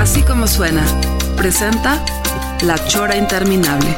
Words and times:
Así 0.00 0.22
como 0.22 0.46
suena, 0.46 0.82
presenta 1.36 2.02
La 2.62 2.74
Chora 2.88 3.18
Interminable. 3.18 3.94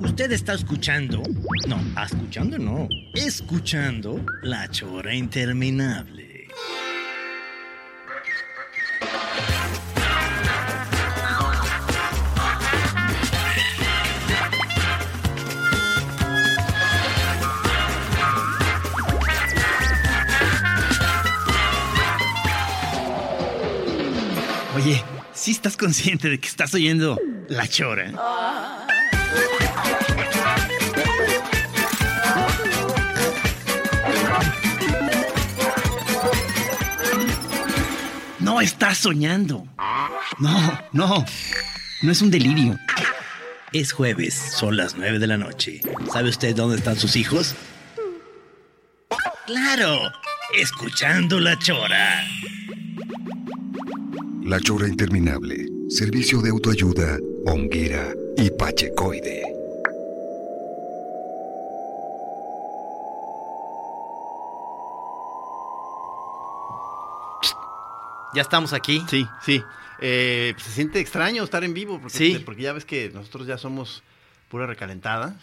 Usted 0.00 0.32
está 0.32 0.54
escuchando, 0.54 1.22
no, 1.68 1.78
escuchando 2.02 2.58
no, 2.58 2.88
escuchando 3.14 4.20
La 4.42 4.68
Chora 4.68 5.14
Interminable. 5.14 6.48
Oye, 24.80 25.04
¿sí 25.34 25.50
estás 25.50 25.76
consciente 25.76 26.30
de 26.30 26.40
que 26.40 26.48
estás 26.48 26.72
oyendo 26.72 27.20
La 27.48 27.68
Chora? 27.68 28.10
No 38.38 38.62
estás 38.62 38.96
soñando. 38.96 39.66
No, 40.38 40.80
no. 40.92 41.26
No 42.00 42.12
es 42.12 42.22
un 42.22 42.30
delirio. 42.30 42.78
Es 43.74 43.92
jueves, 43.92 44.32
son 44.32 44.78
las 44.78 44.96
nueve 44.96 45.18
de 45.18 45.26
la 45.26 45.36
noche. 45.36 45.82
¿Sabe 46.10 46.30
usted 46.30 46.56
dónde 46.56 46.78
están 46.78 46.96
sus 46.96 47.16
hijos? 47.16 47.54
Claro, 49.46 50.10
escuchando 50.56 51.38
la 51.38 51.58
chora. 51.58 52.24
La 54.50 54.58
Chora 54.58 54.88
Interminable. 54.88 55.64
Servicio 55.90 56.42
de 56.42 56.50
autoayuda, 56.50 57.18
Onguera 57.46 58.12
y 58.36 58.50
Pachecoide. 58.50 59.44
Ya 68.34 68.42
estamos 68.42 68.72
aquí. 68.72 69.04
Sí, 69.08 69.24
sí. 69.44 69.62
Eh, 70.00 70.54
se 70.58 70.70
siente 70.72 70.98
extraño 70.98 71.44
estar 71.44 71.62
en 71.62 71.72
vivo, 71.72 72.00
porque, 72.00 72.18
Sí. 72.18 72.42
porque 72.44 72.62
ya 72.62 72.72
ves 72.72 72.84
que 72.84 73.10
nosotros 73.14 73.46
ya 73.46 73.56
somos 73.56 74.02
pura 74.48 74.66
recalentada. 74.66 75.36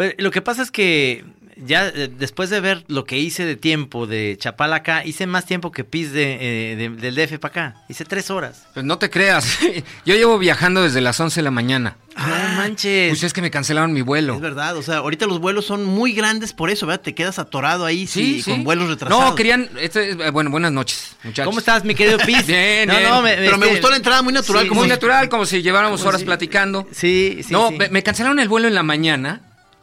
Pues, 0.00 0.14
lo 0.16 0.30
que 0.30 0.40
pasa 0.40 0.62
es 0.62 0.70
que 0.70 1.26
ya 1.62 1.88
eh, 1.88 2.08
después 2.18 2.48
de 2.48 2.60
ver 2.60 2.84
lo 2.88 3.04
que 3.04 3.18
hice 3.18 3.44
de 3.44 3.54
tiempo 3.54 4.06
de 4.06 4.34
Chapala 4.40 4.76
acá, 4.76 5.04
hice 5.04 5.26
más 5.26 5.44
tiempo 5.44 5.70
que 5.72 5.84
PIS 5.84 6.10
de, 6.12 6.72
eh, 6.72 6.76
de- 6.76 6.88
del 6.88 7.14
DF 7.14 7.38
para 7.38 7.50
acá. 7.68 7.84
Hice 7.90 8.06
tres 8.06 8.30
horas. 8.30 8.66
Pues 8.72 8.86
no 8.86 8.96
te 8.96 9.10
creas. 9.10 9.58
Yo 10.06 10.14
llevo 10.14 10.38
viajando 10.38 10.82
desde 10.82 11.02
las 11.02 11.20
11 11.20 11.40
de 11.40 11.44
la 11.44 11.50
mañana. 11.50 11.98
no 12.16 12.24
manches. 12.56 13.10
Pues 13.10 13.22
es 13.24 13.34
que 13.34 13.42
me 13.42 13.50
cancelaron 13.50 13.92
mi 13.92 14.00
vuelo. 14.00 14.36
Es 14.36 14.40
verdad, 14.40 14.74
o 14.78 14.82
sea, 14.82 14.96
ahorita 14.96 15.26
los 15.26 15.38
vuelos 15.38 15.66
son 15.66 15.84
muy 15.84 16.14
grandes 16.14 16.54
por 16.54 16.70
eso, 16.70 16.86
¿verdad? 16.86 17.02
Te 17.02 17.14
quedas 17.14 17.38
atorado 17.38 17.84
ahí 17.84 18.06
sí, 18.06 18.40
con 18.42 18.64
vuelos 18.64 18.88
retrasados. 18.88 19.22
No, 19.22 19.34
querían. 19.34 19.68
este, 19.78 20.14
bueno, 20.30 20.48
buenas 20.48 20.72
noches, 20.72 21.14
muchachos. 21.24 21.44
¿Cómo 21.44 21.58
estás, 21.58 21.84
mi 21.84 21.94
querido 21.94 22.16
Pis? 22.24 22.46
Bien, 22.46 22.88
No, 22.88 22.96
bien. 22.96 23.10
no, 23.10 23.20
me- 23.20 23.34
Pero 23.36 23.58
me 23.58 23.66
este, 23.66 23.76
gustó 23.76 23.90
la 23.90 23.96
entrada 23.96 24.22
muy 24.22 24.32
natural, 24.32 24.62
sí, 24.62 24.68
como 24.70 24.80
Muy 24.80 24.88
si- 24.88 24.94
natural, 24.94 25.28
como 25.28 25.44
si 25.44 25.60
lleváramos 25.60 26.00
Como 26.00 26.08
horas 26.08 26.20
si- 26.22 26.26
platicando. 26.26 26.88
Sí, 26.90 27.40
sí. 27.46 27.52
no, 27.52 27.68
sí. 27.68 27.76
Me, 27.76 27.90
me 27.90 28.02
cancelaron 28.02 28.38
el 28.38 28.48
vuelo 28.48 28.66
en 28.66 28.74
la 28.74 28.82
mañana. 28.82 29.42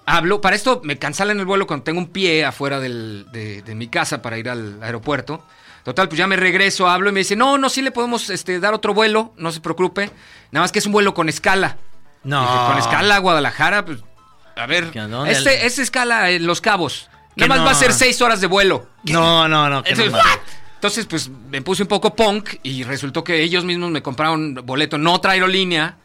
Hablo, 0.10 0.40
para 0.40 0.56
esto 0.56 0.80
me 0.86 0.98
cancelan 0.98 1.38
el 1.40 1.46
vuelo 1.46 1.68
cuando 1.68 1.84
tengo 1.84 2.00
un 2.00 2.08
pie 2.08 2.46
afuera 2.46 2.80
del- 2.80 3.26
de, 3.34 3.62
de 3.62 3.76
mi 3.76 3.88
casa 3.90 4.22
para 4.22 4.38
ir 4.38 4.50
al 4.50 4.82
aeropuerto. 4.82 5.44
Total, 5.84 6.08
pues 6.08 6.18
ya 6.18 6.28
me 6.28 6.38
regreso, 6.38 6.88
hablo 6.90 7.10
y 7.10 7.12
me 7.14 7.20
dice, 7.20 7.36
no, 7.36 7.58
no, 7.58 7.70
sí 7.70 7.82
le 7.82 7.92
podemos 7.92 8.30
este, 8.30 8.60
dar 8.60 8.74
otro 8.74 8.94
vuelo, 8.94 9.34
no 9.38 9.52
se 9.52 9.60
preocupe. 9.62 10.10
Nada 10.52 10.64
más 10.64 10.72
que 10.72 10.80
es 10.80 10.86
un 10.86 10.94
vuelo 10.94 11.14
con 11.14 11.28
escala. 11.30 11.78
No. 12.24 12.42
Dije, 12.42 12.66
con 12.68 12.78
escala 12.78 13.18
a 13.18 13.20
Guadalajara, 13.20 13.86
pues, 13.86 14.00
a 14.56 14.66
ver, 14.66 14.92
este, 15.28 15.66
es 15.66 15.78
escala 15.78 16.30
en 16.32 16.48
Los 16.48 16.62
Cabos. 16.62 17.10
Nada 17.36 17.50
más 17.50 17.58
no. 17.60 17.66
va 17.66 17.72
a 17.72 17.76
ser 17.76 17.94
seis 17.94 18.22
horas 18.22 18.42
de 18.42 18.48
vuelo. 18.48 18.88
No, 19.04 19.48
no, 19.48 19.70
no. 19.70 19.84
que 19.84 19.94
no 19.94 20.04
Entonces. 20.04 20.30
Entonces, 20.76 21.06
pues 21.06 21.30
me 21.30 21.62
puse 21.62 21.84
un 21.84 21.88
poco 21.90 22.16
punk 22.16 22.56
y 22.64 22.84
resultó 22.84 23.24
que 23.24 23.42
ellos 23.42 23.64
mismos 23.66 23.90
me 23.92 24.02
compraron 24.02 24.56
boleto, 24.64 24.98
no 24.98 25.14
otra 25.14 25.32
aerolínea, 25.34 25.98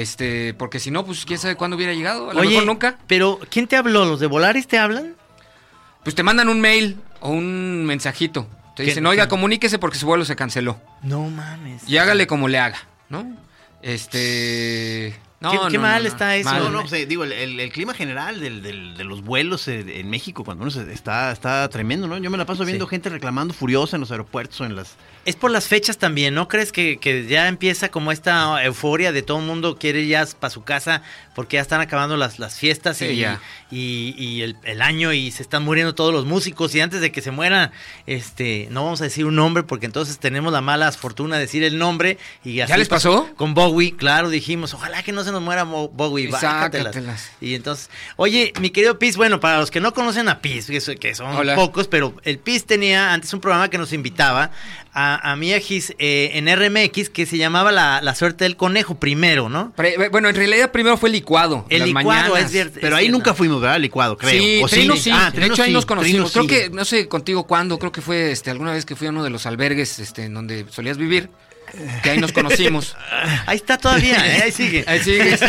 este, 0.00 0.54
porque 0.54 0.78
si 0.80 0.90
no, 0.90 1.04
pues 1.06 1.24
quién 1.24 1.38
sabe 1.38 1.56
cuándo 1.56 1.76
hubiera 1.76 1.92
llegado, 1.94 2.30
a 2.30 2.34
lo 2.34 2.40
Oye, 2.40 2.50
mejor 2.50 2.66
nunca. 2.66 2.98
pero 3.06 3.38
¿quién 3.50 3.66
te 3.66 3.76
habló? 3.76 4.04
¿Los 4.04 4.20
de 4.20 4.26
Volaris 4.26 4.66
te 4.66 4.78
hablan? 4.78 5.14
Pues 6.04 6.14
te 6.14 6.22
mandan 6.22 6.48
un 6.48 6.60
mail 6.60 6.96
o 7.20 7.30
un 7.30 7.84
mensajito. 7.84 8.46
Te 8.76 8.82
¿Qué- 8.82 8.90
dicen, 8.90 9.06
oiga, 9.06 9.26
comuníquese 9.28 9.78
porque 9.78 9.98
su 9.98 10.06
vuelo 10.06 10.24
se 10.24 10.36
canceló. 10.36 10.78
No 11.02 11.22
mames. 11.30 11.88
Y 11.88 11.96
hágale 11.98 12.26
como 12.26 12.46
le 12.48 12.58
haga, 12.58 12.78
¿no? 13.08 13.26
Este. 13.82 15.18
No, 15.40 15.50
Qué- 15.50 15.56
no, 15.58 15.68
qué 15.68 15.76
no, 15.76 15.82
mal 15.82 16.02
no, 16.02 16.08
está 16.08 16.34
eso. 16.36 16.48
mal. 16.50 16.62
No, 16.64 16.70
no, 16.70 16.80
pues, 16.80 16.92
eh, 16.94 17.06
digo, 17.06 17.24
el, 17.24 17.32
el- 17.32 17.60
el 17.60 17.70
clima 17.72 17.92
general 17.94 18.40
del- 18.40 18.62
del- 18.62 18.96
de 18.96 19.04
los 19.04 19.22
vuelos 19.22 19.68
eh, 19.68 20.00
en 20.00 20.08
México 20.08 20.44
cuando 20.44 20.62
uno 20.62 20.70
se- 20.70 20.90
está, 20.92 21.30
está 21.30 21.68
tremendo, 21.68 22.06
¿no? 22.08 22.16
Yo 22.18 22.30
me 22.30 22.38
la 22.38 22.46
paso 22.46 22.64
viendo 22.64 22.86
Sí. 22.86 22.90
gente 22.90 23.10
reclamando 23.10 23.52
furiosa 23.52 23.96
en 23.96 24.00
los 24.00 24.10
aeropuertos 24.10 24.60
o 24.60 24.64
en 24.64 24.76
las... 24.76 24.94
Es 25.26 25.36
por 25.36 25.50
las 25.50 25.66
fechas 25.66 25.98
también, 25.98 26.34
¿no 26.34 26.48
crees 26.48 26.72
que, 26.72 26.98
que 26.98 27.26
ya 27.26 27.48
empieza 27.48 27.90
como 27.90 28.12
esta 28.12 28.64
euforia 28.64 29.12
de 29.12 29.22
todo 29.22 29.38
el 29.40 29.44
mundo 29.44 29.76
quiere 29.76 30.00
ir 30.00 30.08
ya 30.08 30.26
para 30.40 30.50
su 30.50 30.62
casa 30.64 31.02
porque 31.34 31.56
ya 31.56 31.60
están 31.60 31.80
acabando 31.80 32.16
las, 32.16 32.38
las 32.38 32.58
fiestas 32.58 32.96
Sí, 32.96 33.06
y, 33.06 33.16
ya. 33.18 33.40
y, 33.70 34.14
y 34.16 34.42
el, 34.42 34.56
el 34.64 34.80
año 34.80 35.12
y 35.12 35.30
se 35.32 35.42
están 35.42 35.64
muriendo 35.64 35.94
todos 35.94 36.14
los 36.14 36.24
músicos 36.24 36.74
y 36.74 36.80
antes 36.80 37.00
de 37.00 37.12
que 37.12 37.20
se 37.20 37.30
mueran, 37.32 37.72
este, 38.06 38.68
no 38.70 38.84
vamos 38.84 39.00
a 39.00 39.04
decir 39.04 39.26
un 39.26 39.34
nombre 39.34 39.64
porque 39.64 39.84
entonces 39.86 40.18
tenemos 40.18 40.52
la 40.52 40.60
mala 40.60 40.90
fortuna 40.92 41.34
de 41.36 41.42
decir 41.42 41.62
el 41.64 41.76
nombre 41.76 42.18
y 42.44 42.60
así 42.60 42.72
les 42.76 42.88
pasó? 42.88 43.28
Con 43.36 43.52
Bowie, 43.52 43.96
claro, 43.96 44.30
dijimos, 44.30 44.72
ojalá 44.74 45.02
que 45.02 45.10
no 45.12 45.24
se 45.24 45.32
nos 45.32 45.42
muera 45.42 45.64
Bowie. 45.64 46.30
Sácatelas. 46.30 47.32
Y 47.40 47.54
entonces, 47.54 47.90
oye, 48.16 48.52
mi 48.60 48.70
querido 48.70 48.98
Piz, 48.98 49.16
bueno, 49.16 49.40
para 49.40 49.58
los 49.58 49.70
que 49.70 49.80
no 49.80 49.92
conocen 49.92 50.28
a 50.28 50.40
Piz, 50.40 50.68
que 50.68 51.14
son 51.14 51.34
Hola. 51.36 51.54
pocos, 51.56 51.88
pero 51.88 52.14
el 52.22 52.38
Piz 52.38 52.64
tenía 52.64 53.12
antes 53.12 53.34
un 53.34 53.40
programa 53.40 53.68
que 53.68 53.76
nos 53.78 53.92
invitaba 53.92 54.52
a, 54.98 55.15
a 55.16 55.36
Mia 55.36 55.58
Gis 55.60 55.94
eh, 55.98 56.30
en 56.34 56.46
RMX 56.54 57.10
que 57.10 57.26
se 57.26 57.36
llamaba 57.38 57.72
la, 57.72 58.00
La 58.02 58.14
suerte 58.14 58.44
del 58.44 58.56
conejo 58.56 58.98
primero, 59.00 59.48
¿no? 59.48 59.72
Pre- 59.76 60.08
bueno, 60.10 60.28
en 60.28 60.36
realidad 60.36 60.70
primero 60.72 60.96
fue 60.96 61.10
licuado. 61.10 61.66
El 61.68 61.80
las 61.80 61.88
licuado 61.88 62.06
mañanas. 62.30 62.44
es 62.46 62.50
cierto. 62.52 62.78
Pero 62.80 62.96
ahí 62.96 63.08
nunca 63.08 63.34
fuimos, 63.34 63.60
¿verdad? 63.60 63.78
Licuado, 63.80 64.16
creo. 64.16 64.30
Sí, 64.30 64.60
¿O 64.62 64.68
Trino 64.68 64.96
sí. 64.96 65.10
Ah, 65.12 65.30
de 65.34 65.46
hecho, 65.46 65.62
ahí 65.62 65.68
sí, 65.70 65.74
nos 65.74 65.86
conocimos. 65.86 66.32
Trino 66.32 66.46
Creo 66.48 66.60
sí. 66.60 66.68
que, 66.70 66.74
no 66.76 66.84
sé 66.84 67.08
contigo 67.08 67.46
cuándo, 67.46 67.78
creo 67.78 67.92
que 67.92 68.00
fue 68.00 68.30
este, 68.32 68.50
alguna 68.50 68.72
vez 68.72 68.84
que 68.86 68.96
fui 68.96 69.06
a 69.06 69.10
uno 69.10 69.24
de 69.24 69.30
los 69.30 69.46
albergues 69.46 69.98
este, 69.98 70.24
en 70.24 70.34
donde 70.34 70.66
solías 70.70 70.98
vivir. 70.98 71.30
Que 72.04 72.10
ahí 72.10 72.18
nos 72.18 72.30
conocimos. 72.30 72.96
Ahí 73.46 73.56
está 73.56 73.76
todavía, 73.76 74.16
¿eh? 74.24 74.42
ahí 74.44 74.52
sigue. 74.52 74.84
Ahí 74.86 75.00
sigues. 75.00 75.40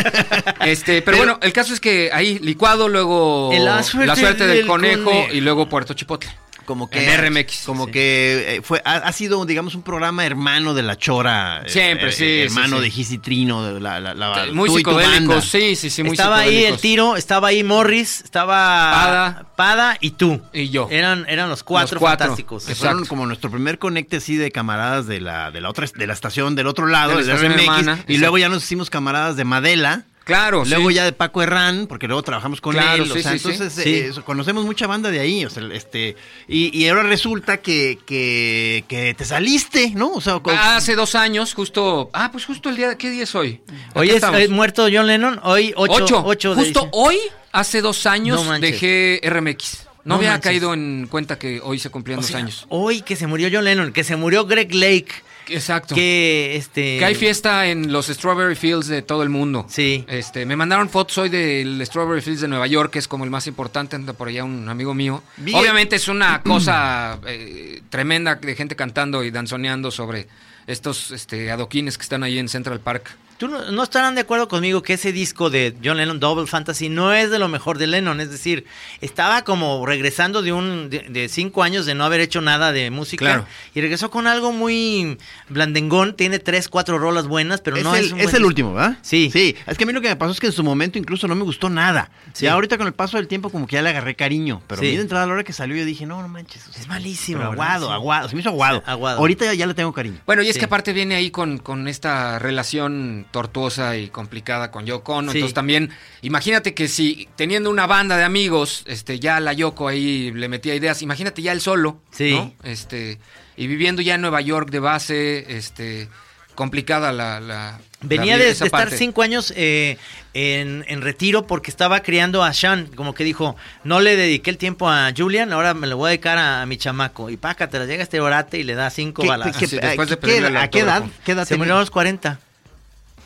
Este, 0.65 1.03
pero, 1.03 1.17
bueno, 1.17 1.37
el 1.43 1.53
caso 1.53 1.73
es 1.75 1.79
que 1.79 2.09
ahí 2.11 2.39
licuado, 2.39 2.89
luego 2.89 3.51
La 3.53 3.75
la 3.77 3.83
suerte 3.83 4.15
suerte, 4.19 4.47
del, 4.47 4.57
del 4.57 4.67
conejo, 4.67 5.03
conejo. 5.03 5.33
y 5.33 5.41
luego 5.41 5.69
Puerto 5.69 5.93
Chipotle. 5.93 6.29
Como 6.67 6.89
que 6.89 7.11
En 7.11 7.17
RMX, 7.33 7.63
Como 7.65 7.85
sí. 7.85 7.91
que 7.93 8.57
eh, 8.57 8.61
fue, 8.61 8.81
ha, 8.85 8.97
ha 8.97 9.11
sido, 9.13 9.43
digamos, 9.45 9.73
un 9.73 9.81
programa 9.81 10.25
hermano 10.25 10.73
de 10.75 10.83
la 10.83 10.97
Chora. 10.97 11.63
eh, 11.65 11.69
Siempre, 11.69 12.09
eh, 12.09 12.11
sí, 12.11 12.41
Hermano 12.41 12.75
sí, 12.75 12.75
sí. 12.75 12.81
de 12.83 12.91
Gis 12.91 13.11
y 13.13 13.17
Trino, 13.19 13.63
de 13.63 13.79
la, 13.79 13.99
la, 14.01 14.13
la- 14.13 14.47
Muy 14.51 14.69
tú 14.69 14.77
y 14.79 14.83
tu 14.83 14.91
banda. 14.91 15.05
psicodélicos, 15.07 15.45
sí, 15.45 15.75
sí, 15.77 15.89
sí, 15.89 16.03
muy 16.03 16.11
estaba 16.11 16.39
ahí 16.39 16.65
el 16.65 16.77
tiro, 16.77 17.15
estaba 17.15 17.47
ahí 17.47 17.63
Morris, 17.63 18.19
estaba 18.21 18.57
Pada. 18.91 19.45
Pada 19.55 19.97
y 20.01 20.11
tú. 20.11 20.41
Y 20.53 20.69
yo. 20.69 20.87
Eran, 20.91 21.25
eran 21.29 21.49
los 21.49 21.63
cuatro, 21.63 21.95
Los 21.95 21.99
cuatro. 22.01 22.25
fantásticos. 22.27 22.65
Que 22.65 22.75
fueron 22.75 23.05
como 23.05 23.25
nuestro 23.25 23.49
primer 23.49 23.79
conecte 23.79 24.17
así 24.17 24.35
de 24.35 24.51
camaradas 24.51 25.07
de 25.07 25.21
la, 25.21 25.49
de 25.51 25.61
la 25.61 25.69
otra 25.69 25.87
de 25.95 26.05
la 26.07 26.13
estación 26.13 26.55
del 26.55 26.67
otro 26.67 26.85
lado, 26.87 27.15
De 27.17 27.23
la 27.23 27.35
de, 27.37 27.47
RMX, 27.47 27.61
hermana, 27.61 27.91
y 27.93 27.93
exacto. 27.93 28.13
luego 28.19 28.37
ya 28.37 28.49
nos 28.49 28.63
hicimos 28.63 28.89
camaradas 28.89 29.37
de 29.37 29.45
Madela. 29.45 30.03
Claro, 30.27 30.63
Luego 30.65 30.89
sí. 30.89 30.95
ya 30.95 31.05
de 31.05 31.13
Paco 31.13 31.41
Herrán, 31.41 31.87
porque 31.87 32.05
luego 32.05 32.21
trabajamos 32.21 32.59
con 32.61 32.73
Claro, 32.73 33.03
él. 33.05 33.11
o 33.11 33.15
sí, 33.15 33.23
sea, 33.23 33.31
sí, 33.31 33.37
entonces 33.49 33.85
eh, 33.85 34.11
conocemos 34.25 34.65
mucha 34.65 34.85
banda 34.85 35.09
de 35.09 35.19
ahí. 35.21 35.45
O 35.45 35.49
sea, 35.49 35.63
este, 35.73 36.15
y, 36.47 36.77
y 36.77 36.87
ahora 36.89 37.03
resulta 37.03 37.57
que, 37.57 37.97
que, 38.05 38.83
que 38.89 39.13
te 39.13 39.23
saliste, 39.25 39.91
¿no? 39.95 40.11
O 40.13 40.21
sea, 40.21 40.39
co- 40.39 40.51
Hace 40.51 40.95
dos 40.95 41.15
años, 41.15 41.53
justo. 41.53 42.09
Ah, 42.13 42.29
pues 42.31 42.45
justo 42.45 42.69
el 42.69 42.75
día. 42.75 42.95
¿Qué 42.97 43.09
día 43.09 43.23
es 43.23 43.33
hoy? 43.35 43.61
Hoy 43.95 44.09
es 44.09 44.21
eh, 44.21 44.47
muerto 44.49 44.87
John 44.91 45.07
Lennon, 45.07 45.39
hoy 45.43 45.73
ocho, 45.77 46.03
Ocho. 46.03 46.23
ocho 46.25 46.55
de 46.55 46.63
Justo 46.63 46.89
hoy, 46.91 47.17
hace 47.53 47.81
dos 47.81 48.05
años 48.05 48.43
No 48.45 48.59
dejé 48.59 49.21
RMX. 49.23 49.83
No, 50.03 50.13
No 50.13 50.15
había 50.15 50.31
manches. 50.31 50.43
caído 50.49 50.73
en 50.73 51.07
cuenta 51.09 51.39
que 51.39 51.59
hoy 51.63 51.79
se 51.79 51.89
cumplían 51.89 52.19
O 52.19 52.21
dos 52.21 52.33
años. 52.35 52.65
Hoy 52.69 53.01
que 53.01 53.15
se 53.15 53.27
murió 53.27 53.49
John 53.51 53.63
Lennon, 53.65 53.91
que 53.93 54.03
se 54.03 54.15
murió 54.15 54.45
Greg 54.45 54.73
Lake, 54.73 55.07
Exacto. 55.49 55.95
que 55.95 56.55
este 56.55 56.99
Que 56.99 57.05
hay 57.05 57.15
fiesta 57.15 57.67
en 57.67 57.91
los 57.91 58.07
Strawberry 58.07 58.55
Fields 58.55 58.87
de 58.87 59.01
todo 59.01 59.23
el 59.23 59.29
mundo. 59.29 59.65
Sí. 59.69 60.05
Este, 60.07 60.45
me 60.45 60.55
mandaron 60.55 60.89
fotos 60.89 61.17
hoy 61.17 61.29
del 61.29 61.81
Strawberry 61.85 62.21
Fields 62.21 62.41
de 62.41 62.47
Nueva 62.47 62.67
York, 62.67 62.91
que 62.91 62.99
es 62.99 63.07
como 63.07 63.23
el 63.23 63.29
más 63.29 63.47
importante, 63.47 63.95
anda 63.95 64.13
por 64.13 64.27
allá 64.27 64.43
un 64.43 64.67
amigo 64.69 64.93
mío. 64.93 65.23
Bien. 65.37 65.57
Obviamente 65.57 65.95
es 65.95 66.07
una 66.07 66.41
cosa 66.41 67.19
eh, 67.25 67.81
tremenda 67.89 68.35
de 68.35 68.55
gente 68.55 68.75
cantando 68.75 69.23
y 69.23 69.31
danzoneando 69.31 69.91
sobre 69.91 70.27
estos 70.67 71.11
este, 71.11 71.49
adoquines 71.51 71.97
que 71.97 72.03
están 72.03 72.23
ahí 72.23 72.37
en 72.37 72.49
Central 72.49 72.79
Park. 72.79 73.15
¿Tú 73.37 73.47
no, 73.47 73.71
no 73.71 73.83
estarán 73.83 74.15
de 74.15 74.21
acuerdo 74.21 74.47
conmigo 74.47 74.81
que 74.81 74.93
ese 74.93 75.11
disco 75.11 75.49
de 75.51 75.75
John 75.83 75.97
Lennon, 75.97 76.19
Double 76.19 76.47
Fantasy, 76.47 76.89
no 76.89 77.13
es 77.13 77.29
de 77.29 77.37
lo 77.37 77.47
mejor 77.47 77.77
de 77.77 77.85
Lennon? 77.85 78.19
Es 78.19 78.31
decir, 78.31 78.65
estaba 78.99 79.43
como 79.43 79.85
regresando 79.85 80.41
de 80.41 80.53
un 80.53 80.89
de, 80.89 81.01
de 81.09 81.29
cinco 81.29 81.61
años 81.61 81.85
de 81.85 81.93
no 81.93 82.03
haber 82.03 82.19
hecho 82.19 82.41
nada 82.41 82.71
de 82.71 82.89
música 82.89 83.25
Claro. 83.25 83.45
y 83.75 83.81
regresó 83.81 84.09
con 84.09 84.25
algo 84.25 84.51
muy 84.51 85.19
blandengón. 85.49 86.15
Tiene 86.15 86.39
tres, 86.39 86.67
cuatro 86.67 86.97
rolas 86.97 87.27
buenas, 87.27 87.61
pero 87.61 87.77
es 87.77 87.83
no 87.83 87.95
el, 87.95 88.05
es 88.05 88.11
un 88.11 88.19
es 88.19 88.23
buen 88.25 88.35
el 88.35 88.41
disco. 88.41 88.47
último, 88.47 88.73
¿verdad? 88.73 88.97
Sí. 89.03 89.29
Sí. 89.31 89.55
Es 89.67 89.77
que 89.77 89.83
a 89.83 89.87
mí 89.87 89.93
lo 89.93 90.01
que 90.01 90.09
me 90.09 90.15
pasó 90.15 90.31
es 90.31 90.39
que 90.39 90.47
en 90.47 90.53
su 90.53 90.63
momento 90.63 90.97
incluso 90.97 91.27
no 91.27 91.35
me 91.35 91.43
gustó 91.43 91.69
nada. 91.69 92.09
Sí. 92.33 92.45
Ya 92.45 92.53
ahorita 92.53 92.79
con 92.79 92.87
el 92.87 92.93
paso 92.93 93.17
del 93.17 93.27
tiempo 93.27 93.51
como 93.51 93.67
que 93.67 93.75
ya 93.75 93.83
le 93.83 93.89
agarré 93.89 94.15
cariño. 94.15 94.63
Pero 94.65 94.81
Sí. 94.81 94.87
a 94.87 94.89
mí 94.89 94.95
de 94.95 95.01
entrada 95.03 95.25
a 95.25 95.27
la 95.27 95.33
hora 95.33 95.43
que 95.43 95.53
salió 95.53 95.77
yo 95.77 95.85
dije, 95.85 96.07
no, 96.07 96.19
no 96.23 96.27
manches. 96.27 96.65
Es 96.75 96.87
malísimo, 96.87 97.43
aguado, 97.43 97.85
Sí. 97.87 97.93
aguado. 97.93 98.29
Se 98.29 98.35
me 98.35 98.41
hizo 98.41 98.49
aguado. 98.49 98.81
Aguado. 98.85 99.19
Ahorita 99.19 99.45
ya, 99.45 99.53
ya 99.53 99.67
le 99.67 99.75
tengo 99.75 99.93
cariño. 99.93 100.17
Bueno, 100.25 100.41
y 100.41 100.47
es 100.47 100.53
Sí. 100.55 100.59
que 100.59 100.65
aparte 100.65 100.91
viene 100.91 101.13
ahí 101.13 101.29
con, 101.29 101.59
con 101.59 101.87
esta 101.87 102.39
relación 102.39 103.26
tortuosa 103.31 103.97
y 103.97 104.07
complicada 104.09 104.71
con 104.71 104.85
Yoko 104.85 105.15
Ono. 105.17 105.31
Sí. 105.31 105.37
Entonces 105.39 105.53
también, 105.53 105.91
imagínate 106.21 106.73
que 106.73 106.87
si 106.87 107.27
teniendo 107.35 107.69
una 107.69 107.87
banda 107.87 108.17
de 108.17 108.23
amigos, 108.23 108.83
este, 108.87 109.19
ya 109.19 109.39
la 109.39 109.53
Yoko 109.53 109.87
ahí 109.87 110.31
le 110.31 110.47
metía 110.47 110.75
ideas, 110.75 111.01
imagínate 111.01 111.41
ya 111.41 111.51
él 111.51 111.61
solo, 111.61 112.01
Sí. 112.11 112.31
¿no? 112.31 112.53
Este, 112.63 113.19
y 113.55 113.67
viviendo 113.67 114.01
ya 114.01 114.15
en 114.15 114.21
Nueva 114.21 114.41
York 114.41 114.69
de 114.69 114.79
base, 114.79 115.57
este, 115.57 116.09
complicada 116.55 117.11
la... 117.11 117.39
la 117.39 117.79
Venía 118.01 118.37
la- 118.37 118.43
de, 118.43 118.49
estar 118.51 118.69
parte. 118.69 118.95
cinco 118.97 119.23
años 119.23 119.51
eh, 119.55 119.97
en, 120.35 120.85
en 120.87 121.01
retiro 121.01 121.47
porque 121.47 121.71
estaba 121.71 122.01
criando 122.01 122.43
a 122.43 122.53
Sean. 122.53 122.85
Como 122.95 123.15
que 123.15 123.23
dijo, 123.23 123.55
no 123.83 123.99
le 124.01 124.15
dediqué 124.15 124.51
el 124.51 124.59
tiempo 124.59 124.87
a 124.87 125.11
Julian, 125.17 125.51
ahora 125.51 125.73
me 125.73 125.87
lo 125.87 125.97
voy 125.97 126.07
a 126.07 126.09
dedicar 126.11 126.37
a, 126.37 126.61
a 126.61 126.65
mi 126.67 126.77
chamaco. 126.77 127.31
Y 127.31 127.37
pácate, 127.37 127.83
llega 127.87 128.03
este 128.03 128.19
orate 128.19 128.59
y 128.59 128.63
le 128.63 128.75
da 128.75 128.91
cinco 128.91 129.23
¿Qué- 129.23 129.27
balas. 129.29 129.57
qué- 129.57 129.65
Sí, 129.67 129.79
qué- 129.79 129.85
después 129.87 130.09
de 130.09 130.15
qué- 130.15 130.21
pedirle 130.27 130.47
el 130.49 130.57
¿A 130.57 130.69
qué 130.69 130.81
edad? 130.81 131.03
¿Qué 131.25 131.31
edad 131.31 131.43
Se 131.45 131.49
tenía? 131.49 131.57
murió 131.63 131.75
a 131.77 131.79
los 131.79 131.89
40. 131.89 132.39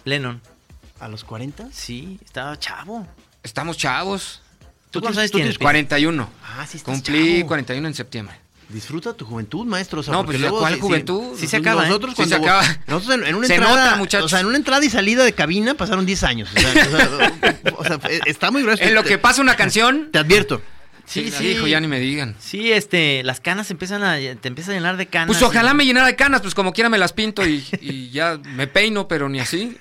Lennon. 0.05 0.41
¿A 0.99 1.07
los 1.07 1.23
40? 1.23 1.67
Sí, 1.71 2.19
estaba 2.23 2.57
chavo. 2.59 3.07
Estamos 3.43 3.77
chavos. 3.77 4.41
¿Tú 4.91 4.99
cuántos 5.01 5.19
años 5.19 5.31
tú 5.31 5.37
tienes? 5.37 5.57
tienes 5.57 5.63
41. 5.63 6.29
Ah, 6.43 6.65
sí 6.67 6.77
estás 6.77 6.93
Cumplí 6.93 7.37
chavo. 7.39 7.47
41 7.47 7.87
en 7.87 7.93
septiembre. 7.93 8.35
Disfruta 8.69 9.13
tu 9.13 9.25
juventud, 9.25 9.65
maestro. 9.65 9.99
o 9.99 10.03
sea, 10.03 10.13
No, 10.13 10.25
pues, 10.25 10.39
luego 10.39 10.59
¿cuál 10.59 10.75
sí- 10.75 10.79
juventud? 10.79 11.35
Sí 11.37 11.47
se 11.47 11.57
acaba, 11.57 11.83
¿eh? 11.83 11.87
Nosotros 11.87 12.11
Sí 12.11 12.15
cuando 12.17 12.35
se 12.37 12.41
acaba. 12.41 12.63
nosotros 12.87 13.19
en, 13.19 13.25
en 13.27 13.35
una 13.35 13.47
Se 13.47 13.55
entrada, 13.55 13.85
nota, 13.85 13.97
muchachos. 13.97 14.25
o 14.25 14.29
sea, 14.29 14.39
en 14.39 14.45
una 14.45 14.57
entrada 14.57 14.85
y 14.85 14.89
salida 14.89 15.23
de 15.25 15.33
cabina 15.33 15.73
pasaron 15.73 16.05
10 16.05 16.23
años. 16.23 16.49
O 16.55 16.59
sea, 16.59 16.69
o 16.71 16.73
sea, 16.89 17.53
o 17.77 17.83
sea, 17.83 17.99
eh, 18.09 18.19
está 18.27 18.49
muy 18.51 18.61
grueso. 18.63 18.83
En 18.83 18.93
lo 18.95 19.03
que 19.03 19.17
pasa 19.17 19.41
una 19.41 19.55
canción... 19.55 20.09
te 20.11 20.19
advierto. 20.19 20.61
Sí, 21.11 21.25
Sí, 21.25 21.31
sí. 21.37 21.47
Hijo, 21.49 21.67
ya 21.67 21.81
ni 21.81 21.87
me 21.87 21.99
digan. 21.99 22.35
Sí, 22.39 22.71
este, 22.71 23.21
las 23.23 23.41
canas 23.41 23.69
empiezan 23.69 24.01
a, 24.01 24.15
te 24.15 24.47
empieza 24.47 24.71
a 24.71 24.75
llenar 24.75 24.95
de 24.95 25.07
canas. 25.07 25.27
Pues 25.27 25.41
ojalá 25.41 25.73
me 25.73 25.85
llenara 25.85 26.07
de 26.07 26.15
canas, 26.15 26.39
pues 26.39 26.55
como 26.55 26.71
quiera 26.71 26.89
me 26.89 26.97
las 26.97 27.11
pinto 27.11 27.45
y, 27.45 27.65
y 27.81 28.09
ya 28.11 28.39
me 28.55 28.67
peino, 28.67 29.09
pero 29.09 29.27
ni 29.27 29.41
así. 29.41 29.77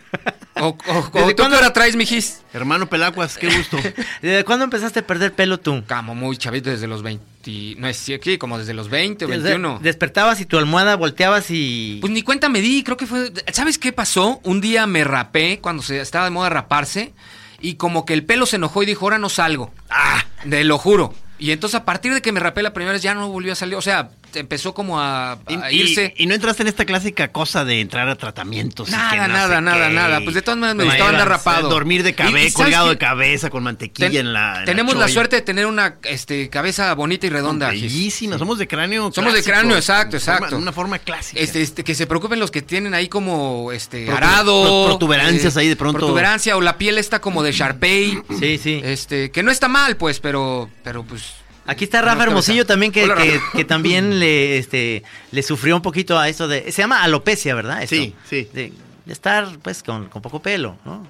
O, 0.57 0.67
o, 0.67 0.99
o 0.99 1.11
¿Desde 1.13 1.35
¿tú 1.35 1.37
cuándo? 1.37 1.57
qué 1.57 1.63
hora 1.63 1.73
traes, 1.73 1.95
mijis? 1.95 2.43
Hermano 2.53 2.89
Pelacuas, 2.89 3.39
qué 3.39 3.47
gusto. 3.49 3.79
¿Desde 4.23 4.45
cuándo 4.45 4.65
empezaste 4.65 5.01
a 5.01 5.07
perder 5.07 5.33
pelo 5.33 5.59
tú? 5.61 5.85
Como 5.89 6.17
muy 6.17 6.37
chavito 6.37 6.69
desde 6.69 6.89
los 6.89 7.03
20, 7.03 7.77
no 7.79 7.87
es 7.89 7.97
sí, 7.97 8.37
como 8.37 8.59
desde 8.59 8.75
los 8.75 8.91
20 8.91 9.25
o 9.25 9.29
O 9.29 9.31
sea, 9.31 9.39
21. 9.39 9.79
Despertabas 9.83 10.41
y 10.41 10.47
tu 10.47 10.59
almohada 10.59 10.97
volteabas 10.97 11.47
y... 11.51 11.99
Pues 12.01 12.13
ni 12.13 12.23
cuenta 12.23 12.49
me 12.49 12.61
di, 12.61 12.83
creo 12.83 12.97
que 12.97 13.07
fue... 13.07 13.33
¿Sabes 13.53 13.79
qué 13.79 13.93
pasó? 13.93 14.41
Un 14.43 14.61
día 14.61 14.87
me 14.89 15.05
rapé 15.05 15.61
cuando 15.61 15.83
se 15.83 16.01
estaba 16.01 16.25
de 16.25 16.33
moda 16.33 16.49
raparse 16.51 17.15
y 17.61 17.75
como 17.75 18.05
que 18.05 18.15
el 18.15 18.25
pelo 18.25 18.47
se 18.47 18.57
enojó 18.57 18.83
y 18.83 18.87
dijo, 18.87 19.07
ahora 19.07 19.19
no 19.19 19.29
salgo. 19.29 19.71
Ah, 19.91 20.25
te 20.49 20.65
lo 20.65 20.79
juro. 20.79 21.15
Y 21.39 21.53
entonces 21.53 21.81
a 21.81 21.85
partir 21.85 22.13
de 22.13 22.21
que 22.21 22.33
me 22.33 22.41
rapé 22.41 22.63
la 22.63 22.75
primera 22.75 22.93
vez 22.93 23.03
ya 23.03 23.15
no 23.15 23.29
volvió 23.29 23.53
a 23.53 23.57
salir. 23.57 23.75
O 23.75 23.83
sea, 23.83 24.11
empezó 24.35 24.75
como 24.75 25.01
a, 25.01 25.33
a 25.33 25.73
Y- 25.73 25.81
irse. 25.81 26.15
Y, 26.17 26.25
y 26.25 26.27
no 26.27 26.35
entraste 26.35 26.63
en 26.63 26.69
esta 26.69 26.85
clásica 26.85 27.33
cosa 27.33 27.65
de 27.65 27.81
entrar 27.81 28.09
a 28.09 28.17
tratamientos. 28.17 28.91
Nada, 28.91 29.27
no 29.29 29.33
nada, 29.35 29.61
nada, 29.61 29.89
qué, 29.89 29.95
nada. 29.95 30.21
Pues 30.23 30.35
de 30.35 30.43
todas 30.43 30.59
maneras 30.59 30.77
me 30.77 30.85
gustaba 30.85 31.11
andar 31.11 31.27
y- 31.27 31.31
rapado. 31.31 31.69
Dormir 31.69 32.03
de 32.03 32.15
cabeza, 32.15 32.35
¿sabes 32.39 32.55
colgado 32.55 32.89
de 32.91 32.99
cabeza 32.99 33.51
con 33.51 33.63
mantequilla 33.63 34.09
Ten- 34.11 34.27
en 34.27 34.33
la. 34.33 34.61
en 34.61 34.65
tenemos 34.67 34.97
la 34.97 35.09
suerte 35.09 35.37
de 35.37 35.43
tener 35.43 35.67
una 35.67 35.97
este, 36.05 36.49
cabeza 36.49 36.95
bonita 36.95 37.27
y 37.27 37.31
redonda. 37.31 37.69
Bellísima, 37.71 38.39
somos 38.39 38.59
de 38.59 38.69
cráneo. 38.69 39.11
Somos 39.13 39.33
de 39.35 39.43
cráneo, 39.43 39.77
exacto, 39.77 40.19
forma- 40.19 40.35
exacto. 40.37 40.57
De 40.57 40.63
una 40.63 40.73
forma 40.73 40.99
clásica. 40.99 41.41
Este, 41.41 41.63
este, 41.63 41.85
que 41.85 41.95
se 41.95 42.07
preocupen 42.07 42.39
los 42.41 42.51
que 42.51 42.63
tienen 42.63 42.95
ahí 42.95 43.09
como 43.09 43.73
este 43.73 44.07
Protu- 44.07 44.17
arado. 44.17 44.63
pro- 44.65 44.85
protuberancias 44.87 45.57
ahí 45.57 45.69
de 45.69 45.77
pronto. 45.77 45.99
Protuberancia 45.99 46.57
o 46.57 46.61
la 46.61 46.77
piel 46.79 46.99
está 46.99 47.21
como 47.21 47.43
de 47.43 47.53
Sharpei. 47.53 48.21
Sí, 48.39 48.59
sí. 48.59 48.81
Este, 48.85 49.31
que 49.31 49.43
no 49.43 49.51
está 49.51 49.69
mal, 49.69 49.97
pues, 49.97 50.21
pero, 50.21 50.69
pero 50.85 51.03
pues. 51.05 51.35
Aquí 51.71 51.85
está 51.85 52.03
Rafa 52.03 52.25
Hermosillo 52.25 52.67
también 52.67 52.91
que, 52.91 53.05
Hola, 53.05 53.15
que, 53.17 53.35
Rafa. 53.39 53.53
que 53.57 53.65
también 53.65 54.19
le 54.19 54.59
este 54.59 55.03
le 55.31 55.43
sufrió 55.43 55.77
un 55.77 55.83
poquito 55.83 56.19
a 56.19 56.29
eso 56.29 56.49
de 56.49 56.73
se 56.73 56.83
llama 56.83 57.03
alopecia, 57.03 57.55
¿verdad? 57.55 57.83
Esto, 57.83 57.95
Sí, 57.97 58.15
sí. 58.29 58.49
De, 58.53 58.73
de 59.05 59.13
estar 59.13 59.47
pues 59.63 59.83
con, 59.83 60.09
con 60.09 60.21
poco 60.21 60.43
pelo, 60.43 60.77
¿no? 60.85 61.07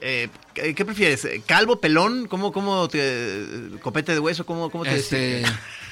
Eh, 0.00 0.28
¿Qué 0.54 0.84
prefieres? 0.84 1.26
¿Calvo, 1.46 1.80
pelón? 1.80 2.28
¿Cómo, 2.28 2.52
cómo 2.52 2.88
te. 2.88 3.44
copete 3.82 4.12
de 4.12 4.20
hueso? 4.20 4.46
¿Cómo, 4.46 4.70
cómo 4.70 4.84
te 4.84 4.94
Este, 4.94 5.42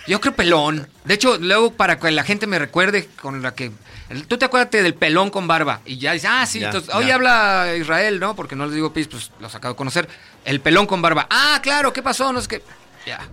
yo 0.06 0.21
creo 0.21 0.35
pelón. 0.35 0.87
De 1.05 1.15
hecho, 1.15 1.37
luego 1.39 1.73
para 1.73 1.99
que 1.99 2.11
la 2.12 2.23
gente 2.23 2.47
me 2.47 2.59
recuerde 2.59 3.09
con 3.21 3.43
la 3.43 3.55
que. 3.55 3.73
Tú 4.29 4.39
te 4.39 4.44
acuérdate 4.44 4.83
del 4.83 4.94
pelón 4.94 5.31
con 5.31 5.49
barba. 5.49 5.81
Y 5.85 5.99
ya 5.99 6.12
dices, 6.12 6.31
ah, 6.33 6.47
sí, 6.47 6.61
Ya, 6.61 6.67
entonces, 6.67 6.91
ya. 6.91 6.97
hoy 6.97 7.11
habla 7.11 7.75
Israel, 7.77 8.21
¿no? 8.21 8.37
Porque 8.37 8.55
no 8.55 8.67
les 8.67 8.75
digo 8.75 8.93
pis, 8.93 9.09
pues 9.09 9.33
los 9.41 9.55
acabo 9.55 9.75
de 9.75 9.79
conocer. 9.79 10.09
El 10.44 10.61
pelón 10.61 10.87
con 10.87 11.03
barba. 11.03 11.27
Ah, 11.31 11.59
claro, 11.62 11.93
¿qué 11.93 12.03
pasó? 12.03 12.33
No 12.33 12.39
es 12.39 12.47
que. 12.47 12.62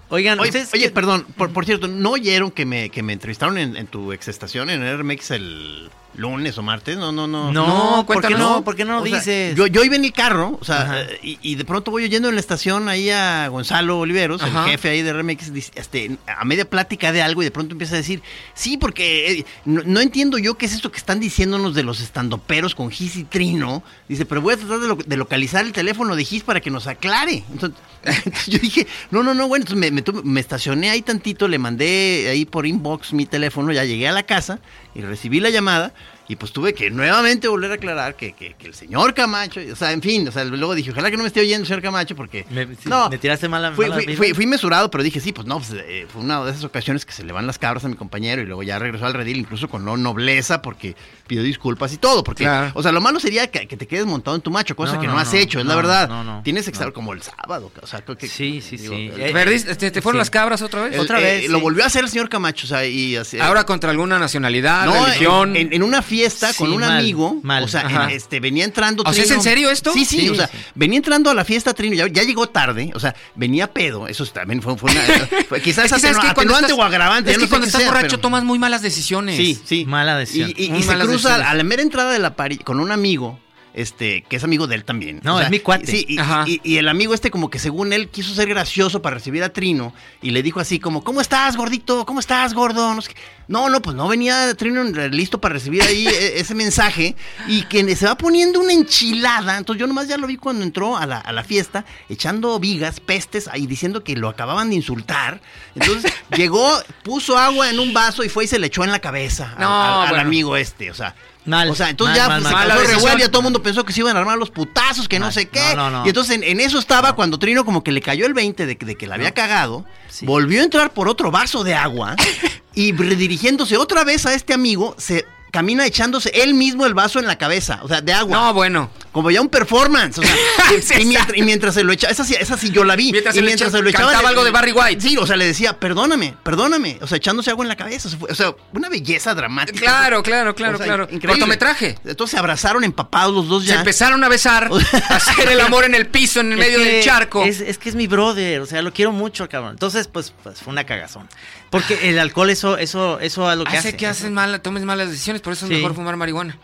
Oigan, 0.09 0.39
Oye, 0.39 0.49
ustedes 0.49 0.73
oye, 0.73 0.89
perdón, 0.89 1.25
por, 1.37 1.51
por 1.51 1.65
cierto, 1.65 1.87
¿no 1.87 2.11
oyeron 2.11 2.51
que 2.51 2.65
me, 2.65 2.89
que 2.89 3.03
me 3.03 3.13
entrevistaron 3.13 3.57
en, 3.57 3.75
en 3.75 3.87
tu 3.87 4.11
exestación 4.11 4.69
en 4.69 4.99
RMX 4.99 5.31
el 5.31 5.89
lunes 6.15 6.57
o 6.57 6.61
martes? 6.63 6.97
No, 6.97 7.11
no, 7.11 7.27
no. 7.27 7.51
no, 7.51 7.97
No, 7.97 8.05
¿por 8.05 8.21
qué 8.25 8.33
no? 8.35 8.63
¿Por 8.63 8.75
qué 8.75 8.83
no 8.85 9.01
O 9.01 9.05
sea, 9.05 9.15
dices? 9.19 9.55
yo, 9.55 9.67
yo 9.67 9.83
iba 9.83 9.95
en 9.95 10.03
el 10.05 10.11
carro, 10.11 10.57
o 10.59 10.65
sea, 10.65 11.01
eh, 11.01 11.19
y, 11.23 11.39
y 11.41 11.55
de 11.55 11.63
pronto 11.65 11.91
voy 11.91 12.03
oyendo 12.03 12.29
en 12.29 12.35
la 12.35 12.41
estación 12.41 12.89
ahí 12.89 13.09
a 13.09 13.47
Gonzalo 13.47 13.99
Oliveros, 13.99 14.41
Ajá. 14.41 14.65
el 14.65 14.71
jefe 14.71 14.89
ahí 14.89 15.01
de 15.01 15.13
RMX, 15.13 15.51
este, 15.75 16.17
a 16.27 16.43
media 16.45 16.69
plática 16.69 17.11
de 17.11 17.21
algo 17.21 17.41
y 17.41 17.45
de 17.45 17.51
pronto 17.51 17.73
empieza 17.73 17.93
a 17.95 17.97
decir, 17.97 18.21
sí, 18.53 18.77
porque 18.77 19.31
eh, 19.31 19.45
no, 19.65 19.81
no 19.85 19.99
entiendo 20.01 20.37
yo 20.37 20.55
qué 20.57 20.65
es 20.65 20.73
esto 20.73 20.91
que 20.91 20.97
están 20.97 21.19
diciéndonos 21.19 21.73
de 21.75 21.83
los 21.83 22.01
estandoperos 22.01 22.75
con 22.75 22.91
Gis 22.91 23.15
y 23.15 23.23
Trino. 23.23 23.83
Dice, 24.07 24.25
pero 24.25 24.41
voy 24.41 24.55
a 24.55 24.57
tratar 24.57 24.79
de, 24.79 24.87
lo- 24.87 24.95
de 24.95 25.17
localizar 25.17 25.63
el 25.65 25.71
teléfono 25.71 26.15
de 26.15 26.25
Gis 26.25 26.43
para 26.43 26.59
que 26.61 26.69
nos 26.71 26.87
aclare. 26.87 27.43
Entonces, 27.51 27.79
entonces 28.03 28.47
yo 28.47 28.59
dije, 28.59 28.87
no, 29.11 29.23
no, 29.23 29.33
no, 29.33 29.47
bueno, 29.47 29.65
entonces 29.67 29.91
me, 29.91 30.21
me 30.23 30.39
estacioné 30.39 30.89
ahí 30.89 31.01
tantito, 31.01 31.47
le 31.47 31.59
mandé 31.59 32.27
ahí 32.29 32.45
por 32.45 32.65
inbox 32.65 33.13
mi 33.13 33.25
teléfono, 33.25 33.71
ya 33.71 33.83
llegué 33.85 34.07
a 34.07 34.11
la 34.11 34.23
casa 34.23 34.59
y 34.95 35.01
recibí 35.01 35.39
la 35.39 35.49
llamada. 35.49 35.93
Y 36.27 36.35
pues 36.35 36.51
tuve 36.51 36.75
que 36.75 36.91
nuevamente 36.91 37.47
volver 37.47 37.71
a 37.71 37.73
aclarar 37.73 38.15
que, 38.15 38.33
que- 38.33 38.53
que 38.53 38.67
el 38.67 38.75
señor 38.75 39.15
Camacho, 39.15 39.59
o 39.71 39.75
sea, 39.75 39.91
en 39.93 40.01
fin, 40.03 40.27
o 40.27 40.31
sea, 40.31 40.43
luego 40.45 40.75
dije, 40.75 40.91
ojalá 40.91 41.09
que 41.09 41.17
no 41.17 41.23
me 41.23 41.27
esté 41.27 41.39
oyendo 41.39 41.61
el 41.63 41.67
señor 41.67 41.81
Camacho 41.81 42.15
porque... 42.15 42.45
Me- 42.51 42.67
sí, 42.75 42.87
no, 42.87 43.09
me 43.09 43.17
tiraste 43.17 43.49
mala- 43.49 43.71
fui, 43.71 43.85
mala 43.85 43.95
fui- 43.95 44.05
vibra. 44.05 44.17
fui- 44.25 44.33
fui 44.35 44.45
mesurado, 44.45 44.91
pero 44.91 45.03
dije, 45.03 45.19
sí, 45.19 45.31
pues 45.33 45.47
no, 45.47 45.57
pues, 45.57 45.71
eh, 45.73 46.05
fue 46.07 46.21
una 46.21 46.43
de 46.45 46.51
esas 46.51 46.63
ocasiones 46.65 47.03
que 47.03 47.13
se 47.13 47.23
le 47.23 47.33
van 47.33 47.47
las 47.47 47.57
cabras 47.57 47.83
a 47.85 47.89
mi 47.89 47.95
compañero 47.95 48.43
y 48.43 48.45
luego 48.45 48.61
ya 48.61 48.77
regresó 48.77 49.07
al 49.07 49.15
redil, 49.15 49.37
incluso 49.37 49.69
con 49.69 49.83
no 49.83 49.97
nobleza, 49.97 50.61
porque 50.61 50.95
pidió 51.29 51.43
disculpas 51.43 51.93
y 51.93 51.97
todo, 51.97 52.23
porque, 52.23 52.43
Claro. 52.43 52.71
o 52.73 52.81
sea, 52.81 52.91
lo 52.91 52.99
malo 53.01 53.19
sería 53.19 53.47
que, 53.51 53.67
que 53.67 53.77
te 53.77 53.87
quedes 53.87 54.05
montado 54.07 54.35
en 54.35 54.41
tu 54.41 54.49
macho, 54.49 54.75
cosa 54.75 54.95
No, 54.95 55.01
que 55.01 55.07
no, 55.07 55.13
no, 55.13 55.19
has 55.19 55.31
no, 55.31 55.39
hecho, 55.39 55.59
es 55.59 55.65
la 55.65 55.75
verdad. 55.75 56.09
no, 56.09 56.23
no, 56.23 56.41
Tienes 56.43 56.65
que 56.65 56.71
estar 56.71 56.87
no. 56.87 56.93
como 56.93 57.13
el 57.13 57.21
sábado, 57.21 57.71
o 57.81 57.87
sea, 57.87 58.01
creo 58.01 58.17
que... 58.17 58.27
Sí, 58.27 58.61
sí, 58.61 58.77
sí. 58.79 58.85
el- 58.87 59.21
Eh, 59.21 59.29
¿Perdiste? 59.31 59.75
¿Te, 59.75 59.91
te 59.91 60.01
fueron 60.01 60.17
sí. 60.17 60.21
las 60.21 60.29
cabras 60.31 60.61
otra 60.63 60.81
vez? 60.83 60.95
el- 60.95 60.99
otra 60.99 61.19
eh, 61.21 61.23
vez, 61.41 61.49
Lo 61.49 61.59
sí. 61.59 61.63
volvió 61.63 61.83
a 61.83 61.87
hacer 61.87 62.03
el 62.03 62.09
señor 62.09 62.27
Camacho, 62.29 62.65
o 62.65 62.69
sea, 62.69 62.85
y 62.85 63.15
así... 63.15 63.39
Ahora 63.39 63.65
contra 63.65 63.91
alguna 63.91 64.17
nacionalidad, 64.19 64.85
No, 64.87 65.05
religión. 65.05 65.55
en, 65.55 65.71
en 65.71 65.83
una 65.83 66.01
fiesta 66.01 66.51
con 66.55 66.67
Sí, 66.69 66.73
un 66.73 66.81
mal, 66.81 66.97
amigo, 66.99 67.39
mal. 67.43 67.63
o 67.63 67.67
sea, 67.67 67.81
en- 67.83 68.09
este, 68.09 68.39
venía 68.39 68.65
entrando 68.65 69.03
O 69.05 69.13
sea, 69.13 69.23
¿es 69.23 69.29
en 69.31 69.41
serio 69.41 69.69
esto? 69.69 69.93
Sí, 69.93 70.05
sí, 70.05 70.21
Sí, 70.21 70.29
o 70.29 70.35
sea, 70.35 70.47
sí. 70.47 70.57
venía 70.75 70.97
entrando 70.97 71.29
a 71.29 71.33
la 71.35 71.45
fiesta 71.45 71.73
Trino, 71.75 71.95
ya, 71.95 72.07
ya 72.07 72.23
llegó 72.23 72.49
tarde, 72.49 72.91
o 72.95 72.99
sea, 72.99 73.15
venía 73.35 73.71
pedo, 73.71 74.07
eso 74.07 74.25
también 74.25 74.61
fue, 74.61 74.75
fue 74.77 74.91
una... 74.91 75.59
quizás 75.63 75.91
atenuante 75.93 76.73
o 76.73 76.81
agravante, 76.83 77.31
Es 77.31 77.37
que 77.37 77.47
cuando 77.47 77.67
estás 77.67 77.85
borracho 77.85 78.19
tomas 78.19 78.43
muy 78.43 78.57
malas 78.57 78.81
decisiones. 78.81 79.37
Sí, 79.37 79.59
sí. 79.63 79.85
Mala 79.85 80.17
decisión. 80.17 80.51
Y, 80.57 80.83
se 80.83 80.95
cruza 81.19 81.29
decisiones. 81.29 81.51
a 81.53 81.55
la 81.55 81.63
mera 81.63 81.81
entrada 81.81 82.11
de 82.11 82.19
la 82.19 82.35
pari 82.35 82.57
con 82.57 82.79
un 82.79 82.91
amigo, 82.91 83.39
este, 83.73 84.23
que 84.27 84.35
es 84.37 84.43
amigo 84.43 84.67
de 84.67 84.75
él 84.75 84.83
también. 84.83 85.19
No, 85.23 85.39
es 85.39 85.49
mi 85.49 85.59
cuate. 85.59 85.85
Sí, 85.87 86.05
y, 86.07 86.19
y- 86.45 86.61
y 86.63 86.77
el 86.77 86.87
amigo 86.89 87.13
este 87.13 87.29
como 87.31 87.49
que 87.49 87.59
según 87.59 87.93
él 87.93 88.09
quiso 88.09 88.33
ser 88.33 88.49
gracioso 88.49 89.01
para 89.01 89.15
recibir 89.15 89.43
a 89.43 89.49
Trino 89.53 89.93
y 90.21 90.31
le 90.31 90.41
dijo 90.43 90.59
así 90.59 90.79
como, 90.79 91.03
¿cómo 91.03 91.21
estás, 91.21 91.55
gordito? 91.55 92.05
¿Cómo 92.05 92.19
estás, 92.19 92.53
gordo? 92.53 92.93
No, 92.95 93.01
sé 93.01 93.11
no, 93.47 93.67
no, 93.69 93.81
pues 93.81 93.95
no 93.95 94.07
venía 94.07 94.53
Trino 94.55 94.83
listo 94.83 95.41
para 95.41 95.53
recibir 95.53 95.81
ahí 95.81 96.05
e- 96.07 96.39
ese 96.39 96.53
mensaje 96.55 97.15
y 97.47 97.63
que 97.63 97.95
se 97.95 98.05
va 98.05 98.15
poniendo 98.17 98.59
una 98.59 98.73
enchilada. 98.73 99.57
Entonces 99.57 99.79
yo 99.79 99.87
nomás 99.87 100.07
ya 100.07 100.17
lo 100.17 100.27
vi 100.27 100.37
cuando 100.37 100.63
entró 100.63 100.97
a 100.97 101.05
la, 101.05 101.17
a 101.19 101.31
la 101.31 101.43
fiesta 101.43 101.85
echando 102.09 102.59
vigas, 102.59 102.99
pestes, 102.99 103.47
ahí 103.47 103.65
diciendo 103.67 104.03
que 104.03 104.15
lo 104.15 104.29
acababan 104.29 104.69
de 104.69 104.75
insultar. 104.75 105.41
Entonces 105.75 106.11
llegó, 106.35 106.71
puso 107.03 107.37
agua 107.37 107.69
en 107.69 107.79
un 107.79 107.93
vaso 107.93 108.23
y 108.23 108.29
fue 108.29 108.45
y 108.45 108.47
se 108.47 108.59
le 108.59 108.67
echó 108.67 108.83
en 108.83 108.91
la 108.91 108.99
cabeza 108.99 109.53
al- 109.55 109.59
No, 109.61 109.81
al, 109.83 110.01
al 110.03 110.09
bueno. 110.09 110.23
amigo 110.25 110.57
este, 110.57 110.91
o 110.91 110.93
sea. 110.93 111.15
Mal, 111.49 111.69
o 111.69 111.75
sea, 111.75 111.89
entonces 111.89 112.17
mal, 112.17 112.23
ya 112.23 112.29
mal, 112.29 112.41
pues, 112.41 112.53
mal. 112.53 112.61
se 112.63 112.67
Mala 112.69 112.81
causó 112.81 112.95
revuelo, 112.95 113.17
ya 113.19 113.27
todo 113.29 113.39
el 113.41 113.43
mundo 113.43 113.61
pensó 113.63 113.83
que 113.83 113.91
se 113.93 113.99
iban 113.99 114.15
a 114.15 114.19
armar 114.19 114.37
los 114.37 114.49
putazos, 114.51 115.07
que 115.07 115.19
no 115.19 115.31
sé 115.31 115.47
qué. 115.49 115.75
No, 115.75 115.89
no, 115.89 115.99
no. 115.99 116.05
Y 116.05 116.09
entonces 116.09 116.35
en, 116.35 116.43
en 116.43 116.59
eso 116.59 116.79
estaba 116.79 117.13
cuando 117.15 117.37
Trino 117.39 117.65
como 117.65 117.83
que 117.83 117.91
le 117.91 118.01
cayó 118.01 118.25
el 118.25 118.33
20 118.33 118.65
de, 118.65 118.77
que- 118.77 118.85
de 118.85 118.95
que 118.95 119.07
la 119.07 119.15
había 119.15 119.33
cagado, 119.33 119.85
Sí. 120.09 120.25
volvió 120.25 120.61
a 120.61 120.63
entrar 120.63 120.93
por 120.93 121.07
otro 121.09 121.31
vaso 121.31 121.63
de 121.63 121.73
agua 121.75 122.15
y 122.73 122.91
redirigiéndose 122.93 123.77
otra 123.77 124.03
vez 124.03 124.25
a 124.25 124.33
este 124.33 124.53
amigo, 124.53 124.95
se 124.97 125.25
camina 125.51 125.85
echándose 125.85 126.29
él 126.33 126.53
mismo 126.53 126.85
el 126.85 126.93
vaso 126.93 127.19
en 127.19 127.27
la 127.27 127.37
cabeza, 127.37 127.79
o 127.83 127.87
sea, 127.87 128.01
de 128.01 128.13
agua. 128.13 128.37
No, 128.37 128.53
bueno. 128.53 128.89
Como 129.11 129.31
ya 129.31 129.41
un 129.41 129.49
performance. 129.49 130.19
O 130.19 130.21
sea, 130.23 130.99
y, 131.01 131.05
mientras, 131.05 131.37
y 131.37 131.41
mientras 131.41 131.73
se 131.73 131.83
lo 131.83 131.91
echaba, 131.91 132.11
esa 132.11 132.23
sí, 132.23 132.35
esa 132.39 132.57
sí 132.57 132.69
yo 132.69 132.83
la 132.83 132.95
vi. 132.95 133.11
Mientras 133.11 133.33
y 133.35 133.39
se 133.39 133.43
mientras 133.43 133.71
se 133.71 133.81
lo 133.81 133.89
echaba. 133.89 134.05
cantaba 134.11 134.21
le- 134.23 134.27
algo 134.29 134.43
de 134.43 134.51
Barry 134.51 134.71
White. 134.71 135.01
Sí, 135.01 135.17
o 135.17 135.25
sea, 135.25 135.35
le 135.35 135.45
decía, 135.45 135.79
perdóname, 135.79 136.35
perdóname. 136.43 136.99
O 137.01 137.07
sea, 137.07 137.17
echándose 137.17 137.49
agua 137.49 137.65
en 137.65 137.69
la 137.69 137.75
cabeza. 137.75 138.07
se 138.09 138.17
O 138.17 138.35
sea, 138.35 138.53
una 138.73 138.87
belleza 138.89 139.33
dramática. 139.33 139.79
Claro, 139.79 140.21
claro, 140.21 140.53
claro, 140.53 140.75
O 140.75 140.77
sea, 140.77 140.85
claro. 140.85 141.03
increíble. 141.05 141.27
Cortometraje. 141.39 141.97
Entonces 142.05 142.31
se 142.31 142.37
abrazaron 142.37 142.83
empapados 142.83 143.33
los 143.33 143.47
dos 143.47 143.63
Se 143.63 143.69
ya. 143.69 143.79
empezaron 143.79 144.23
a 144.23 144.29
besar, 144.29 144.69
a 145.09 145.15
hacer 145.15 145.49
el 145.49 145.59
amor 145.61 145.85
en 145.85 145.95
el 145.95 146.05
piso, 146.07 146.41
en 146.41 146.51
el 146.51 146.59
medio 146.59 146.77
que 146.77 146.85
del 146.85 147.03
charco. 147.03 147.43
Es, 147.43 147.61
es 147.61 147.79
que 147.79 147.89
es 147.89 147.95
mi 147.95 148.05
brother, 148.05 148.61
o 148.61 148.65
sea, 148.67 148.81
lo 148.83 148.93
quiero 148.93 149.11
mucho, 149.11 149.49
cabrón. 149.49 149.71
Entonces, 149.71 150.07
pues, 150.07 150.33
pues 150.43 150.59
fue 150.61 150.71
una 150.71 150.83
cagazón. 150.85 151.27
Porque 151.69 152.09
el 152.09 152.17
alcohol, 152.19 152.49
eso, 152.49 152.77
eso, 152.77 153.19
eso 153.19 153.51
es 153.51 153.57
lo 153.57 153.63
que 153.63 153.77
Hace 153.77 153.89
hace. 153.89 153.97
que 153.97 154.07
haces 154.07 154.31
mal, 154.31 154.59
tomes 154.61 154.83
malas 154.83 155.09
decisiones, 155.09 155.41
por 155.41 155.53
eso 155.53 155.65
es 155.65 155.69
Sí. 155.69 155.75
mejor 155.75 155.93
fumar 155.95 156.15
marihuana. 156.15 156.57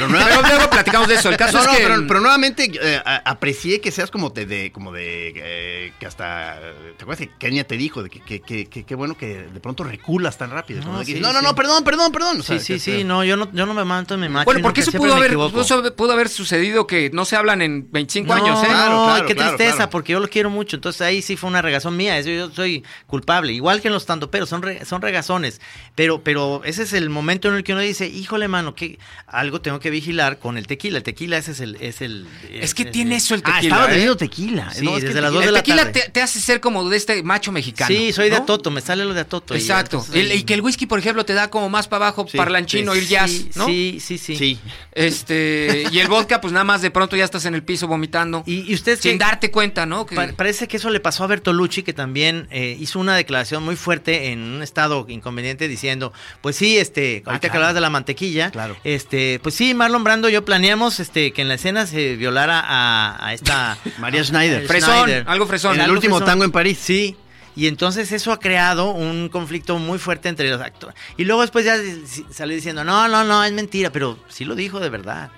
Pero 0.00 0.42
luego 0.42 0.70
platicamos 0.70 1.08
de 1.08 1.14
eso. 1.14 1.28
El 1.28 1.36
caso 1.36 1.54
No, 1.54 1.60
es 1.60 1.66
no, 1.66 1.74
que. 1.76 1.82
pero, 1.82 2.06
pero 2.06 2.20
nuevamente 2.20 2.70
eh, 2.80 3.00
aprecié 3.24 3.80
que 3.80 3.90
seas 3.90 4.10
como 4.10 4.30
de, 4.30 4.46
de- 4.46 4.72
como 4.72 4.92
de 4.92 5.32
eh, 5.36 5.92
que 5.98 6.06
hasta 6.06 6.58
¿te 6.96 7.02
acuerdas 7.02 7.26
que 7.26 7.32
Kenia 7.38 7.66
te 7.66 7.76
dijo 7.76 8.02
de 8.02 8.10
que 8.10 8.20
que- 8.20 8.40
que- 8.40 8.66
que- 8.66 8.84
qué 8.84 8.94
bueno 8.94 9.16
que 9.16 9.26
de 9.42 9.60
pronto 9.60 9.84
reculas 9.84 10.36
tan 10.38 10.50
rápido? 10.50 10.80
No, 10.80 10.86
Como 10.86 10.98
de 11.00 11.06
que, 11.06 11.14
sí, 11.14 11.20
no, 11.20 11.32
no, 11.32 11.40
sí. 11.40 11.44
no, 11.44 11.54
perdón, 11.54 11.84
perdón, 11.84 12.12
perdón. 12.12 12.40
O 12.40 12.42
sea, 12.42 12.58
Sí, 12.58 12.64
sí, 12.64 12.72
que- 12.92 12.98
sí, 12.98 13.04
no, 13.04 13.24
yo 13.24 13.36
no, 13.36 13.50
yo 13.52 13.66
no 13.66 13.74
me 13.74 13.84
manto 13.84 14.14
en 14.14 14.20
mi 14.20 14.28
macho. 14.28 14.44
bueno, 14.46 14.60
porque 14.62 14.80
eso 14.82 14.92
pudo 14.92 15.14
haber, 15.14 15.28
equivoco. 15.32 15.62
pudo, 15.62 15.96
pudo 15.96 16.12
haber 16.12 16.28
sucedido 16.28 16.86
que 16.86 17.10
no 17.12 17.24
se 17.24 17.36
hablan 17.36 17.62
en 17.62 17.90
25 17.90 18.34
no, 18.36 18.44
años, 18.44 18.62
¿eh? 18.62 18.66
Claro, 18.66 18.92
no, 18.92 19.04
claro, 19.06 19.26
qué 19.26 19.34
claro, 19.34 19.50
tristeza, 19.52 19.76
claro. 19.76 19.90
porque 19.90 20.12
yo 20.12 20.20
lo 20.20 20.28
quiero 20.28 20.50
mucho. 20.50 20.76
Entonces 20.76 21.02
ahí 21.02 21.22
sí 21.22 21.36
fue 21.36 21.48
una 21.48 21.62
regazón 21.62 21.96
mía. 21.96 22.18
Eso 22.18 22.30
yo 22.30 22.50
soy 22.50 22.84
culpable. 23.06 23.52
Igual 23.52 23.80
que 23.80 23.88
en 23.88 23.94
los 23.94 24.06
tandoperos, 24.06 24.48
son, 24.48 24.62
re- 24.62 24.84
son 24.84 25.02
regazones. 25.02 25.60
Pero, 25.94 26.22
pero 26.22 26.62
ese 26.64 26.82
es 26.82 26.92
el 26.92 27.10
momento 27.10 27.48
en 27.48 27.54
el 27.54 27.64
que 27.64 27.72
uno 27.72 27.80
dice, 27.80 28.06
híjole, 28.06 28.48
mano, 28.48 28.74
que 28.74 28.98
algo 29.26 29.60
tengo 29.60 29.80
que 29.80 29.85
vigilar 29.90 30.38
con 30.38 30.56
el 30.58 30.66
tequila. 30.66 30.98
El 30.98 31.02
tequila 31.04 31.36
ese 31.38 31.52
es 31.52 31.60
el. 31.60 31.76
Es, 31.80 32.00
el, 32.02 32.26
Es 32.50 32.74
que 32.74 32.84
es- 32.84 32.90
tiene 32.92 33.16
es- 33.16 33.24
eso 33.24 33.34
el 33.34 33.42
Ah, 33.44 33.54
tequila. 33.54 33.74
estaba 33.74 33.84
¿eh? 33.86 33.90
bebiendo 33.90 34.16
tequila. 34.16 34.70
Sí, 34.74 34.84
No, 34.84 34.94
desde 34.98 35.20
las 35.20 35.32
dos 35.32 35.42
tequila- 35.42 35.46
de 35.46 35.52
la 35.52 35.58
El 35.58 35.64
tequila 35.64 35.82
tarde. 35.84 36.00
te, 36.06 36.10
te 36.10 36.22
hace 36.22 36.40
ser 36.40 36.60
como 36.60 36.88
de 36.88 36.96
este 36.96 37.22
macho 37.22 37.52
mexicano. 37.52 37.88
Sí, 37.94 38.12
soy 38.12 38.30
de. 38.30 38.36
Atoto, 38.36 38.70
me 38.70 38.80
sale 38.80 39.04
lo 39.04 39.14
de 39.14 39.20
Atoto. 39.20 39.54
Exacto. 39.54 40.04
El- 40.12 40.32
y 40.32 40.42
que 40.44 40.54
el 40.54 40.60
whisky, 40.60 40.86
por 40.86 40.98
ejemplo, 40.98 41.24
te 41.24 41.32
da 41.34 41.48
como 41.50 41.68
más 41.68 41.88
para 41.88 42.06
abajo, 42.06 42.26
Sí, 42.30 42.36
parlanchino, 42.36 42.94
ir 42.94 43.06
jazz, 43.06 43.32
¿no? 43.56 43.66
Sí, 43.66 43.98
sí, 44.00 44.18
sí. 44.18 44.36
Sí. 44.36 44.58
Este, 45.10 45.84
y 45.92 45.98
el 46.00 46.08
vodka, 46.08 46.40
pues 46.40 46.52
nada 46.52 46.64
más 46.64 46.82
de 46.82 46.90
pronto 46.90 47.16
ya 47.16 47.24
estás 47.24 47.44
en 47.44 47.54
el 47.54 47.62
piso 47.62 47.86
vomitando. 47.86 48.42
Y, 48.46 48.70
y 48.70 48.74
usted 48.74 48.98
sin 49.00 49.18
darte 49.18 49.50
cuenta, 49.50 49.86
¿no? 49.86 50.04
Que- 50.06 50.16
Pa- 50.16 50.28
parece 50.36 50.66
que 50.68 50.76
eso 50.78 50.90
le 50.90 51.00
pasó 51.00 51.24
a 51.24 51.26
Bertolucci, 51.26 51.82
que 51.82 51.92
también 51.92 52.48
eh, 52.50 52.76
hizo 52.80 52.98
una 52.98 53.14
declaración 53.16 53.62
muy 53.62 53.76
fuerte 53.76 54.32
en 54.32 54.40
un 54.40 54.62
estado 54.62 55.06
inconveniente 55.08 55.68
diciendo, 55.68 56.12
pues 56.40 56.56
sí, 56.56 56.76
este, 56.78 57.22
ahorita 57.24 57.40
que 57.40 57.48
claro. 57.48 57.56
hablabas 57.58 57.74
de 57.74 57.80
la 57.80 57.90
mantequilla, 57.90 58.50
Claro. 58.50 58.76
este, 58.84 59.38
pues 59.42 59.54
sí, 59.54 59.65
Marlon 59.74 60.04
Brando 60.04 60.28
y 60.28 60.32
yo 60.32 60.44
planeamos 60.44 61.00
este, 61.00 61.32
que 61.32 61.42
en 61.42 61.48
la 61.48 61.54
escena 61.54 61.86
se 61.86 62.16
violara 62.16 62.62
a, 62.64 63.26
a 63.26 63.34
esta 63.34 63.76
María 63.98 64.24
Schneider. 64.24 64.66
Fresón, 64.66 65.02
Schneider. 65.04 65.24
algo 65.26 65.46
fresón. 65.46 65.76
En 65.76 65.82
el 65.82 65.90
último 65.90 66.16
fresón. 66.16 66.32
tango 66.32 66.44
en 66.44 66.52
París. 66.52 66.78
Sí. 66.80 67.16
Y 67.54 67.68
entonces 67.68 68.12
eso 68.12 68.32
ha 68.32 68.38
creado 68.38 68.90
un 68.90 69.30
conflicto 69.30 69.78
muy 69.78 69.98
fuerte 69.98 70.28
entre 70.28 70.50
los 70.50 70.60
actores. 70.60 70.94
Y 71.16 71.24
luego 71.24 71.40
después 71.40 71.64
ya 71.64 71.76
sale 72.30 72.54
diciendo, 72.54 72.84
no, 72.84 73.08
no, 73.08 73.24
no, 73.24 73.42
es 73.44 73.52
mentira, 73.52 73.90
pero 73.90 74.18
sí 74.28 74.44
lo 74.44 74.54
dijo 74.54 74.78
de 74.78 74.90
verdad. 74.90 75.30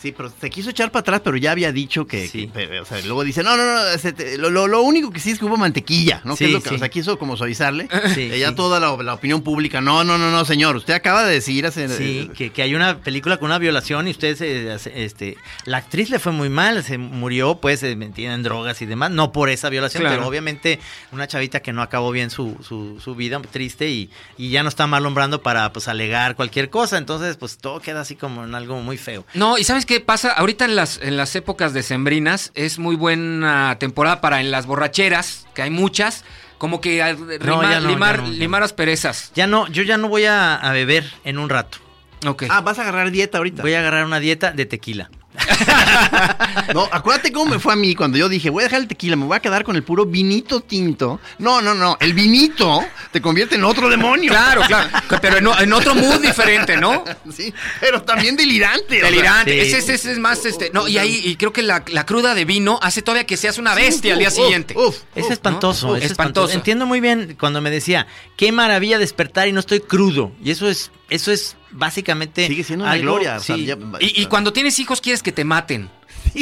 Sí, 0.00 0.12
pero 0.16 0.32
se 0.40 0.48
quiso 0.50 0.70
echar 0.70 0.90
para 0.90 1.00
atrás, 1.00 1.20
pero 1.22 1.36
ya 1.36 1.52
había 1.52 1.72
dicho 1.72 2.06
que, 2.06 2.26
Sí. 2.28 2.46
que- 2.46 2.52
pero, 2.52 2.82
o 2.82 2.84
sea, 2.86 3.00
luego 3.02 3.22
dice, 3.24 3.42
no, 3.42 3.56
no, 3.56 3.64
no, 3.64 4.12
te- 4.14 4.38
lo, 4.38 4.48
lo- 4.50 4.66
lo 4.66 4.82
único 4.82 5.10
que 5.10 5.20
sí 5.20 5.30
es 5.30 5.38
que 5.38 5.44
hubo 5.44 5.56
mantequilla, 5.56 6.22
¿no? 6.24 6.32
Que 6.34 6.38
Sí, 6.38 6.44
es 6.46 6.52
lo 6.52 6.62
que, 6.62 6.68
sí. 6.70 6.74
o 6.76 6.78
sea, 6.78 6.88
quiso 6.88 7.18
como 7.18 7.36
suavizarle. 7.36 7.88
Sí, 8.14 8.30
Eh, 8.32 8.38
ya 8.38 8.48
sí. 8.50 8.54
toda 8.54 8.80
la, 8.80 8.96
la 9.02 9.14
opinión 9.14 9.42
pública, 9.42 9.80
no, 9.80 10.04
no, 10.04 10.16
no, 10.18 10.30
no, 10.30 10.44
señor, 10.44 10.76
usted 10.76 10.94
acaba 10.94 11.24
de 11.24 11.34
decir 11.34 11.66
hace... 11.66 11.88
Sí, 11.88 12.28
eh, 12.30 12.32
que, 12.36 12.50
que 12.50 12.62
hay 12.62 12.74
una 12.74 12.98
película 12.98 13.36
con 13.36 13.46
una 13.46 13.58
violación 13.58 14.08
y 14.08 14.12
usted 14.12 14.36
se, 14.36 14.70
hace- 14.72 15.04
este, 15.04 15.36
la 15.64 15.78
actriz 15.78 16.10
le 16.10 16.18
fue 16.18 16.32
muy 16.32 16.48
mal, 16.48 16.82
se 16.82 16.98
murió 16.98 17.56
pues 17.60 17.80
se 17.80 17.94
metida 17.96 18.34
en 18.34 18.42
drogas 18.42 18.80
y 18.82 18.86
demás, 18.86 19.10
no 19.10 19.32
por 19.32 19.50
esa 19.50 19.68
violación, 19.68 20.02
Claro. 20.02 20.16
pero 20.16 20.28
obviamente 20.28 20.80
una 21.12 21.26
chavita 21.26 21.60
que 21.60 21.72
no 21.72 21.82
acabó 21.82 22.10
bien 22.10 22.30
su, 22.30 22.56
su, 22.66 23.00
su 23.00 23.14
vida, 23.14 23.40
triste 23.50 23.88
y, 23.90 24.10
y 24.38 24.50
ya 24.50 24.62
no 24.62 24.68
está 24.68 24.86
Marlon 24.86 25.14
Brando 25.14 25.42
para 25.42 25.72
pues 25.72 25.88
alegar 25.88 26.36
cualquier 26.36 26.70
cosa, 26.70 26.96
entonces 26.98 27.36
pues 27.36 27.58
todo 27.58 27.80
queda 27.80 28.00
así 28.00 28.16
como 28.16 28.44
en 28.44 28.54
algo 28.54 28.80
muy 28.80 28.96
feo. 28.96 29.24
No, 29.34 29.58
y 29.58 29.64
¿sabes 29.64 29.86
qué 29.90 29.98
pasa? 30.00 30.30
Ahorita 30.30 30.64
en 30.66 30.76
las, 30.76 31.00
en 31.02 31.16
las 31.16 31.34
épocas 31.34 31.72
decembrinas 31.72 32.52
es 32.54 32.78
muy 32.78 32.94
buena 32.94 33.76
temporada 33.80 34.20
para 34.20 34.40
en 34.40 34.52
las 34.52 34.66
borracheras, 34.66 35.48
que 35.52 35.62
hay 35.62 35.70
muchas, 35.70 36.24
como 36.58 36.80
que 36.80 37.02
a- 37.02 37.12
rima- 37.14 37.68
ya 37.72 37.80
no, 37.80 37.88
limar, 37.88 38.16
ya 38.18 38.22
no, 38.22 38.28
ya 38.32 38.38
limar 38.38 38.60
no. 38.60 38.64
asperezas. 38.66 39.32
Ya 39.34 39.48
no, 39.48 39.66
yo 39.66 39.82
ya 39.82 39.96
no 39.96 40.06
voy 40.08 40.26
a, 40.26 40.54
a 40.54 40.72
beber 40.72 41.10
en 41.24 41.38
un 41.38 41.48
rato, 41.48 41.78
Ok. 42.24 42.44
Ah, 42.50 42.60
vas 42.60 42.78
a 42.78 42.82
agarrar 42.82 43.10
dieta 43.10 43.38
ahorita. 43.38 43.62
voy 43.62 43.74
a 43.74 43.80
agarrar 43.80 44.04
una 44.04 44.20
dieta 44.20 44.52
de 44.52 44.64
tequila. 44.64 45.10
No, 46.74 46.88
acuérdate 46.90 47.32
cómo 47.32 47.52
me 47.52 47.58
fue 47.58 47.72
a 47.72 47.76
mí 47.76 47.94
cuando 47.94 48.16
yo 48.18 48.28
dije, 48.28 48.48
voy 48.50 48.62
a 48.62 48.66
dejar 48.66 48.80
el 48.80 48.88
tequila, 48.88 49.16
me 49.16 49.24
voy 49.24 49.36
a 49.36 49.40
quedar 49.40 49.64
con 49.64 49.76
el 49.76 49.82
puro 49.82 50.06
vinito 50.06 50.60
tinto. 50.60 51.20
No, 51.38 51.60
no, 51.60 51.74
no, 51.74 51.96
el 52.00 52.14
vinito 52.14 52.84
te 53.10 53.20
convierte 53.20 53.56
en 53.56 53.64
otro 53.64 53.88
demonio. 53.88 54.30
Claro, 54.30 54.62
claro. 54.62 54.88
Pero 55.20 55.38
en, 55.58 55.72
otro 55.72 55.94
mood 55.94 56.20
diferente, 56.20 56.76
¿no? 56.76 57.04
Sí, 57.32 57.52
pero 57.80 58.02
también 58.02 58.36
delirante. 58.36 59.00
Delirante. 59.02 59.52
sí. 59.52 59.58
Ese, 59.68 59.78
ese- 59.78 59.94
ese 59.94 60.12
es 60.12 60.18
más, 60.18 60.44
este. 60.44 60.70
No, 60.72 60.88
y 60.88 60.98
ahí, 60.98 61.20
y 61.24 61.36
creo 61.36 61.52
que 61.52 61.62
la, 61.62 61.82
la 61.88 62.04
cruda 62.06 62.34
de 62.34 62.44
vino 62.44 62.78
hace 62.82 63.02
todavía 63.02 63.24
que 63.26 63.36
seas 63.36 63.58
una 63.58 63.74
bestia 63.74 64.12
al 64.14 64.18
día 64.18 64.28
uf, 64.28 64.34
siguiente. 64.34 64.74
uf, 64.76 64.96
Es 65.14 65.26
uf, 65.26 65.30
espantoso, 65.32 65.88
¿no? 65.88 65.96
es 65.96 66.04
Espantoso. 66.04 66.46
espantoso. 66.46 66.54
Entiendo 66.54 66.86
muy 66.86 67.00
bien 67.00 67.36
cuando 67.38 67.60
me 67.60 67.70
decía, 67.70 68.06
qué 68.36 68.52
maravilla 68.52 68.98
despertar 68.98 69.48
y 69.48 69.52
no 69.52 69.60
estoy 69.60 69.80
crudo. 69.80 70.32
Y 70.42 70.50
eso 70.50 70.68
es, 70.68 70.90
eso 71.08 71.30
es 71.32 71.56
básicamente. 71.72 72.46
Sigue 72.46 72.64
siendo 72.64 72.84
una 72.84 72.92
algo- 72.92 73.02
gloria. 73.02 73.36
o 73.36 73.40
sea, 73.40 73.56
sí. 73.56 73.64
ya- 73.66 73.76
Y, 74.00 74.22
y 74.22 74.26
cuando 74.26 74.52
tienes 74.52 74.78
hijos 74.78 75.00
quieres 75.00 75.22
que 75.22 75.32
te 75.32 75.44
maten. 75.44 75.90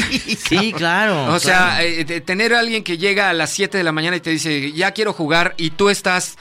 Sí, 0.49 0.73
claro. 0.77 1.33
O 1.35 1.39
sea, 1.39 1.77
claro. 1.77 1.83
eh, 1.85 2.05
de 2.05 2.21
tener 2.21 2.55
a 2.55 2.61
alguien 2.61 2.83
que 2.85 2.99
llega 2.99 3.31
a 3.31 3.33
las 3.33 3.51
7 3.51 3.79
de 3.79 3.85
la 3.85 3.93
mañana 3.93 4.17
y 4.17 4.21
te 4.21 4.31
dice, 4.31 4.73
ya 4.73 4.91
quiero 4.93 5.13
jugar, 5.13 5.55
y 5.57 5.71
tú 5.71 5.89
estás 5.89 6.37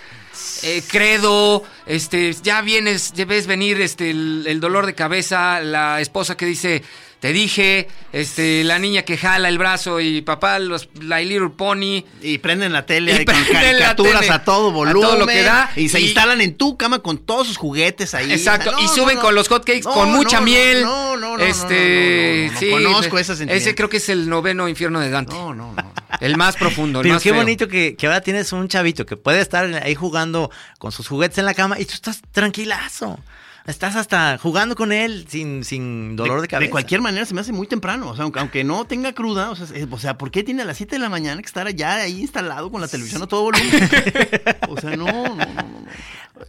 eh, 0.63 0.81
credo, 0.87 1.63
este, 1.85 2.33
ya 2.43 2.61
vienes, 2.61 3.13
ya 3.13 3.25
ves 3.25 3.47
venir 3.47 3.79
este, 3.81 4.11
el, 4.11 4.43
el 4.47 4.59
dolor 4.59 4.85
de 4.85 4.95
cabeza, 4.95 5.59
la 5.61 6.01
esposa 6.01 6.35
que 6.37 6.45
dice, 6.45 6.83
te 7.19 7.33
dije, 7.33 7.87
este, 8.13 8.63
la 8.63 8.77
niña 8.77 9.01
que 9.01 9.17
jala 9.17 9.49
el 9.49 9.57
brazo 9.57 9.99
y 9.99 10.21
papá, 10.21 10.59
los, 10.59 10.87
la 11.01 11.19
Little 11.19 11.49
Pony. 11.49 12.03
Y 12.21 12.37
prenden 12.37 12.73
la 12.73 12.85
tele 12.85 13.21
Y 13.21 13.25
con 13.25 13.33
prenden 13.35 13.53
la 13.55 13.61
caricaturas 13.95 14.21
tele 14.21 14.33
a 14.33 14.43
todo 14.43 14.69
a 14.69 14.71
volumen. 14.71 15.01
todo 15.01 15.17
lo 15.17 15.25
que 15.25 15.41
da, 15.41 15.71
Y 15.75 15.89
se 15.89 15.99
instalan 15.99 16.41
en 16.41 16.55
tu 16.55 16.77
cama 16.77 16.99
con 16.99 17.17
todos 17.17 17.47
sus 17.47 17.57
juguetes 17.57 18.13
ahí. 18.13 18.31
Exacto, 18.31 18.71
y 18.83 18.87
suben 18.87 19.15
no, 19.15 19.21
con 19.23 19.33
los 19.35 19.47
hotcakes 19.47 19.81
No, 19.83 19.93
con 19.93 20.11
mucha 20.11 20.41
miel. 20.41 20.83
No, 20.83 21.17
no, 21.17 21.37
no. 21.37 21.43
este, 21.43 22.51
no, 22.53 22.53
no, 22.53 22.53
no, 22.53 22.53
no, 22.53 22.59
sí, 22.59 22.69
conozco 22.69 23.17
ese 23.19 23.33
ese 23.49 23.73
creo 23.75 23.89
que 23.89 23.97
es 23.97 24.09
el 24.09 24.29
noveno 24.29 24.67
infierno 24.67 24.99
de 24.99 25.09
Dante. 25.09 25.33
No, 25.33 25.53
no, 25.55 25.73
no. 25.73 25.93
El 26.19 26.37
más 26.37 26.55
profundo, 26.55 26.99
el 26.99 27.03
Pero 27.03 27.15
más 27.15 27.23
qué 27.23 27.29
feo. 27.29 27.39
bonito 27.39 27.67
que, 27.67 27.95
que 27.95 28.05
ahora 28.07 28.21
tienes 28.21 28.51
un 28.53 28.67
chavito 28.67 29.05
que 29.05 29.17
puede 29.17 29.41
estar 29.41 29.65
ahí 29.83 29.95
jugando 29.95 30.51
con 30.77 30.91
sus 30.91 31.07
juguetes 31.07 31.37
en 31.39 31.45
la 31.45 31.53
cama 31.53 31.79
y 31.79 31.85
tú 31.85 31.93
estás 31.95 32.21
tranquilazo. 32.31 33.19
Estás 33.67 33.97
hasta 33.97 34.37
jugando 34.37 34.75
con 34.75 34.91
él 34.93 35.25
sin, 35.29 35.63
sin 35.65 36.15
dolor 36.15 36.39
de, 36.41 36.47
cabeza. 36.47 36.65
De 36.67 36.71
cualquier 36.71 37.01
manera 37.01 37.25
se 37.25 37.33
me 37.33 37.41
hace 37.41 37.51
muy 37.51 37.67
temprano. 37.67 38.09
O 38.09 38.15
sea, 38.15 38.23
aunque, 38.23 38.39
aunque 38.39 38.63
no 38.63 38.85
tenga 38.85 39.11
cruda, 39.13 39.51
o 39.51 39.55
sea, 39.55 39.67
es- 39.75 39.87
o 39.91 39.99
sea, 39.99 40.17
¿por 40.17 40.31
qué 40.31 40.41
tiene 40.41 40.61
a 40.61 40.65
las 40.65 40.77
7 40.77 40.95
de 40.95 40.99
la 40.99 41.09
mañana 41.09 41.41
que 41.41 41.47
estar 41.47 41.69
ya 41.75 41.95
ahí 41.95 42.21
instalado 42.21 42.71
con 42.71 42.79
la 42.79 42.87
televisión 42.87 43.21
a 43.23 43.27
todo 43.27 43.43
volumen? 43.43 43.67
o 44.69 44.79
sea, 44.79 44.95
no, 44.95 45.05
no, 45.05 45.35
no, 45.35 45.35
no. 45.35 45.85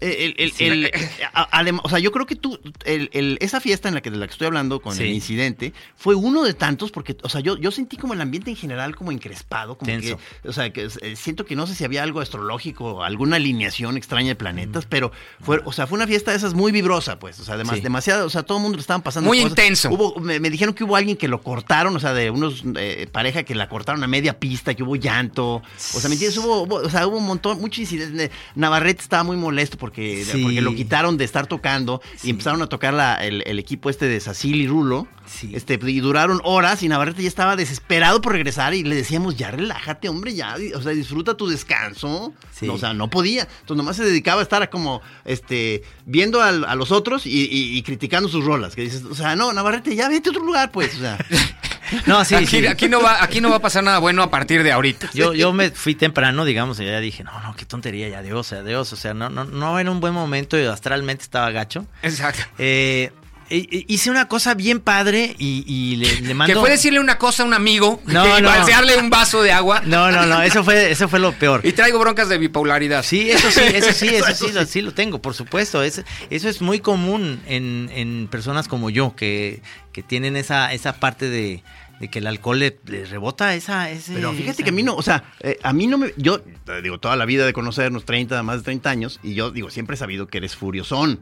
El- 0.01 0.35
el- 0.39 0.53
el- 0.59 0.91
a- 1.33 1.63
adem- 1.63 1.81
o 1.83 1.89
sea, 1.89 1.99
yo 1.99 2.13
creo 2.13 2.27
que 2.27 2.37
tú, 2.37 2.59
esa 2.85 3.61
fiesta 3.61 3.89
en 3.89 3.95
la 3.95 4.01
que, 4.01 4.11
de 4.11 4.17
la 4.17 4.27
que 4.27 4.33
estoy 4.33 4.47
hablando 4.47 4.81
con 4.81 4.95
Sí. 4.95 5.03
el 5.05 5.09
incidente, 5.11 5.73
fue 5.97 6.15
uno 6.15 6.43
de 6.45 6.55
tantos 6.55 6.91
porque, 6.91 7.17
o 7.23 7.29
sea, 7.29 7.41
yo, 7.41 7.57
yo 7.57 7.71
sentí 7.71 7.97
como 7.97 8.15
el 8.15 8.21
ambiente 8.21 8.51
en 8.51 8.57
general 8.57 8.97
como 8.97 9.13
encrespado, 9.13 9.77
como 9.79 9.91
Tenso. 9.91 10.19
que, 10.43 10.49
o 10.49 10.53
sea, 10.53 10.73
que 10.73 10.89
eh, 11.01 11.17
siento 11.17 11.45
que 11.45 11.57
no 11.57 11.67
sé 11.67 11.75
si 11.75 11.85
había 11.85 12.03
algo 12.03 12.21
astrológico, 12.21 13.03
alguna 13.05 13.37
alineación 13.37 13.97
extraña 13.97 14.29
de 14.29 14.35
planetas, 14.35 14.87
pero 14.87 15.13
fue, 15.41 15.61
o 15.65 15.73
sea, 15.73 15.87
fue 15.87 15.97
una 15.97 16.07
fiesta 16.07 16.31
de 16.33 16.37
esas 16.37 16.55
muy 16.55 16.73
vibrosa, 16.73 17.19
pues, 17.19 17.39
o 17.41 17.45
sea, 17.45 17.55
además, 17.55 17.77
Sí. 17.77 17.83
demasiado, 17.83 18.27
o 18.27 18.31
sea, 18.31 18.43
todo 18.43 18.59
el 18.59 18.63
mundo 18.63 18.77
le 18.77 18.83
estaban 18.83 19.03
pasando 19.03 19.29
Muy 19.29 19.39
cosas. 19.39 19.51
intenso. 19.53 19.91
Hubo, 19.91 20.21
me, 20.21 20.41
me 20.41 20.51
dijeron 20.51 20.75
que 20.75 20.85
hubo 20.85 20.97
alguien 20.97 21.17
que 21.17 21.29
lo 21.29 21.43
cortaron, 21.43 21.95
o 21.97 22.01
sea, 22.01 22.13
de 22.15 22.31
unos 22.31 22.63
eh, 22.77 23.07
pareja 23.11 23.43
que 23.45 23.55
la 23.55 23.69
cortaron 23.69 24.03
a 24.03 24.07
media 24.07 24.39
pista, 24.39 24.75
que 24.75 24.83
hubo 24.83 24.97
llanto, 24.97 25.57
o 25.57 25.63
sea, 26.01 26.09
¿me 26.09 26.15
entiendes? 26.15 26.37
Hubo, 26.39 26.63
hubo- 26.63 26.77
o 26.87 26.91
sea, 26.91 27.07
hubo 27.07 27.17
un 27.19 27.27
montón, 27.27 27.61
muchos 27.61 27.79
incidentes. 27.81 28.31
Navarrete 28.55 29.03
estaba 29.03 29.23
muy 29.23 29.37
molesto 29.37 29.78
porque, 29.79 30.25
Sí. 30.25 30.43
porque 30.43 30.61
lo 30.61 30.75
quitaron 30.75 31.17
de 31.17 31.25
estar 31.25 31.47
tocando 31.47 32.03
y 32.23 32.31
empezaron 32.31 32.61
a 32.63 32.67
tocar 32.67 32.93
la- 32.93 33.15
el, 33.25 33.43
el 33.47 33.59
equipo 33.59 33.89
este 33.89 34.07
de 34.07 34.21
Sacil 34.21 34.57
y 34.57 34.67
Rulo. 34.67 35.09
Sí. 35.27 35.51
Este, 35.55 35.79
y 35.87 36.01
duraron 36.01 36.41
horas 36.43 36.83
y 36.83 36.89
Navarrete 36.89 37.23
ya 37.23 37.29
estaba 37.29 37.55
desesperado 37.55 38.21
por 38.23 38.33
regresar 38.33 38.73
y 38.75 38.83
le 38.83 38.95
decíamos, 38.97 39.37
ya 39.37 39.51
relájate, 39.51 40.09
hombre, 40.09 40.35
ya, 40.35 40.57
o 40.75 40.81
sea, 40.83 40.93
disfruta 40.93 41.35
tu 41.37 41.47
descanso. 41.49 42.33
Sí. 42.53 42.67
No, 42.67 42.75
o 42.75 42.79
sea, 42.79 42.95
no 42.95 43.09
podía. 43.11 43.43
Entonces 43.43 43.77
nomás 43.77 43.97
se 43.97 44.05
dedicaba 44.05 44.41
a 44.41 44.43
estar 44.43 44.69
como, 44.71 45.03
este, 45.27 45.83
viendo 46.07 46.41
al- 46.43 46.65
a 46.65 46.75
los 46.75 46.91
otros 46.93 47.27
y, 47.27 47.31
y- 47.45 47.77
y 47.77 47.83
criticando 47.83 48.29
sus 48.29 48.45
rolas. 48.45 48.75
Que 48.75 48.83
dices, 48.83 49.05
o 49.05 49.15
sea, 49.15 49.37
no, 49.37 49.53
Navarrete, 49.53 49.95
ya 49.95 50.09
vete 50.09 50.31
a 50.31 50.33
otro 50.33 50.45
lugar, 50.45 50.73
pues, 50.73 50.95
o 50.97 50.99
sea. 51.01 51.19
No, 52.07 52.25
sí, 52.25 52.35
aquí, 52.35 52.47
sí. 52.47 52.67
aquí 52.67 52.89
no 52.89 53.03
va, 53.03 53.23
aquí 53.23 53.41
no 53.41 53.51
va 53.51 53.57
a 53.57 53.61
pasar 53.61 53.85
nada 53.85 53.99
bueno 53.99 54.23
a 54.23 54.31
partir 54.31 54.63
de 54.63 54.73
ahorita. 54.73 55.11
Yo, 55.15 55.35
yo 55.35 55.53
me 55.53 55.71
fui 55.71 55.95
temprano, 55.95 56.45
digamos, 56.45 56.81
y 56.81 56.85
ya 56.85 57.01
dije, 57.01 57.25
no, 57.25 57.41
no, 57.41 57.55
qué 57.55 57.65
tontería, 57.65 58.09
ya, 58.09 58.23
Dios, 58.23 58.53
adiós. 58.53 58.93
O 58.93 58.97
sea, 58.97 59.15
no, 59.15 59.29
no, 59.29 59.45
no 59.45 59.79
era 59.79 59.91
un 59.91 60.01
buen 60.01 60.15
momento 60.15 60.59
y 60.59 60.65
astralmente 60.65 61.23
estaba 61.23 61.51
gacho. 61.51 61.87
Exacto. 62.03 62.43
Eh, 62.59 63.13
hice 63.51 64.11
una 64.11 64.29
cosa 64.29 64.55
bien 64.55 64.81
padre 64.81 65.35
y, 65.39 65.65
y 65.67 65.97
le, 65.97 66.21
le 66.21 66.35
mando... 66.35 66.53
Que 66.55 66.61
fue 66.61 66.71
decirle 66.71 67.01
una 67.01 67.19
cosa 67.19 67.43
a 67.43 67.47
un 67.47 67.55
amigo 67.55 68.01
No, 68.07 68.39
y 68.39 68.43
no. 68.43 68.49
vaciarle 68.49 68.97
un 68.99 69.11
vaso 69.11 69.43
de 69.43 69.53
agua. 69.53 69.83
No, 69.85 70.11
no, 70.11 70.27
no, 70.27 70.43
eso 70.43 70.63
fue, 70.65 70.91
eso 70.91 71.09
fue 71.09 71.19
lo 71.19 71.33
peor. 71.33 71.61
Y 71.65 71.73
traigo 71.73 71.99
broncas 71.99 72.29
de 72.29 72.39
bipolaridad. 72.39 73.03
Sí, 73.03 73.31
eso 73.31 73.51
sí, 73.51 73.61
eso 73.65 73.93
sí, 73.93 74.09
eso 74.09 74.35
sí, 74.35 74.53
lo, 74.53 74.65
sí 74.67 74.83
lo 74.83 74.93
tengo, 74.93 75.21
por 75.23 75.35
supuesto. 75.35 75.83
Es- 75.83 76.03
eso 76.31 76.49
es 76.49 76.61
muy 76.61 76.81
común 76.81 77.41
en, 77.47 77.91
en 77.95 78.29
personas 78.31 78.69
como 78.69 78.91
yo, 78.91 79.15
que, 79.17 79.63
que 79.93 80.03
tienen 80.03 80.37
esa, 80.37 80.73
esa 80.73 80.95
parte 81.01 81.29
de, 81.31 81.63
de 82.01 82.09
que 82.09 82.19
el 82.19 82.27
alcohol 82.27 82.59
le, 82.59 82.79
le 82.87 83.05
rebota 83.07 83.55
esa... 83.55 83.91
Ese, 83.91 84.13
Pero 84.15 84.33
fíjate 84.33 84.51
esa- 84.53 84.63
que 84.65 84.71
a 84.71 84.73
mí 84.73 84.83
no, 84.83 84.95
o 84.95 85.03
sea, 85.03 85.25
eh, 85.41 85.59
a 85.63 85.73
mí 85.73 85.87
no 85.87 85.99
me. 85.99 86.13
Yo, 86.17 86.43
digo, 86.83 86.99
toda 86.99 87.17
la 87.17 87.25
vida 87.25 87.47
de 87.47 87.53
conocernos, 87.53 88.05
30, 88.05 88.43
más 88.43 88.59
de 88.59 88.63
30 88.65 88.91
años, 88.91 89.21
y 89.23 89.35
yo, 89.35 89.51
digo, 89.51 89.71
siempre 89.71 89.95
he 89.95 89.99
sabido 89.99 90.27
que 90.27 90.39
eres 90.39 90.55
furiosón. 90.57 91.21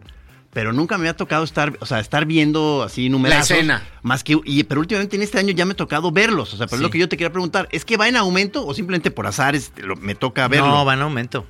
Pero 0.57 0.73
nunca 0.73 0.97
me 0.97 1.07
ha 1.07 1.15
tocado 1.15 1.45
estar, 1.45 1.77
o 1.81 1.85
sea, 1.85 2.01
estar 2.01 2.25
viendo 2.25 2.83
así 2.83 3.11
numerazos. 3.11 3.51
escena. 3.51 3.83
Más 4.01 4.25
que, 4.25 4.41
y, 4.47 4.65
pero 4.65 4.81
últimamente 4.81 5.15
en 5.15 5.21
este 5.21 5.39
año 5.39 5.51
ya 5.51 5.67
me 5.67 5.73
ha 5.73 5.77
tocado 5.77 6.11
verlos. 6.13 6.55
O 6.55 6.57
sea, 6.57 6.67
pero 6.67 6.77
es 6.77 6.79
Sí. 6.79 6.83
lo 6.85 6.89
que 6.91 6.99
yo 6.99 7.11
te 7.11 7.19
quería 7.19 7.31
preguntar, 7.31 7.69
¿es 7.73 7.85
que 7.85 7.99
va 7.99 8.09
en 8.09 8.17
aumento 8.17 8.67
o 8.67 8.73
simplemente 8.73 9.11
por 9.11 9.27
azar 9.27 9.55
me 10.01 10.15
toca 10.15 10.49
verlo? 10.49 10.69
No, 10.69 10.85
va 10.87 10.95
en 10.95 11.03
aumento. 11.03 11.45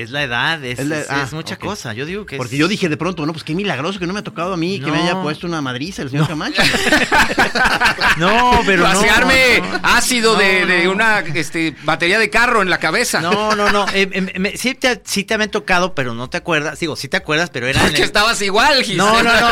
Es 0.00 0.10
la 0.10 0.22
edad, 0.22 0.64
es, 0.64 0.78
Es 0.78 0.86
la- 0.86 0.98
es- 1.00 1.10
ah, 1.10 1.22
es 1.26 1.32
mucha 1.32 1.54
ok. 1.56 1.60
cosa. 1.60 1.92
Yo 1.92 2.06
digo 2.06 2.24
que 2.26 2.36
Porque 2.36 2.54
es- 2.56 2.58
yo 2.60 2.68
dije 2.68 2.88
de 2.88 2.96
pronto, 2.96 3.22
bueno, 3.22 3.32
pues 3.32 3.44
qué 3.44 3.54
milagroso 3.54 3.98
que 3.98 4.06
no 4.06 4.12
me 4.12 4.20
ha 4.20 4.24
tocado 4.24 4.54
a 4.54 4.56
mí 4.56 4.80
que 4.80 4.90
me 4.90 4.96
No. 4.98 5.02
haya 5.02 5.22
puesto 5.22 5.46
una 5.46 5.60
madriza 5.60 6.02
el 6.02 6.10
señor 6.10 6.26
Camacho. 6.28 6.62
No, 8.16 8.60
pero 8.66 8.82
no. 8.82 8.88
Vaciarme 8.88 9.60
no. 9.60 9.80
ácido 9.82 10.36
de, 10.36 10.60
No, 10.60 10.66
de 10.66 10.84
no. 10.84 10.90
una 10.92 11.18
este, 11.20 11.74
batería 11.84 12.18
de 12.18 12.30
carro 12.30 12.62
en 12.62 12.70
la 12.70 12.78
cabeza. 12.78 13.20
No, 13.20 13.54
no, 13.56 13.70
no. 13.70 13.86
eh, 13.94 14.08
eh, 14.12 14.38
me- 14.38 14.56
sí, 14.56 14.74
te, 14.74 15.00
sí 15.04 15.24
te 15.24 15.34
habían 15.34 15.50
tocado, 15.50 15.94
pero 15.94 16.14
no 16.14 16.28
te 16.28 16.36
acuerdas. 16.36 16.78
Digo, 16.80 16.96
sí 16.96 17.08
te 17.08 17.16
acuerdas, 17.16 17.50
pero 17.50 17.66
era 17.66 17.80
en 17.80 17.86
Porque 17.86 18.02
el- 18.02 18.06
estabas 18.06 18.40
igual, 18.42 18.82
Gis. 18.82 18.96
No, 18.96 19.22
no, 19.22 19.32
no. 19.40 19.50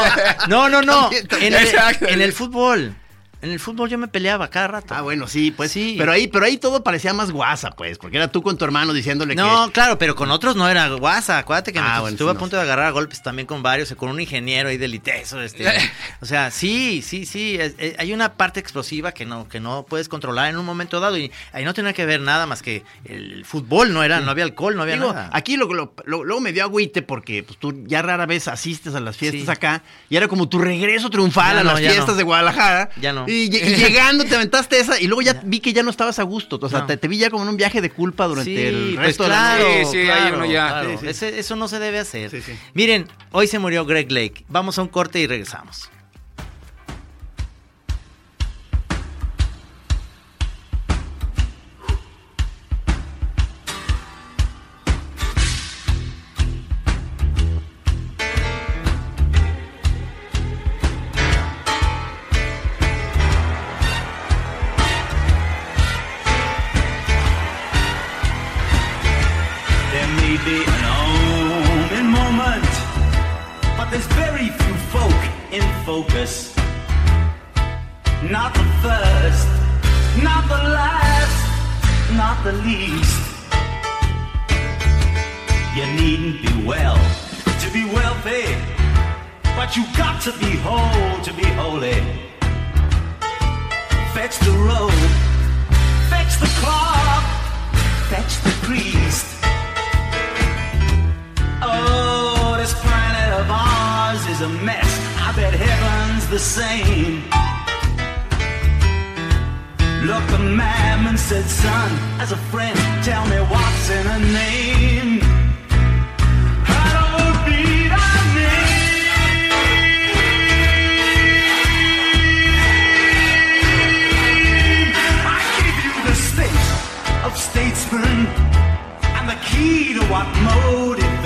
No, 0.48 0.68
no, 0.68 0.82
no. 0.82 1.10
En 1.40 1.54
el, 1.54 1.68
en 2.08 2.20
el 2.20 2.32
fútbol. 2.32 2.94
En 3.40 3.50
el 3.50 3.60
fútbol 3.60 3.88
yo 3.88 3.98
me 3.98 4.08
peleaba 4.08 4.48
cada 4.50 4.66
rato. 4.68 4.94
Ah, 4.94 5.02
bueno, 5.02 5.28
sí, 5.28 5.52
pues 5.52 5.70
Sí. 5.70 5.94
Pero 5.96 6.10
ahí, 6.10 6.26
pero 6.26 6.44
ahí 6.44 6.56
todo 6.58 6.82
parecía 6.82 7.14
más 7.14 7.30
guasa, 7.30 7.70
pues, 7.70 7.96
porque 7.98 8.16
era 8.16 8.26
tú 8.28 8.42
con 8.42 8.58
tu 8.58 8.64
hermano 8.64 8.92
diciéndole 8.92 9.36
No, 9.36 9.66
que. 9.66 9.72
claro, 9.72 9.96
pero 9.96 10.16
con 10.16 10.30
otros 10.32 10.56
no 10.56 10.68
era 10.68 10.88
guasa. 10.88 11.38
Acuérdate 11.38 11.72
que 11.72 11.80
me 11.80 11.86
Ah, 11.86 12.00
bueno, 12.00 12.14
estuve 12.14 12.30
sí, 12.32 12.36
a 12.36 12.38
punto 12.38 12.56
de 12.56 12.62
agarrar 12.62 12.86
a 12.86 12.90
golpes 12.90 13.22
también 13.22 13.46
con 13.46 13.62
varios, 13.62 13.94
con 13.94 14.08
un 14.08 14.20
ingeniero 14.20 14.70
ahí 14.70 14.76
del 14.76 14.92
ITESO. 14.94 15.40
Este, 15.42 15.64
o 16.20 16.26
sea, 16.26 16.50
sí, 16.50 17.00
sí, 17.02 17.26
sí. 17.26 17.56
es- 17.60 17.74
es- 17.78 17.96
hay 17.98 18.12
una 18.12 18.34
parte 18.34 18.58
explosiva 18.58 19.12
que 19.12 19.24
no, 19.24 19.48
que 19.48 19.60
no 19.60 19.86
puedes 19.88 20.08
controlar 20.08 20.50
en 20.50 20.56
un 20.56 20.66
momento 20.66 20.98
dado. 20.98 21.16
Y 21.16 21.30
ahí 21.52 21.64
no 21.64 21.74
tenía 21.74 21.92
que 21.92 22.06
ver 22.06 22.20
nada 22.20 22.46
más 22.46 22.60
que 22.62 22.82
el 23.04 23.44
fútbol, 23.44 23.92
no 23.92 24.02
era, 24.02 24.20
no 24.20 24.32
había 24.32 24.44
alcohol, 24.44 24.74
no 24.74 24.82
había 24.82 24.94
Digo, 24.96 25.12
nada. 25.12 25.30
aquí 25.32 25.56
lo, 25.56 25.72
lo- 25.72 25.94
lo- 26.06 26.24
luego 26.24 26.40
me 26.40 26.52
dio 26.52 26.64
agüite 26.64 27.02
porque 27.02 27.44
pues, 27.44 27.56
tú 27.58 27.84
ya 27.86 28.02
rara 28.02 28.26
vez 28.26 28.48
asistes 28.48 28.96
a 28.96 29.00
las 29.00 29.16
fiestas 29.16 29.42
Sí. 29.44 29.50
acá 29.50 29.82
y 30.10 30.16
era 30.16 30.26
como 30.26 30.48
tu 30.48 30.58
regreso 30.58 31.08
triunfal 31.08 31.54
Ya 31.54 31.60
a 31.60 31.62
no, 31.64 31.70
las 31.72 31.78
fiestas 31.80 32.08
no. 32.08 32.14
de 32.14 32.22
Guadalajara. 32.24 32.90
Ya 33.00 33.12
no. 33.12 33.27
Y, 33.30 33.50
lle- 33.50 33.60
y 33.66 33.74
llegando 33.76 34.24
te 34.24 34.34
aventaste 34.34 34.78
esa 34.80 35.00
y 35.00 35.06
luego 35.06 35.22
ya, 35.22 35.40
vi 35.44 35.60
que 35.60 35.72
ya 35.72 35.82
no 35.82 35.90
estabas 35.90 36.18
a 36.18 36.22
gusto. 36.22 36.58
O 36.62 36.68
sea, 36.68 36.80
No. 36.80 36.86
te, 36.86 36.96
te 36.96 37.08
vi 37.08 37.18
ya 37.18 37.30
como 37.30 37.42
en 37.44 37.50
un 37.50 37.56
viaje 37.56 37.80
de 37.80 37.90
culpa 37.90 38.26
durante 38.26 38.50
Sí, 38.50 38.60
el 38.60 38.92
pues 38.94 39.06
resto 39.06 39.24
claro, 39.26 39.64
de 39.64 39.78
la 39.78 39.84
Sí, 39.84 39.90
sí, 39.92 39.98
ahí 39.98 40.04
claro, 40.06 40.36
uno 40.36 40.46
ya- 40.46 40.68
claro. 40.68 40.90
Sí, 40.90 40.96
sí. 41.00 41.06
Ese- 41.08 41.38
eso 41.38 41.56
no 41.56 41.68
se 41.68 41.78
debe 41.78 41.98
hacer. 41.98 42.30
Sí, 42.30 42.40
sí. 42.42 42.52
Miren, 42.74 43.06
hoy 43.32 43.46
se 43.46 43.58
murió 43.58 43.84
Greg 43.84 44.10
Lake. 44.10 44.44
Vamos 44.48 44.78
a 44.78 44.82
un 44.82 44.88
corte 44.88 45.20
y 45.20 45.26
regresamos. 45.26 45.90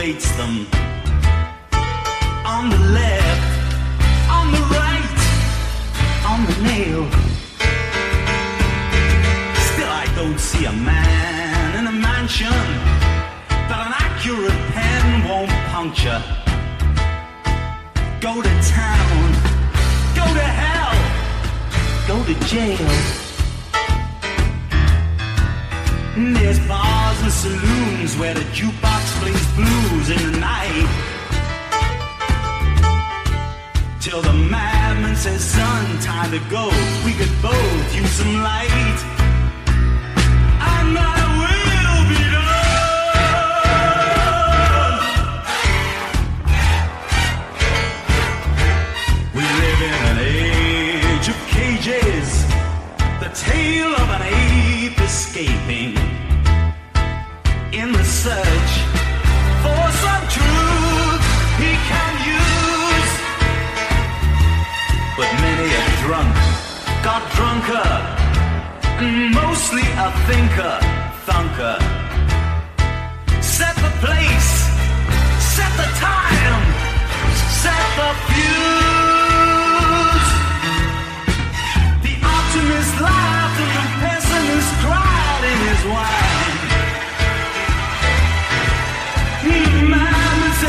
Motivates 0.03 0.37
them. 0.37 0.67
On 2.45 2.71
the 2.71 2.79
left, 2.79 3.43
on 4.31 4.51
the 4.53 4.61
right, 4.75 5.19
on 6.27 6.45
the 6.47 6.57
nail. 6.63 7.09
Still, 9.69 9.91
I 9.91 10.13
don't 10.17 10.39
see 10.39 10.65
a 10.65 10.73
man 10.73 11.79
in 11.79 11.87
a 11.87 11.93
mansion 11.93 12.51
that 13.69 13.87
an 13.87 13.95
accurate 14.07 14.59
pen 14.73 15.29
won't 15.29 15.51
puncture. 15.71 16.23
Go 18.21 18.43
to 18.43 18.53
town, 18.69 19.33
go 20.15 20.25
to 20.35 20.47
hell, 20.63 20.95
go 22.09 22.25
to 22.25 22.35
jail. 22.47 23.22
There's 26.15 26.59
bars 26.69 27.23
and 27.23 27.33
saloons 27.33 28.19
where 28.19 28.35
the 28.35 28.45
jukebox 28.53 29.19
plays 29.19 29.47
blues 29.55 30.11
in 30.11 30.33
the 30.33 30.39
night. 30.41 30.87
Till 33.99 34.21
the 34.21 34.35
madman 34.35 35.17
says, 35.17 35.43
son, 35.43 35.99
time 36.01 36.31
to 36.33 36.41
go. 36.51 36.67
We 37.07 37.15
could 37.15 37.33
both 37.41 37.95
use 37.95 38.11
some 38.11 38.43
light. 38.43 39.22
tale 53.35 53.95
of 53.95 54.09
an 54.11 54.23
ape 54.23 55.01
escaping 55.01 55.97
in 57.73 57.93
the 57.93 58.05
search 58.05 58.73
for 59.65 59.83
some 60.05 60.25
truth 60.37 61.25
he 61.57 61.73
can 61.91 62.13
use. 62.37 63.13
But 65.17 65.31
many 65.41 65.69
a 65.73 65.87
drunk 66.05 66.35
got 67.03 67.23
drunker, 67.33 67.91
and 69.01 69.35
mostly 69.35 69.87
a 69.97 70.09
thinker, 70.29 70.79
thunker. 71.27 71.79
Set 73.43 73.75
the 73.77 73.93
place, 74.05 74.53
set 75.57 75.73
the 75.81 75.89
time, 75.99 76.65
set 77.63 77.85
the 77.97 78.11
fuse. 78.29 79.02
Laughed 83.01 83.61
and 83.61 83.73
the 83.77 83.85
cried 84.83 85.43
in 85.51 85.59
his 85.69 85.83
wine. 85.93 86.33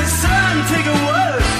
Son, 0.05 0.67
take 0.67 0.85
a 0.85 1.05
word. 1.05 1.52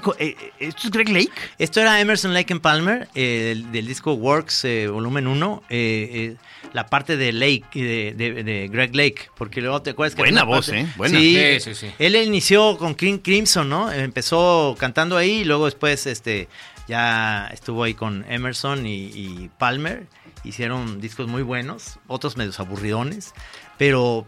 Ver, 0.00 0.16
eh, 0.18 0.36
eh, 0.40 0.52
¿esto 0.60 0.82
es 0.84 0.90
Greg 0.90 1.08
Lake? 1.08 1.30
Esto 1.58 1.80
era 1.80 2.00
Emerson 2.00 2.32
Lake 2.34 2.52
and 2.52 2.62
Palmer, 2.62 3.08
eh, 3.14 3.44
del, 3.48 3.72
del 3.72 3.86
disco 3.86 4.12
Works, 4.14 4.64
eh, 4.64 4.88
volumen 4.88 5.26
1, 5.26 5.62
eh, 5.68 6.08
eh, 6.12 6.36
la 6.72 6.86
parte 6.86 7.16
de 7.16 7.32
Lake, 7.32 7.64
de, 7.74 8.14
de- 8.16 8.42
de 8.44 8.68
Greg 8.68 8.94
Lake, 8.94 9.30
porque 9.36 9.60
luego 9.60 9.80
te 9.82 9.90
acuerdas 9.90 10.14
que... 10.14 10.22
Buena 10.22 10.44
voz, 10.44 10.66
parte- 10.66 10.80
¿eh? 10.82 10.86
Buena. 10.96 11.18
Sí, 11.18 11.36
Sí, 11.60 11.60
sí, 11.60 11.74
sí. 11.74 11.92
él 11.98 12.16
inició 12.16 12.76
con 12.78 12.94
King 12.94 13.18
Crimson, 13.18 13.68
¿no? 13.68 13.90
Empezó 13.92 14.76
cantando 14.78 15.16
ahí 15.16 15.40
y 15.40 15.44
luego 15.44 15.64
después 15.66 16.06
este, 16.06 16.48
ya 16.88 17.48
estuvo 17.52 17.82
ahí 17.84 17.94
con 17.94 18.24
Emerson 18.28 18.86
y, 18.86 19.04
y 19.06 19.50
Palmer, 19.58 20.06
hicieron 20.44 21.00
discos 21.00 21.26
muy 21.26 21.42
buenos, 21.42 21.98
otros 22.06 22.36
medios 22.36 22.60
aburridones, 22.60 23.32
pero 23.76 24.26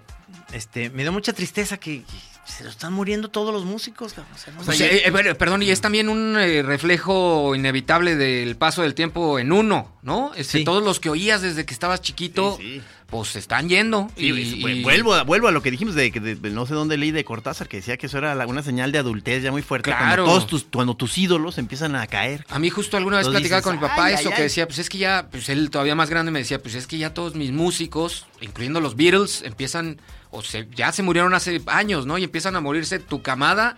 este, 0.52 0.90
me 0.90 1.02
dio 1.02 1.12
mucha 1.12 1.32
tristeza 1.32 1.76
que... 1.78 2.02
se 2.50 2.64
lo 2.64 2.70
están 2.70 2.92
muriendo 2.92 3.28
todos 3.28 3.52
los 3.54 3.64
músicos. 3.64 4.12
cabrón. 4.12 4.34
O 4.34 4.38
sea, 4.38 4.52
no 4.52 4.60
O 4.60 4.64
sé. 4.64 4.74
sea, 4.74 4.86
eh, 4.88 5.02
eh, 5.06 5.10
bueno, 5.10 5.34
perdón, 5.36 5.62
y 5.62 5.70
es 5.70 5.80
también 5.80 6.08
un 6.08 6.36
eh, 6.38 6.62
reflejo 6.62 7.54
inevitable 7.54 8.16
del 8.16 8.56
paso 8.56 8.82
del 8.82 8.94
tiempo 8.94 9.38
en 9.38 9.52
uno, 9.52 9.96
¿no? 10.02 10.32
Este, 10.36 10.58
Sí. 10.58 10.64
Todos 10.64 10.82
los 10.82 11.00
que 11.00 11.08
oías 11.10 11.40
desde 11.42 11.64
que 11.64 11.72
estabas 11.72 12.00
chiquito, 12.02 12.56
Sí, 12.60 12.74
sí. 12.80 12.82
Pues 13.10 13.30
se 13.30 13.38
están 13.40 13.68
yendo. 13.68 14.10
Y, 14.16 14.30
y- 14.30 14.82
vuelvo, 14.82 15.14
a, 15.14 15.24
vuelvo 15.24 15.48
a 15.48 15.50
lo 15.50 15.62
que 15.62 15.70
dijimos 15.70 15.94
de, 15.94 16.10
de- 16.10 16.36
de 16.36 16.50
no 16.50 16.64
sé 16.66 16.74
dónde 16.74 16.96
leí 16.96 17.10
de 17.10 17.24
Cortázar, 17.24 17.68
que 17.68 17.78
decía 17.78 17.96
que 17.96 18.06
eso 18.06 18.18
era 18.18 18.34
la- 18.34 18.46
una 18.46 18.62
señal 18.62 18.92
de 18.92 18.98
adultez 18.98 19.42
ya 19.42 19.50
muy 19.50 19.62
fuerte. 19.62 19.90
Claro. 19.90 20.24
Cuando, 20.24 20.24
todos 20.26 20.46
tus, 20.46 20.64
cuando 20.64 20.94
tus 20.94 21.18
ídolos 21.18 21.58
empiezan 21.58 21.96
a 21.96 22.06
caer. 22.06 22.46
A 22.48 22.58
mí 22.58 22.70
justo 22.70 22.96
alguna 22.96 23.16
vez 23.18 23.26
Entonces 23.26 23.48
platicaba 23.48 23.62
con 23.62 23.74
mi 23.76 23.80
papá 23.88 24.04
"Ay, 24.06 24.14
eso, 24.14 24.28
ay, 24.28 24.34
que 24.34 24.42
ay". 24.42 24.42
decía, 24.44 24.66
pues 24.66 24.78
es 24.78 24.88
que 24.88 24.98
ya, 24.98 25.28
pues 25.30 25.48
él 25.48 25.70
todavía 25.70 25.94
más 25.94 26.08
grande 26.08 26.30
me 26.30 26.38
decía, 26.38 26.62
pues 26.62 26.74
es 26.74 26.86
que 26.86 26.98
ya 26.98 27.12
todos 27.12 27.34
mis 27.34 27.50
músicos, 27.52 28.26
incluyendo 28.40 28.80
los 28.80 28.94
Beatles, 28.96 29.42
empiezan, 29.42 30.00
o 30.30 30.42
se, 30.42 30.68
ya 30.74 30.92
se 30.92 31.02
murieron 31.02 31.34
hace 31.34 31.60
años, 31.66 32.06
¿no? 32.06 32.16
Y 32.18 32.24
empiezan 32.24 32.54
a 32.56 32.60
morirse, 32.60 32.98
tu 33.00 33.22
camada 33.22 33.76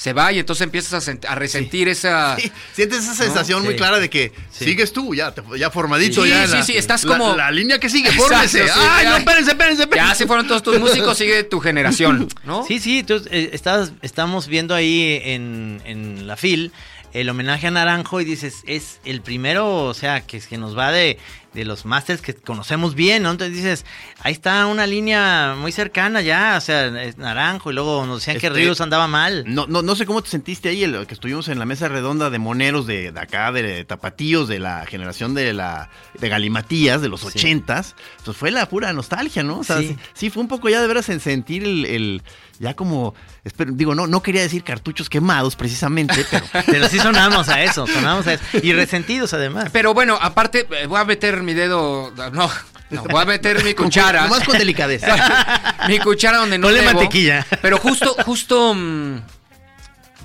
se 0.00 0.14
va 0.14 0.32
y 0.32 0.38
entonces 0.38 0.62
empiezas 0.64 1.06
a, 1.08 1.12
a 1.30 1.34
resentir 1.34 1.86
esa... 1.86 2.34
Sí, 2.40 2.50
sientes 2.72 3.00
esa 3.04 3.14
sensación 3.14 3.62
muy 3.62 3.74
Sí. 3.74 3.76
clara 3.76 3.98
de 3.98 4.08
que 4.08 4.32
Sí. 4.50 4.64
sigues 4.64 4.94
tú, 4.94 5.14
ya, 5.14 5.34
ya 5.58 5.70
formadito. 5.70 6.24
Sí, 6.24 6.30
ya 6.30 6.46
sí, 6.46 6.52
la- 6.54 6.62
sí, 6.62 6.76
estás 6.78 7.04
la- 7.04 7.18
como- 7.18 7.36
La, 7.36 7.50
línea 7.50 7.78
que 7.78 7.90
sigue, 7.90 8.10
fórmese. 8.12 8.64
sí, 8.66 8.70
Ay, 8.74 9.04
ya. 9.04 9.10
no, 9.10 9.16
espérense, 9.18 9.50
espérense, 9.50 9.78
Ya 9.82 9.84
espérense. 9.84 10.14
se 10.14 10.26
fueron 10.26 10.46
todos 10.48 10.62
tus 10.62 10.78
músicos, 10.80 11.18
sigue 11.18 11.44
tu 11.44 11.60
generación, 11.60 12.28
¿no? 12.44 12.64
Sí, 12.66 12.80
sí, 12.80 13.00
entonces 13.00 13.28
eh, 13.30 13.50
estás- 13.52 13.92
estamos 14.00 14.46
viendo 14.46 14.74
ahí 14.74 15.20
en, 15.22 15.82
en 15.84 16.26
la 16.26 16.38
FIL 16.38 16.72
el 17.12 17.28
homenaje 17.28 17.66
a 17.66 17.70
Naranjo 17.72 18.20
y 18.20 18.24
dices, 18.24 18.62
es 18.66 19.00
el 19.04 19.20
primero, 19.20 19.82
o 19.84 19.92
sea, 19.94 20.20
que, 20.22 20.40
que 20.40 20.56
nos 20.56 20.78
va 20.78 20.92
de, 20.92 21.18
de 21.54 21.64
los 21.64 21.84
masters 21.84 22.22
que 22.22 22.34
conocemos 22.34 22.94
bien, 22.94 23.24
¿no? 23.24 23.30
Entonces 23.32 23.56
dices, 23.56 23.86
ahí 24.20 24.32
está 24.32 24.66
una 24.66 24.86
línea 24.86 25.56
muy 25.58 25.72
cercana 25.72 26.20
ya, 26.20 26.54
o 26.56 26.60
sea, 26.60 26.86
es 27.02 27.18
Naranjo 27.18 27.70
y 27.72 27.74
luego 27.74 28.06
nos 28.06 28.20
decían 28.20 28.38
que 28.38 28.46
Este, 28.46 28.58
Ríos 28.58 28.80
andaba 28.80 29.08
mal. 29.08 29.44
No, 29.48 29.66
no, 29.66 29.82
no 29.82 29.96
sé 29.96 30.06
cómo 30.06 30.22
te 30.22 30.30
sentiste 30.30 30.68
ahí, 30.68 30.84
el, 30.84 31.06
que 31.08 31.14
estuvimos 31.14 31.48
en 31.48 31.58
la 31.58 31.64
mesa 31.66 31.88
redonda 31.88 32.30
de 32.30 32.38
moneros 32.38 32.86
de, 32.86 33.10
de 33.10 33.20
acá, 33.20 33.50
de, 33.50 33.84
tapatíos, 33.84 34.46
de 34.46 34.60
la 34.60 34.86
generación 34.86 35.34
de 35.34 35.52
la 35.52 35.90
de 36.20 36.28
Galimatías, 36.28 37.02
de 37.02 37.08
los 37.08 37.24
ochentas. 37.24 37.96
Pues 38.24 38.36
fue 38.36 38.50
la 38.52 38.68
pura 38.68 38.92
nostalgia, 38.92 39.42
¿no? 39.42 39.58
O 39.58 39.64
sea, 39.64 39.78
Sí. 39.78 39.88
sí, 39.88 39.96
sí, 40.14 40.30
fue 40.30 40.42
un 40.42 40.48
poco 40.48 40.68
ya 40.68 40.80
de 40.80 40.86
veras 40.86 41.08
en 41.08 41.18
sentir 41.20 41.64
el, 41.64 41.84
el- 41.84 42.22
ya 42.60 42.74
como, 42.76 43.14
espero- 43.44 43.72
digo, 43.72 43.94
no, 43.94 44.06
no 44.06 44.22
quería 44.22 44.42
decir 44.42 44.62
cartuchos 44.64 45.08
quemados 45.08 45.56
precisamente, 45.56 46.24
pero 46.30 46.44
Pero 46.66 46.88
sí 46.88 46.98
sonamos 46.98 47.48
a 47.48 47.62
eso, 47.62 47.86
sonamos 47.86 48.26
a 48.26 48.34
eso. 48.34 48.42
Y 48.62 48.72
resentidos 48.72 49.32
además. 49.32 49.68
Pero 49.72 49.94
bueno, 49.94 50.18
aparte, 50.20 50.66
eh, 50.70 50.86
voy 50.86 51.00
a 51.00 51.04
meter 51.04 51.42
mi 51.42 51.54
dedo, 51.54 52.12
no, 52.32 52.50
no, 52.90 53.04
voy 53.04 53.22
a 53.22 53.24
meter 53.24 53.62
mi 53.64 53.74
cuchara. 53.74 54.22
nomás 54.22 54.44
con 54.44 54.58
delicadeza. 54.58 55.76
mi 55.88 55.98
cuchara 55.98 56.38
donde 56.38 56.58
no 56.58 56.66
Ponle 56.68 56.80
debo. 56.82 56.92
mantequilla. 56.94 57.46
Pero 57.62 57.78
justo, 57.78 58.14
justo, 58.24 58.74
mm, 58.74 59.16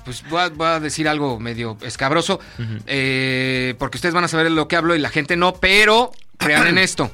pues 0.04 0.22
voy 0.28 0.40
a, 0.40 0.48
voy 0.50 0.66
a 0.68 0.80
decir 0.80 1.08
algo 1.08 1.40
medio 1.40 1.76
escabroso, 1.82 2.38
eh, 2.86 3.74
porque 3.78 3.98
ustedes 3.98 4.14
van 4.14 4.24
a 4.24 4.28
saber 4.28 4.44
de 4.46 4.50
lo 4.50 4.68
que 4.68 4.76
hablo 4.76 4.94
y 4.94 4.98
la 4.98 5.08
gente 5.10 5.36
no, 5.36 5.54
pero 5.54 6.12
crean 6.38 6.66
en 6.66 6.78
esto. 6.78 7.10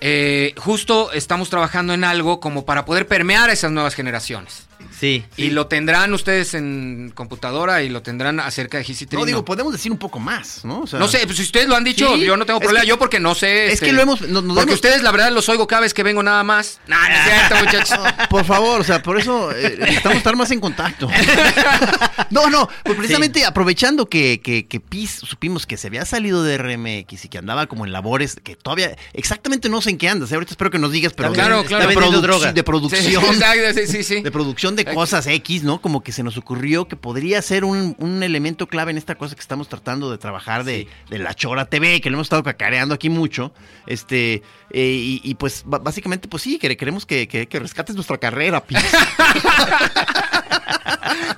Eh, 0.00 0.52
justo 0.58 1.12
estamos 1.12 1.48
trabajando 1.48 1.94
en 1.94 2.02
algo 2.04 2.40
como 2.40 2.64
para 2.66 2.84
poder 2.84 3.06
permear 3.06 3.48
a 3.50 3.52
esas 3.52 3.70
nuevas 3.70 3.94
generaciones. 3.94 4.66
Sí. 4.98 5.24
Y 5.36 5.50
lo 5.50 5.66
tendrán 5.66 6.12
ustedes 6.14 6.54
en 6.54 7.12
computadora 7.14 7.82
y 7.82 7.88
lo 7.88 8.02
tendrán 8.02 8.40
acerca 8.40 8.78
de 8.78 8.84
Gisi 8.84 9.06
No, 9.12 9.24
digo, 9.24 9.44
podemos 9.44 9.72
decir 9.72 9.90
un 9.92 9.98
poco 9.98 10.18
más, 10.20 10.64
¿no? 10.64 10.80
O 10.82 10.86
sea, 10.86 10.98
No 10.98 11.08
sé, 11.08 11.20
pues 11.26 11.36
si 11.36 11.42
ustedes 11.42 11.68
lo 11.68 11.76
han 11.76 11.84
dicho, 11.84 12.14
Sí, 12.14 12.20
yo 12.24 12.36
no 12.36 12.46
tengo 12.46 12.60
es 12.60 12.64
problema. 12.64 12.82
que- 12.82 12.88
yo 12.88 12.98
porque 12.98 13.20
no 13.20 13.34
sé. 13.34 13.72
es 13.72 13.80
que 13.80 13.92
lo 13.92 14.02
hemos- 14.02 14.20
no- 14.22 14.40
nos 14.40 14.54
porque 14.56 14.62
hemos- 14.62 14.74
ustedes, 14.76 15.02
la 15.02 15.10
verdad, 15.12 15.32
los 15.32 15.48
oigo 15.48 15.66
cada 15.66 15.82
vez 15.82 15.94
que 15.94 16.02
vengo 16.02 16.22
nada 16.22 16.42
más. 16.44 16.80
No, 16.86 16.96
no 16.96 17.06
es 17.14 17.20
cierto, 17.48 17.64
muchachos. 17.64 17.98
No, 17.98 18.28
por 18.28 18.44
favor, 18.44 18.80
o 18.80 18.84
sea, 18.84 19.02
por 19.02 19.18
eso 19.18 19.50
eh, 19.52 19.76
necesitamos 19.80 20.18
estar 20.18 20.36
más 20.36 20.50
en 20.50 20.60
contacto. 20.60 21.08
no, 22.30 22.48
no, 22.50 22.68
pues 22.82 22.96
precisamente 22.96 23.44
aprovechando 23.44 24.06
que, 24.08 24.40
que, 24.42 24.66
que 24.66 24.80
PIS 24.80 25.10
supimos 25.26 25.66
que 25.66 25.76
se 25.76 25.88
había 25.88 26.04
salido 26.04 26.42
de 26.42 26.56
RMX 26.58 27.24
y 27.24 27.28
que 27.28 27.38
andaba 27.38 27.66
como 27.66 27.84
en 27.84 27.92
labores 27.92 28.36
que 28.42 28.56
todavía 28.56 28.96
exactamente 29.12 29.68
no 29.68 29.80
sé 29.80 29.90
en 29.90 29.98
qué 29.98 30.08
andas. 30.08 30.30
¿eh? 30.32 30.34
Ahorita 30.34 30.52
espero 30.52 30.70
que 30.70 30.78
nos 30.78 30.92
digas, 30.92 31.12
pero 31.14 31.32
Claro, 31.32 31.62
de, 31.62 31.64
claro. 31.68 31.82
de 31.88 31.94
vendiendo 31.94 32.18
produ- 32.18 32.22
droga. 32.22 32.52
de 32.52 32.60
Sí, 32.60 32.62
producción. 32.64 33.24
exacto, 33.34 33.80
sí, 33.80 33.86
sí, 33.86 34.02
sí. 34.04 34.22
De 34.22 34.30
producción 34.30 34.74
montón 34.76 34.83
de 34.84 34.94
cosas 34.94 35.26
X, 35.26 35.62
¿no? 35.62 35.80
Como 35.80 36.02
que 36.02 36.12
se 36.12 36.22
nos 36.22 36.36
ocurrió 36.36 36.86
que 36.88 36.96
podría 36.96 37.40
ser 37.42 37.64
un, 37.64 37.94
un 37.98 38.22
elemento 38.22 38.66
clave 38.66 38.90
en 38.90 38.98
esta 38.98 39.14
cosa 39.14 39.34
que 39.34 39.40
estamos 39.40 39.68
tratando 39.68 40.10
de 40.10 40.18
trabajar 40.18 40.64
de, 40.64 40.86
de 41.10 41.18
la 41.18 41.34
Chora 41.34 41.64
TV, 41.66 42.00
que 42.00 42.10
lo 42.10 42.16
hemos 42.16 42.26
estado 42.26 42.42
cacareando 42.42 42.94
aquí 42.94 43.08
mucho. 43.10 43.52
Este, 43.86 44.42
eh, 44.70 44.82
y, 44.92 45.20
y, 45.22 45.34
pues 45.34 45.62
básicamente, 45.66 46.28
pues 46.28 46.42
sí, 46.42 46.58
que 46.58 46.76
queremos 46.76 47.06
que, 47.06 47.28
que- 47.28 47.46
que 47.46 47.58
rescates 47.60 47.94
nuestra 47.94 48.18
carrera, 48.18 48.62
Pix. 48.64 48.82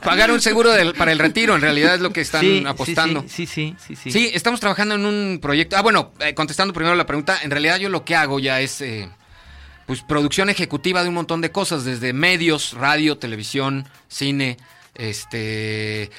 Pagar 0.02 0.30
un 0.30 0.40
seguro 0.40 0.70
del- 0.72 0.94
para 0.94 1.12
el 1.12 1.18
retiro, 1.18 1.54
en 1.56 1.60
realidad 1.60 1.94
es 1.96 2.00
lo 2.00 2.12
que 2.12 2.20
están 2.20 2.40
Sí, 2.42 2.60
sí, 2.60 2.64
apostando. 2.66 3.24
Sí, 3.28 3.46
sí, 3.46 3.74
sí, 3.84 3.96
sí. 3.96 4.10
Sí, 4.12 4.30
estamos 4.32 4.60
trabajando 4.60 4.94
en 4.94 5.04
un 5.04 5.38
proyecto. 5.42 5.76
Ah, 5.76 5.82
bueno, 5.82 6.12
eh, 6.20 6.34
contestando 6.34 6.72
primero 6.72 6.94
la 6.94 7.06
pregunta, 7.06 7.38
en 7.42 7.50
realidad 7.50 7.78
yo 7.78 7.88
lo 7.88 8.04
que 8.04 8.14
hago 8.14 8.38
ya 8.38 8.60
es 8.60 8.80
eh, 8.80 9.08
pues 9.86 10.02
producción 10.02 10.48
ejecutiva 10.50 11.02
de 11.02 11.08
un 11.08 11.14
montón 11.14 11.40
de 11.40 11.50
cosas, 11.52 11.84
desde 11.84 12.12
medios, 12.12 12.72
radio, 12.72 13.16
televisión, 13.18 13.88
cine, 14.08 14.56
este 14.94 16.10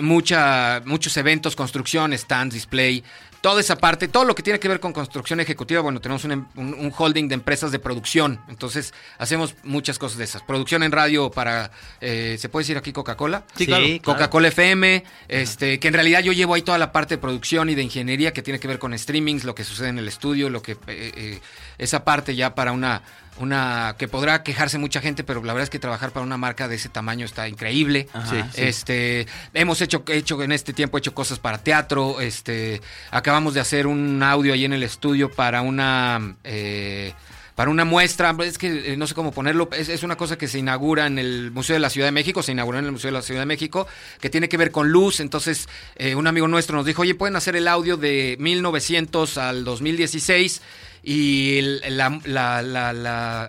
mucha, 0.00 0.82
muchos 0.86 1.16
eventos, 1.16 1.56
construcción, 1.56 2.16
stands, 2.16 2.54
display, 2.54 3.04
toda 3.42 3.60
esa 3.60 3.76
parte, 3.76 4.08
todo 4.08 4.24
lo 4.24 4.34
que 4.34 4.42
tiene 4.42 4.58
que 4.58 4.66
ver 4.68 4.80
con 4.80 4.94
construcción 4.94 5.38
ejecutiva, 5.40 5.82
bueno, 5.82 6.00
tenemos 6.00 6.24
un, 6.24 6.32
em- 6.32 6.46
un- 6.56 6.72
un 6.72 6.90
holding 6.96 7.28
de 7.28 7.34
empresas 7.34 7.70
de 7.70 7.78
producción, 7.78 8.40
entonces 8.48 8.94
hacemos 9.18 9.54
muchas 9.62 9.98
cosas 9.98 10.16
de 10.16 10.24
esas. 10.24 10.40
Producción 10.42 10.82
en 10.82 10.92
radio 10.92 11.30
para, 11.30 11.70
eh, 12.00 12.36
¿se 12.40 12.48
puede 12.48 12.62
decir 12.64 12.78
aquí 12.78 12.92
Coca-Cola? 12.92 13.44
Sí, 13.54 13.66
claro. 13.66 13.84
Sí, 13.84 14.00
claro. 14.00 14.18
Coca-Cola 14.18 14.48
FM, 14.48 15.04
este, 15.28 15.78
que 15.78 15.88
en 15.88 15.94
realidad 15.94 16.22
yo 16.22 16.32
llevo 16.32 16.54
ahí 16.54 16.62
toda 16.62 16.78
la 16.78 16.90
parte 16.92 17.16
de 17.16 17.18
producción 17.20 17.68
y 17.68 17.74
de 17.74 17.82
ingeniería 17.82 18.32
que 18.32 18.40
tiene 18.40 18.58
que 18.58 18.66
ver 18.68 18.78
con 18.78 18.98
streamings, 18.98 19.44
lo 19.44 19.54
que 19.54 19.64
sucede 19.64 19.88
en 19.88 19.98
el 19.98 20.08
estudio, 20.08 20.48
lo 20.48 20.62
que 20.62 20.72
eh, 20.72 20.78
eh, 20.88 21.40
esa 21.78 22.04
parte 22.04 22.36
ya 22.36 22.54
para 22.54 22.72
una 22.72 23.02
una 23.38 23.96
que 23.98 24.08
podrá 24.08 24.42
quejarse 24.42 24.78
mucha 24.78 25.00
gente, 25.00 25.24
pero 25.24 25.42
la 25.42 25.52
verdad 25.52 25.64
es 25.64 25.70
que 25.70 25.78
trabajar 25.78 26.12
para 26.12 26.24
una 26.24 26.36
marca 26.36 26.68
de 26.68 26.76
ese 26.76 26.88
tamaño 26.88 27.26
está 27.26 27.48
increíble. 27.48 28.08
Ajá. 28.12 28.30
Sí, 28.30 28.36
sí. 28.54 28.62
Este, 28.62 29.26
hemos 29.54 29.80
hecho 29.80 30.04
hecho 30.06 30.40
en 30.42 30.52
este 30.52 30.72
tiempo 30.72 30.98
hecho 30.98 31.14
cosas 31.14 31.38
para 31.38 31.58
teatro, 31.58 32.20
este, 32.20 32.80
acabamos 33.10 33.54
de 33.54 33.60
hacer 33.60 33.86
un 33.86 34.22
audio 34.22 34.52
ahí 34.54 34.64
en 34.64 34.72
el 34.72 34.82
estudio 34.82 35.30
para 35.30 35.62
una 35.62 36.36
eh, 36.44 37.12
para 37.54 37.70
una 37.70 37.84
muestra, 37.84 38.34
es 38.44 38.58
que 38.58 38.92
eh, 38.92 38.96
no 38.96 39.06
sé 39.06 39.14
cómo 39.14 39.30
ponerlo, 39.30 39.68
es, 39.72 39.88
es 39.88 40.02
una 40.02 40.16
cosa 40.16 40.36
que 40.36 40.48
se 40.48 40.58
inaugura 40.58 41.06
en 41.06 41.20
el 41.20 41.52
Museo 41.52 41.74
de 41.74 41.80
la 41.80 41.88
Ciudad 41.88 42.08
de 42.08 42.12
México, 42.12 42.42
se 42.42 42.50
inauguró 42.50 42.80
en 42.80 42.84
el 42.84 42.92
Museo 42.92 43.08
de 43.08 43.12
la 43.12 43.22
Ciudad 43.22 43.42
de 43.42 43.46
México, 43.46 43.86
que 44.20 44.28
tiene 44.28 44.48
que 44.48 44.56
ver 44.56 44.72
con 44.72 44.90
luz, 44.90 45.20
entonces 45.20 45.68
eh, 45.94 46.16
un 46.16 46.26
amigo 46.26 46.48
nuestro 46.48 46.76
nos 46.76 46.84
dijo, 46.84 47.02
oye, 47.02 47.14
pueden 47.14 47.36
hacer 47.36 47.54
el 47.54 47.68
audio 47.68 47.96
de 47.96 48.36
1900 48.40 49.38
al 49.38 49.62
2016 49.62 50.62
y 51.06 51.60
la, 51.90 52.18
la- 52.24 52.62
la- 52.62 52.92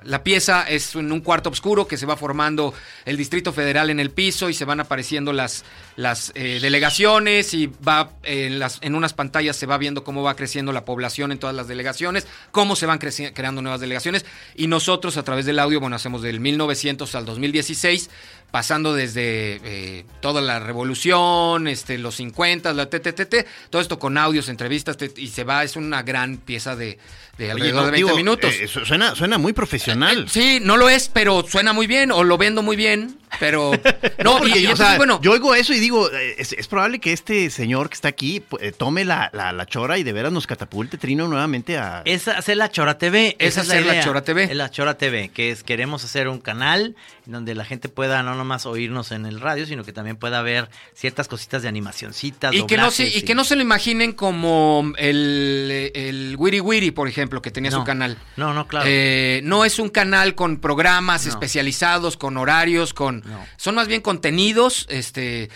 la- 0.04 0.24
pieza 0.24 0.64
es 0.64 0.96
en 0.96 1.12
un 1.12 1.22
cuarto 1.22 1.50
oscuro 1.50 1.88
que 1.88 1.98
se 1.98 2.06
va 2.06 2.18
formando 2.18 2.74
el 3.06 3.16
Distrito 3.16 3.54
Federal 3.54 3.90
en 3.90 4.00
el 4.00 4.10
piso 4.12 4.50
y 4.50 4.54
se 4.54 4.66
van 4.66 4.80
apareciendo 4.80 5.32
las, 5.32 5.64
las 5.96 6.32
eh, 6.36 6.60
delegaciones 6.62 7.54
y 7.54 7.68
va 7.68 8.12
eh, 8.24 8.48
en, 8.48 8.60
las, 8.60 8.80
en 8.82 8.96
unas 8.96 9.14
pantallas 9.14 9.56
se 9.56 9.66
va 9.68 9.78
viendo 9.78 10.04
cómo 10.04 10.24
va 10.24 10.36
creciendo 10.36 10.72
la 10.74 10.84
población 10.84 11.32
en 11.32 11.38
todas 11.40 11.56
las 11.56 11.68
delegaciones, 11.68 12.28
cómo 12.52 12.76
se 12.76 12.86
van 12.88 12.98
creando 13.00 13.62
nuevas 13.62 13.80
delegaciones. 13.80 14.26
Y 14.56 14.68
nosotros 14.68 15.16
a 15.18 15.24
través 15.24 15.46
del 15.46 15.60
audio, 15.60 15.80
bueno, 15.80 15.96
hacemos 15.96 16.22
del 16.22 16.40
1900 16.40 17.16
al 17.16 17.26
2016 17.26 18.10
pasando 18.52 18.94
desde 18.94 19.60
eh, 19.64 20.06
toda 20.22 20.42
la 20.42 20.60
revolución, 20.60 21.68
este, 21.68 21.98
los 21.98 22.16
50, 22.16 22.74
la 22.74 22.90
TTTT, 22.90 23.36
todo 23.70 23.82
esto 23.82 24.00
con 24.00 24.18
audios, 24.18 24.48
entrevistas, 24.50 24.98
te- 24.98 25.12
y 25.18 25.28
se 25.28 25.44
va, 25.44 25.64
es 25.64 25.76
una 25.76 26.04
gran 26.04 26.38
pieza 26.38 26.76
de, 26.76 26.98
de 27.38 27.46
Oye, 27.46 27.52
alrededor 27.52 27.82
no, 27.82 27.86
de 27.88 27.92
20 27.92 27.98
digo, 28.06 28.16
minutos. 28.18 28.54
eh, 28.54 28.68
su- 28.68 28.86
suena, 28.86 29.14
suena 29.16 29.38
muy 29.38 29.52
profesional. 29.54 30.28
Sí, 30.30 30.60
no 30.62 30.78
lo 30.78 30.88
es, 30.90 31.10
pero 31.10 31.46
suena 31.48 31.74
muy 31.74 31.86
bien, 31.88 32.12
o 32.12 32.24
lo 32.24 32.38
vendo 32.38 32.62
muy 32.62 32.76
bien, 32.78 33.18
pero... 33.40 33.72
No, 34.24 34.34
No, 34.36 34.38
porque 34.40 34.60
y, 34.60 34.64
y 34.64 34.68
o 34.68 34.76
sea, 34.76 34.98
bueno, 34.98 35.20
yo 35.22 35.32
oigo 35.34 35.54
eso 35.56 35.74
y 35.74 35.80
digo, 35.80 36.10
es, 36.12 36.54
es 36.54 36.68
probable 36.68 37.00
que 37.00 37.12
este 37.14 37.50
señor 37.50 37.90
que 37.90 37.94
está 37.96 38.08
aquí 38.08 38.44
eh, 38.60 38.72
tome 38.72 39.06
la, 39.06 39.30
la- 39.34 39.52
la 39.52 39.66
chora 39.66 39.98
y 39.98 40.04
de 40.04 40.14
veras 40.14 40.32
nos 40.32 40.48
catapulte 40.48 40.98
Trino 40.98 41.28
nuevamente 41.28 41.78
a... 41.78 42.02
Es 42.06 42.28
hacer 42.28 42.58
la 42.58 42.70
Chora 42.72 42.98
TV. 42.98 43.36
Es 43.40 43.54
esa 43.58 43.62
hacer 43.62 43.86
la 43.86 43.94
idea. 43.94 44.04
Chora 44.04 44.24
TV. 44.24 44.44
Es 44.46 44.56
la 44.56 44.72
Chora 44.72 44.98
TV, 44.98 45.30
que 45.30 45.52
es 45.52 45.64
queremos 45.64 46.04
hacer 46.04 46.28
un 46.28 46.40
canal 46.40 46.96
donde 47.26 47.56
la 47.56 47.66
gente 47.66 47.90
pueda 47.90 48.24
no 48.24 48.36
nomás 48.36 48.66
oírnos 48.66 49.12
en 49.12 49.26
el 49.26 49.42
radio, 49.42 49.66
sino 49.66 49.84
que 49.84 49.92
también 49.94 50.16
pueda 50.18 50.42
ver 50.42 50.70
ciertas 50.94 51.28
cositas 51.28 51.62
de 51.62 51.68
animacioncitas. 51.68 52.54
y 52.54 52.66
que, 52.66 52.78
no 52.78 52.92
se, 52.92 53.08
y 53.08 53.22
que 53.24 53.36
no 53.36 53.44
se 53.44 53.56
lo 53.56 53.62
imaginen 53.62 54.14
como 54.14 54.92
el, 54.98 55.92
el 55.94 56.36
Wiri 56.38 56.60
Wiri, 56.62 56.92
por 56.92 57.08
ejemplo, 57.08 57.42
que 57.42 57.52
tenía 57.52 57.72
No. 57.72 57.80
su 57.80 57.84
canal. 57.84 58.18
No, 58.38 58.54
no, 58.54 58.68
claro. 58.68 58.86
Eh, 58.90 59.42
no 59.44 59.66
es 59.66 59.80
un 59.80 59.90
canal 59.90 60.36
con 60.36 60.58
programas 60.58 61.26
No. 61.26 61.32
especializados, 61.32 62.18
con 62.18 62.38
horarios, 62.38 62.94
con 62.94 63.24
No. 63.26 63.46
son 63.58 63.76
más 63.76 63.88
bien 63.88 64.02
contenidos, 64.02 64.86
este 64.90 65.50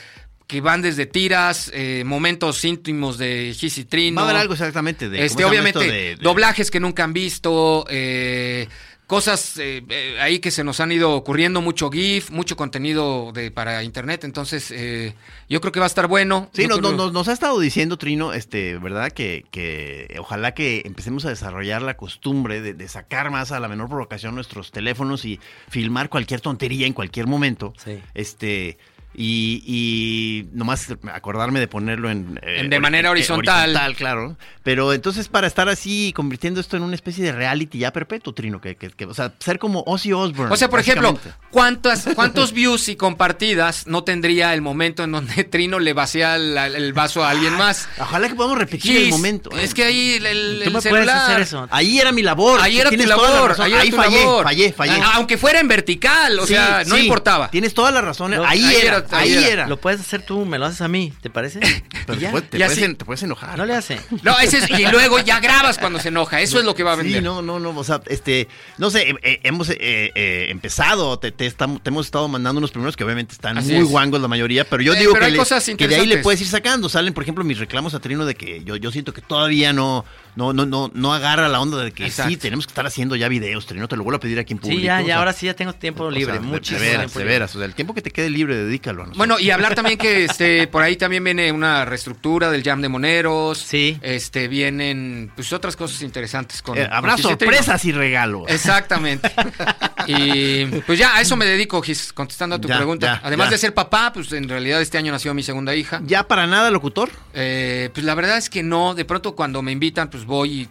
que 0.47 0.61
van 0.61 0.81
desde 0.81 1.05
tiras, 1.05 1.69
eh, 1.75 2.01
momentos 2.07 2.65
íntimos 2.65 3.19
de 3.19 3.55
Gis 3.55 3.77
y 3.77 3.85
Trino. 3.85 4.15
Va 4.15 4.23
a 4.23 4.29
haber 4.31 4.41
algo 4.41 4.53
exactamente 4.53 5.07
de... 5.07 5.23
Este, 5.23 5.43
¿cómo 5.43 5.53
se 5.53 5.55
llama 5.57 5.69
obviamente, 5.69 5.79
esto? 5.79 5.91
De- 5.93 6.15
de- 6.15 6.23
doblajes 6.23 6.71
que 6.71 6.79
nunca 6.79 7.03
han 7.03 7.13
visto, 7.13 7.85
eh, 7.87 8.67
cosas 9.09 9.57
eh, 9.57 9.83
eh, 9.89 10.17
ahí 10.21 10.37
que 10.37 10.51
se 10.51 10.63
nos 10.63 10.79
han 10.79 10.91
ido 10.91 11.13
ocurriendo, 11.13 11.61
mucho 11.61 11.89
GIF, 11.89 12.29
mucho 12.29 12.55
contenido 12.55 13.31
de, 13.33 13.49
para 13.49 13.83
internet, 13.83 14.23
entonces 14.23 14.69
eh, 14.69 15.15
yo 15.49 15.59
creo 15.61 15.71
que 15.71 15.79
va 15.79 15.87
a 15.87 15.93
estar 15.93 16.05
bueno. 16.05 16.47
Sí, 16.53 16.67
nos, 16.67 16.77
creo- 16.77 16.91
nos- 16.93 17.11
nos 17.11 17.27
ha 17.27 17.33
estado 17.33 17.59
diciendo 17.59 17.97
Trino, 17.97 18.33
este, 18.33 18.77
¿verdad? 18.77 19.11
Que, 19.11 19.45
que 19.49 20.15
ojalá 20.19 20.53
que 20.53 20.83
empecemos 20.85 21.25
a 21.25 21.29
desarrollar 21.29 21.81
la 21.81 21.97
costumbre 21.97 22.61
de, 22.61 22.75
de 22.75 22.87
sacar 22.87 23.31
más 23.31 23.51
a 23.51 23.59
la 23.59 23.67
menor 23.67 23.89
provocación 23.89 24.35
nuestros 24.35 24.69
teléfonos 24.71 25.25
y 25.25 25.39
filmar 25.69 26.09
cualquier 26.09 26.39
tontería 26.39 26.85
en 26.85 26.93
cualquier 26.93 27.25
momento. 27.25 27.73
Sí. 27.83 27.99
Este. 28.13 28.77
Y, 29.13 29.63
y 29.65 30.47
nomás 30.53 30.87
acordarme 31.13 31.59
de 31.59 31.67
ponerlo 31.67 32.09
en... 32.09 32.39
eh, 32.43 32.59
En- 32.61 32.69
de 32.69 32.79
manera 32.79 33.09
eh, 33.09 33.11
horizontal. 33.11 33.95
claro. 33.95 34.37
Pero 34.63 34.93
entonces 34.93 35.27
para 35.27 35.47
estar 35.47 35.67
así, 35.67 36.13
convirtiendo 36.15 36.61
esto 36.61 36.77
en 36.77 36.83
una 36.83 36.93
especie 36.95 37.23
de 37.23 37.31
reality 37.31 37.79
ya 37.79 37.91
perpetuo, 37.91 38.33
Trino, 38.33 38.61
que, 38.61 38.75
que- 38.75 38.91
que- 38.91 39.05
o 39.05 39.13
sea, 39.13 39.33
ser 39.39 39.57
como 39.59 39.83
Ozzy 39.87 40.13
Osbourne. 40.13 40.53
O 40.53 40.57
sea, 40.57 40.69
por 40.69 40.79
ejemplo. 40.79 41.17
¿cuántas, 41.49 42.07
¿cuántos 42.15 42.53
views 42.53 42.87
y 42.87 42.95
compartidas 42.95 43.87
no 43.87 44.03
tendría 44.03 44.53
el 44.53 44.61
momento 44.61 45.03
en 45.03 45.11
donde 45.11 45.43
Trino 45.43 45.79
le 45.79 45.93
vacía 45.93 46.37
la- 46.37 46.67
el 46.67 46.93
vaso 46.93 47.23
a 47.25 47.31
alguien 47.31 47.53
más? 47.55 47.89
Ojalá 47.99 48.29
que 48.29 48.35
podamos 48.35 48.57
repetir 48.59 48.95
el 48.97 49.09
momento. 49.09 49.49
¿eh? 49.57 49.63
Es 49.63 49.73
que 49.73 49.83
ahí 49.85 50.13
el, 50.13 50.25
el- 50.27 50.59
Tú 50.63 50.69
el 50.69 50.73
me 50.75 50.81
puedes 50.81 50.83
celular... 50.83 51.17
hacer 51.17 51.41
eso. 51.41 51.67
Ahí 51.71 51.99
era 51.99 52.11
mi 52.11 52.21
labor. 52.21 52.61
Ahí 52.61 52.79
era 52.79 52.89
tu 52.91 52.95
labor, 53.05 53.55
ahí 53.59 53.71
era 53.73 53.81
Ahí 53.81 53.89
tu 53.89 53.95
fallé, 53.97 54.19
labor. 54.23 54.43
fallé, 54.43 54.71
fallé. 54.71 55.01
Ah, 55.03 55.13
Aunque 55.15 55.37
fuera 55.37 55.59
en 55.59 55.67
vertical, 55.67 56.39
o 56.39 56.43
Sí, 56.45 56.53
sea, 56.53 56.83
no 56.85 56.95
sí, 56.95 57.01
importaba. 57.03 57.49
Tienes 57.49 57.73
toda 57.73 57.91
la 57.91 58.01
razón. 58.01 58.31
No, 58.31 58.45
ahí, 58.45 58.63
ahí 58.63 58.75
era, 58.75 58.97
era, 58.97 58.98
ahí 59.11 59.35
ahí 59.35 59.43
era. 59.45 59.67
Lo 59.67 59.77
puedes 59.79 59.99
hacer 60.01 60.21
tú, 60.25 60.45
me 60.45 60.57
lo 60.57 60.65
haces 60.65 60.81
a 60.81 60.87
mí, 60.87 61.13
¿te 61.21 61.29
parece? 61.29 61.59
Pero 62.07 62.19
te, 62.19 62.27
puedes- 62.29 62.49
te 62.49 62.57
puedes 62.57 62.71
así. 62.71 62.83
en- 62.83 62.95
te 62.95 63.05
puedes 63.05 63.23
enojar. 63.23 63.57
No 63.57 63.65
le 63.65 63.75
hace. 63.75 63.99
No, 64.23 64.39
ese 64.39 64.59
es, 64.59 64.69
y 64.69 64.85
luego 64.87 65.19
ya 65.19 65.39
grabas 65.39 65.77
cuando 65.77 65.99
se 65.99 66.09
enoja. 66.09 66.41
Eso 66.41 66.59
es 66.59 66.65
lo 66.65 66.75
que 66.75 66.83
va 66.83 66.93
a 66.93 66.95
vender. 66.95 67.17
Sí, 67.19 67.23
no, 67.23 67.41
no, 67.41 67.59
no, 67.59 67.69
o 67.71 67.83
sea, 67.83 68.01
este, 68.07 68.47
no 68.77 68.89
sé, 68.89 69.09
eh, 69.09 69.15
eh, 69.23 69.39
hemos 69.43 69.69
eh, 69.69 69.77
eh, 69.79 70.47
empezado, 70.49 71.19
te, 71.19 71.31
te 71.31 71.45
estamos- 71.45 71.81
te 71.83 71.89
hemos 71.89 72.05
estado 72.07 72.27
mandando 72.27 72.59
unos 72.59 72.71
primeros 72.71 72.95
que 72.97 73.03
obviamente 73.03 73.33
están 73.33 73.57
Así 73.57 73.71
muy 73.73 73.83
es. 73.83 73.89
guangos 73.89 74.21
la 74.21 74.27
mayoría, 74.27 74.65
pero 74.69 74.81
yo 74.83 74.93
Eh, 74.93 74.99
digo 74.99 75.11
pero 75.13 75.21
que, 75.21 75.25
hay 75.27 75.31
le- 75.33 75.37
cosas 75.37 75.63
que 75.77 75.87
de 75.87 75.95
ahí 75.95 76.05
le 76.07 76.17
puedes 76.17 76.41
ir 76.41 76.47
sacando. 76.47 76.89
Salen, 76.89 77.13
por 77.13 77.23
ejemplo, 77.23 77.43
mis 77.43 77.59
reclamos 77.59 77.93
a 77.93 77.99
Trino 77.99 78.25
de 78.25 78.35
que 78.35 78.63
yo, 78.63 78.75
yo 78.75 78.91
siento 78.91 79.13
que 79.13 79.21
todavía 79.21 79.73
no, 79.73 80.05
no, 80.35 80.53
no, 80.53 80.65
no, 80.65 80.91
no 80.93 81.13
agarra 81.13 81.47
la 81.49 81.59
onda 81.59 81.77
de 81.83 81.91
que 81.91 82.05
Exacto. 82.05 82.29
sí, 82.31 82.37
tenemos 82.37 82.65
que 82.65 82.71
estar 82.71 82.85
haciendo 82.85 83.15
ya 83.15 83.27
videos, 83.27 83.65
Trino, 83.65 83.87
te 83.87 83.95
lo 83.95 84.03
vuelvo 84.03 84.17
a 84.17 84.19
pedir 84.19 84.39
aquí 84.39 84.53
en 84.53 84.59
público. 84.59 84.79
Sí, 84.79 84.85
ya, 84.85 84.97
o 84.97 85.01
ya, 85.01 85.05
sea, 85.07 85.17
ahora 85.17 85.33
sí 85.33 85.45
ya 85.47 85.53
tengo 85.55 85.73
tiempo 85.73 86.03
o 86.05 86.11
sea, 86.11 86.19
libre, 86.19 86.39
muchísimo 86.39 86.79
De 86.79 86.85
veras, 86.85 87.13
de 87.13 87.19
libre. 87.19 87.33
veras, 87.33 87.55
o 87.55 87.59
sea, 87.59 87.65
el 87.65 87.75
tiempo 87.75 87.93
que 87.93 88.01
te 88.01 88.11
quede 88.11 88.29
libre, 88.29 88.55
dedícalo 88.55 89.03
a 89.03 89.05
nosotros. 89.07 89.17
Bueno, 89.17 89.39
y 89.39 89.51
hablar 89.51 89.75
también 89.75 89.97
que 89.97 90.25
este 90.25 90.67
por 90.67 90.83
ahí 90.83 90.95
también 90.95 91.23
viene 91.23 91.51
una 91.51 91.85
reestructura 91.85 92.49
del 92.51 92.63
Jam 92.63 92.81
de 92.81 92.89
Moneros. 92.89 93.57
Sí. 93.57 93.97
Este 94.01 94.47
vienen 94.47 95.31
pues 95.35 95.51
otras 95.53 95.75
cosas 95.75 96.01
interesantes 96.01 96.61
con 96.61 96.77
Eh, 96.77 96.87
habrá 96.91 97.13
con 97.13 97.21
sorpresas 97.23 97.83
y 97.85 97.91
regalos. 97.91 98.43
Exactamente. 98.47 99.31
y 100.07 100.65
pues 100.81 100.97
ya 100.99 101.15
a 101.15 101.21
eso 101.21 101.35
me 101.35 101.45
dedico, 101.45 101.81
Gis, 101.81 102.13
contestando 102.13 102.55
a 102.55 102.61
tu 102.61 102.67
Ya, 102.67 102.77
pregunta. 102.77 103.19
ya, 103.21 103.27
Además 103.27 103.47
ya. 103.47 103.51
de 103.51 103.57
ser 103.57 103.73
papá, 103.73 104.11
pues 104.13 104.31
en 104.33 104.47
realidad 104.49 104.81
este 104.81 104.97
año 104.97 105.11
nació 105.11 105.33
mi 105.33 105.43
segunda 105.43 105.75
hija. 105.75 106.01
¿Ya 106.05 106.27
para 106.27 106.47
nada, 106.47 106.71
locutor? 106.71 107.09
Eh, 107.33 107.89
pues 107.93 108.05
la 108.05 108.15
verdad 108.15 108.37
es 108.37 108.49
que 108.49 108.63
no, 108.63 108.95
de 108.95 109.05
pronto 109.05 109.35
cuando 109.35 109.61
me 109.61 109.71
invitan, 109.71 110.09
pues 110.09 110.18
voy 110.25 110.63
eh, 110.63 110.67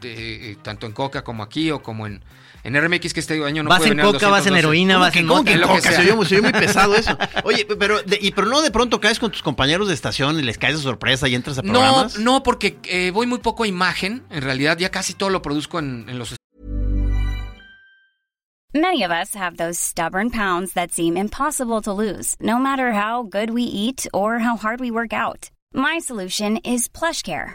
eh, 0.53 0.57
tanto 0.63 0.87
en 0.87 0.93
Coca 0.93 1.23
como 1.25 1.43
aquí 1.43 1.71
o 1.71 1.83
como 1.83 2.07
en, 2.07 2.23
en 2.65 2.75
RMX 2.81 3.13
que 3.15 3.21
este 3.21 3.43
año 3.45 3.63
no 3.63 3.71
vas 3.71 3.79
puede 3.79 3.93
en 3.93 3.99
coca, 3.99 4.29
vas 4.29 4.47
en 4.47 4.53
212. 4.55 4.59
heroína, 4.59 4.95
¿Cómo 4.95 5.05
vas 5.05 5.13
que- 5.13 5.19
en 5.21 5.27
cómo 5.29 5.45
que 5.45 5.53
que 5.55 5.61
coca? 5.61 5.93
Se 5.93 6.01
oye, 6.03 6.13
muy- 6.15 6.27
se 6.27 6.35
oye 6.37 6.43
muy 6.43 6.53
pesado 6.53 6.95
eso. 6.97 7.17
Oye, 7.45 7.67
pero, 7.79 8.03
de- 8.03 8.19
y, 8.21 8.31
pero 8.33 8.47
no 8.49 8.61
de 8.63 8.71
pronto 8.71 9.01
caes 9.01 9.19
con 9.19 9.31
tus 9.31 9.43
compañeros 9.43 9.89
de 9.89 9.95
estación 9.95 10.39
y 10.39 10.43
les 10.43 10.59
caes 10.59 10.77
de 10.77 10.83
sorpresa 10.83 11.29
y 11.29 11.35
entras 11.35 11.59
a 11.59 11.63
No, 11.63 11.73
programas. 11.73 12.19
no, 12.19 12.43
porque 12.43 12.79
eh, 12.85 13.11
voy 13.13 13.27
muy 13.27 13.39
poco 13.39 13.65
a 13.65 13.67
imagen. 13.67 14.25
En 14.31 14.43
realidad 14.43 14.77
ya 14.79 14.91
casi 14.91 15.15
todo 15.15 15.31
lo 15.31 15.41
produzco 15.43 15.79
en, 15.79 16.07
en 16.09 16.19
los 16.19 16.37
Many 18.75 19.03
of 19.03 19.11
us 19.11 19.35
have 19.35 19.57
those 19.57 19.79
stubborn 19.81 20.31
pounds 20.31 20.75
that 20.75 20.91
seem 20.93 21.17
impossible 21.17 21.81
to 21.83 21.93
lose, 21.93 22.37
no 22.39 22.59
matter 22.59 22.93
how 22.93 23.23
good 23.23 23.51
we 23.51 23.63
eat 23.63 24.07
or 24.13 24.41
how 24.41 24.57
hard 24.59 24.79
we 24.81 24.91
work 24.91 25.13
out. 25.15 25.49
My 25.73 25.99
solution 26.01 26.59
is 26.65 26.87
PlushCare. 26.89 27.55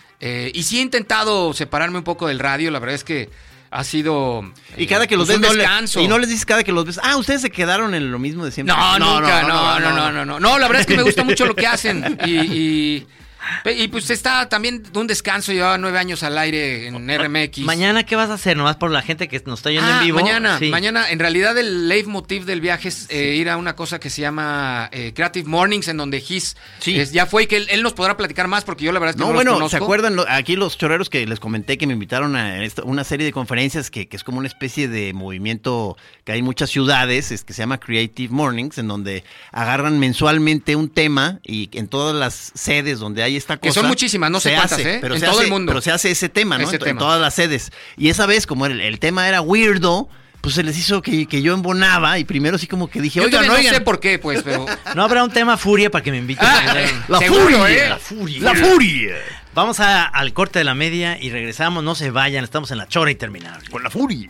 Eh, 0.21 0.51
y 0.53 0.63
sí 0.63 0.77
he 0.77 0.81
intentado 0.81 1.53
separarme 1.53 1.97
un 1.97 2.03
poco 2.03 2.27
del 2.27 2.39
radio. 2.39 2.71
La 2.71 2.79
verdad 2.79 2.95
es 2.95 3.03
que 3.03 3.29
ha 3.71 3.83
sido. 3.83 4.51
Y 4.77 4.85
cada 4.85 5.07
que 5.07 5.17
los 5.17 5.27
pues, 5.27 5.39
ves, 5.39 5.95
no 5.95 6.01
y 6.01 6.07
no 6.07 6.19
les 6.19 6.29
dices 6.29 6.45
cada 6.45 6.63
que 6.63 6.71
los 6.71 6.85
ves, 6.85 6.99
ah, 7.01 7.17
ustedes 7.17 7.41
se 7.41 7.49
quedaron 7.49 7.95
en 7.95 8.11
lo 8.11 8.19
mismo 8.19 8.45
de 8.45 8.51
siempre. 8.51 8.75
No, 8.75 8.99
nunca, 8.99 9.43
no, 9.43 9.79
no, 9.79 9.91
no, 9.91 10.11
no, 10.11 10.25
no, 10.25 10.39
no. 10.39 10.59
la 10.59 10.67
verdad 10.67 10.81
es 10.81 10.87
que 10.87 10.97
me 10.97 11.03
gusta 11.03 11.23
mucho 11.23 11.45
lo 11.45 11.55
que 11.55 11.67
hacen. 11.67 12.19
Y, 12.27 13.07
y, 13.65 13.87
pues 13.87 14.09
está 14.09 14.47
también 14.49 14.83
un 14.93 15.07
descanso. 15.07 15.51
Llevaba 15.51 15.77
nueve 15.77 15.97
años 15.99 16.23
al 16.23 16.37
aire 16.37 16.87
en 16.87 16.95
RMX. 17.07 17.59
Mañana, 17.59 18.03
¿qué 18.05 18.15
vas 18.15 18.29
a 18.29 18.35
hacer? 18.35 18.57
Nomás 18.57 18.75
por 18.77 18.91
la 18.91 19.01
gente 19.01 19.27
que 19.27 19.41
nos 19.45 19.59
está 19.59 19.69
oyendo 19.69 19.89
Ah, 19.91 19.99
en 19.99 20.05
vivo. 20.05 20.19
Mañana, 20.19 20.59
Sí. 20.59 20.69
mañana, 20.69 21.09
en 21.09 21.19
realidad 21.19 21.57
el 21.57 21.87
leitmotiv 21.87 22.45
del 22.45 22.61
viaje 22.61 22.87
es 22.89 23.07
eh, 23.09 23.35
ir 23.35 23.49
a 23.49 23.57
una 23.57 23.75
cosa 23.75 23.99
que 23.99 24.09
se 24.09 24.21
llama 24.21 24.89
eh, 24.91 25.13
Creative 25.15 25.47
Mornings, 25.47 25.87
en 25.87 25.97
donde 25.97 26.21
Sí. 26.79 26.99
es- 26.99 27.11
ya 27.11 27.25
fue 27.25 27.43
y 27.43 27.47
que 27.47 27.57
él, 27.57 27.67
él 27.69 27.83
nos 27.83 27.93
podrá 27.93 28.15
platicar 28.17 28.47
más, 28.47 28.63
porque 28.63 28.85
yo 28.85 28.91
la 28.91 28.99
verdad 28.99 29.11
es 29.11 29.15
que 29.15 29.19
no, 29.21 29.27
No, 29.27 29.33
los 29.33 29.37
bueno, 29.37 29.53
conozco. 29.53 29.77
¿se 29.77 29.83
acuerdan 29.83 30.15
lo- 30.15 30.25
aquí 30.29 30.55
los 30.55 30.77
choreros 30.77 31.09
que 31.09 31.25
les 31.25 31.39
comenté 31.39 31.77
que 31.77 31.87
me 31.87 31.93
invitaron 31.93 32.35
a 32.35 32.63
esta- 32.63 32.83
una 32.83 33.03
serie 33.03 33.25
de 33.25 33.31
conferencias 33.31 33.89
que, 33.91 34.07
que 34.07 34.15
es 34.17 34.23
como 34.23 34.37
una 34.39 34.47
especie 34.47 34.87
de 34.87 35.13
movimiento 35.13 35.97
que 36.23 36.33
hay 36.33 36.39
en 36.39 36.45
muchas 36.45 36.69
ciudades, 36.69 37.31
es 37.31 37.43
que 37.43 37.53
se 37.53 37.61
llama 37.61 37.79
Creative 37.79 38.33
Mornings, 38.33 38.77
en 38.77 38.87
donde 38.87 39.23
agarran 39.51 39.99
mensualmente 39.99 40.75
un 40.75 40.89
tema 40.89 41.39
y 41.43 41.69
en 41.77 41.87
todas 41.87 42.15
las 42.15 42.51
sedes 42.55 42.99
donde 42.99 43.23
hay 43.23 43.30
esta 43.37 43.57
cosa. 43.57 43.67
Que 43.69 43.73
son 43.73 43.87
muchísimas, 43.87 44.29
no 44.31 44.39
sé 44.39 44.49
se 44.49 44.55
cuántas, 44.55 44.79
hace, 44.79 44.95
¿eh? 44.95 44.97
Pero 45.01 45.15
En 45.15 45.19
se 45.19 45.25
todo 45.25 45.35
hace- 45.37 45.45
el 45.45 45.51
mundo. 45.51 45.69
Pero 45.71 45.81
se 45.81 45.91
hace 45.91 46.11
ese 46.11 46.29
tema, 46.29 46.57
¿no? 46.57 46.63
Ese 46.67 46.77
en, 46.89 46.97
todas 46.97 47.19
las 47.21 47.33
sedes. 47.33 47.71
Y 47.97 48.09
esa 48.09 48.25
vez, 48.25 48.45
como 48.47 48.65
el, 48.65 48.81
el 48.81 48.99
tema 48.99 49.27
era 49.27 49.41
weirdo, 49.41 50.09
pues 50.41 50.55
se 50.55 50.63
les 50.63 50.77
hizo 50.77 51.01
que, 51.01 51.27
que 51.27 51.41
yo 51.43 51.53
embonaba 51.53 52.17
y 52.17 52.23
primero 52.23 52.55
así 52.55 52.65
como 52.67 52.89
que 52.89 52.99
dije, 53.01 53.19
Yo 53.19 53.25
oigan, 53.25 53.45
no 53.47 53.53
oigan. 53.53 53.73
sé 53.75 53.81
por 53.81 53.99
qué, 53.99 54.17
pues, 54.17 54.41
pero... 54.43 54.65
No 54.95 55.03
habrá 55.03 55.23
un 55.23 55.31
tema 55.31 55.55
furia 55.57 55.91
para 55.91 56.03
que 56.03 56.09
me 56.11 56.17
inviten. 56.17 56.47
Ah, 56.49 56.75
La 57.07 57.19
Seguro, 57.19 57.43
furia, 57.59 57.69
¿eh? 57.85 57.89
la 57.89 57.97
furia. 57.99 58.41
La 58.41 58.55
furia. 58.55 59.15
Vamos 59.53 59.79
a- 59.79 60.05
al 60.05 60.33
corte 60.33 60.59
de 60.59 60.65
la 60.65 60.73
media 60.73 61.17
y 61.21 61.29
regresamos. 61.29 61.83
No 61.83 61.93
se 61.93 62.09
vayan, 62.09 62.43
estamos 62.43 62.71
en 62.71 62.77
la 62.79 62.87
chora 62.87 63.11
interminable. 63.11 63.69
Con 63.69 63.83
la 63.83 63.89
furia. 63.91 64.29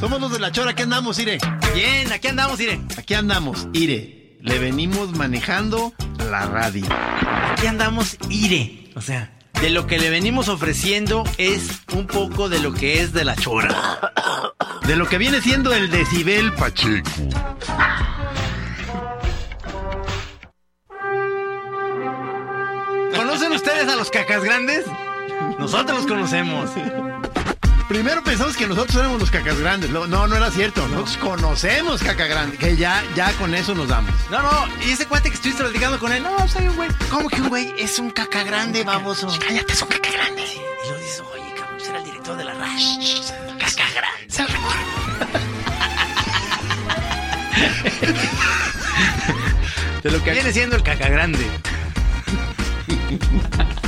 Somos 0.00 0.20
los 0.20 0.30
de 0.32 0.38
la 0.38 0.52
chora, 0.52 0.72
aquí 0.72 0.82
andamos, 0.82 1.18
Ire. 1.18 1.38
Bien, 1.74 2.12
aquí 2.12 2.28
andamos, 2.28 2.60
Ire. 2.60 2.78
Aquí 2.98 3.14
andamos, 3.14 3.68
Ire. 3.72 4.17
Le 4.40 4.58
venimos 4.58 5.16
manejando 5.16 5.92
la 6.30 6.46
radio. 6.46 6.86
Aquí 7.52 7.66
andamos, 7.66 8.16
Ire. 8.30 8.90
O 8.94 9.00
sea, 9.00 9.32
de 9.60 9.70
lo 9.70 9.86
que 9.86 9.98
le 9.98 10.10
venimos 10.10 10.48
ofreciendo 10.48 11.24
es 11.38 11.82
un 11.92 12.06
poco 12.06 12.48
de 12.48 12.60
lo 12.60 12.72
que 12.72 13.00
es 13.00 13.12
de 13.12 13.24
la 13.24 13.34
chora. 13.34 14.12
De 14.86 14.96
lo 14.96 15.06
que 15.08 15.18
viene 15.18 15.40
siendo 15.40 15.74
el 15.74 15.90
decibel 15.90 16.52
Pacheco. 16.54 17.10
¿Conocen 23.16 23.52
ustedes 23.52 23.88
a 23.88 23.96
los 23.96 24.10
cacas 24.10 24.42
grandes? 24.44 24.86
Nosotros 25.58 25.98
los 25.98 26.06
conocemos. 26.06 26.70
Primero 27.88 28.22
pensamos 28.22 28.54
que 28.54 28.66
nosotros 28.66 28.96
éramos 28.96 29.18
los 29.18 29.30
cacas 29.30 29.58
grandes. 29.58 29.88
No, 29.88 30.06
no, 30.06 30.26
no 30.26 30.36
era 30.36 30.50
cierto. 30.50 30.86
Nosotros 30.88 31.16
conocemos 31.16 32.02
caca 32.02 32.26
grande. 32.26 32.58
Que 32.58 32.76
ya, 32.76 33.02
ya 33.16 33.32
con 33.32 33.54
eso 33.54 33.74
nos 33.74 33.88
damos. 33.88 34.12
No, 34.30 34.42
no, 34.42 34.66
y 34.86 34.90
ese 34.90 35.06
cuate 35.06 35.30
que 35.30 35.36
estuviste 35.36 35.62
platicando 35.62 35.98
con 35.98 36.12
él, 36.12 36.22
no, 36.22 36.46
soy 36.48 36.68
un 36.68 36.76
güey. 36.76 36.90
¿Cómo 37.10 37.30
que 37.30 37.40
un 37.40 37.48
güey? 37.48 37.72
Es 37.78 37.98
un 37.98 38.10
caca 38.10 38.44
grande, 38.44 38.84
baboso. 38.84 39.26
Cállate, 39.40 39.72
es 39.72 39.80
un 39.80 39.88
caca 39.88 40.10
grande. 40.10 40.42
Y 40.42 40.90
lo 40.90 40.98
dices, 40.98 41.22
oye, 41.32 41.54
cabrón, 41.56 41.80
era 41.88 41.98
el 41.98 42.04
director 42.04 42.36
de 42.36 42.44
la 42.44 42.52
RASH. 42.54 43.32
Caca 43.58 43.84
grande. 43.94 44.28
De 50.02 50.10
lo 50.12 50.22
que 50.22 50.30
viene 50.30 50.52
siendo 50.52 50.76
el 50.76 50.82
caca 50.82 51.08
grande. 51.08 51.44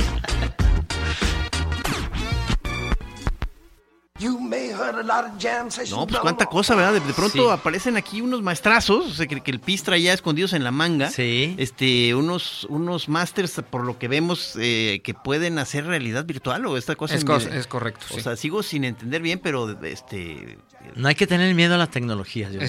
No, 5.91 6.07
pues 6.07 6.19
cuánta 6.19 6.45
cosa, 6.45 6.75
¿verdad? 6.75 6.93
De, 6.93 6.99
de 6.99 7.13
pronto 7.13 7.45
Sí. 7.47 7.51
aparecen 7.51 7.97
aquí 7.97 8.21
unos 8.21 8.41
maestrazos, 8.41 9.05
o 9.05 9.13
sea, 9.13 9.27
que, 9.27 9.41
que 9.41 9.51
el 9.51 9.59
PIS 9.59 9.83
traía 9.83 10.13
escondidos 10.13 10.53
en 10.53 10.63
la 10.63 10.71
manga. 10.71 11.09
Sí. 11.09 11.55
Este, 11.57 12.13
unos, 12.15 12.65
unos 12.69 13.09
másters, 13.09 13.61
por 13.69 13.83
lo 13.83 13.97
que 13.99 14.07
vemos, 14.07 14.53
eh, 14.59 15.01
que 15.03 15.13
pueden 15.13 15.59
hacer 15.59 15.85
realidad 15.85 16.25
virtual 16.25 16.65
o 16.65 16.77
esta 16.77 16.95
cosa. 16.95 17.15
Es, 17.15 17.25
me- 17.25 17.33
cos- 17.33 17.51
es 17.51 17.67
correcto, 17.67 18.05
O 18.11 18.15
sí. 18.15 18.21
sea, 18.21 18.35
sigo 18.35 18.63
sin 18.63 18.83
entender 18.83 19.21
bien, 19.21 19.39
pero 19.39 19.69
este. 19.83 20.57
No 20.95 21.07
hay 21.07 21.15
que 21.15 21.27
tener 21.27 21.53
miedo 21.55 21.75
a 21.75 21.77
las 21.77 21.91
tecnologías. 21.91 22.51
yo 22.51 22.59
digo. 22.59 22.63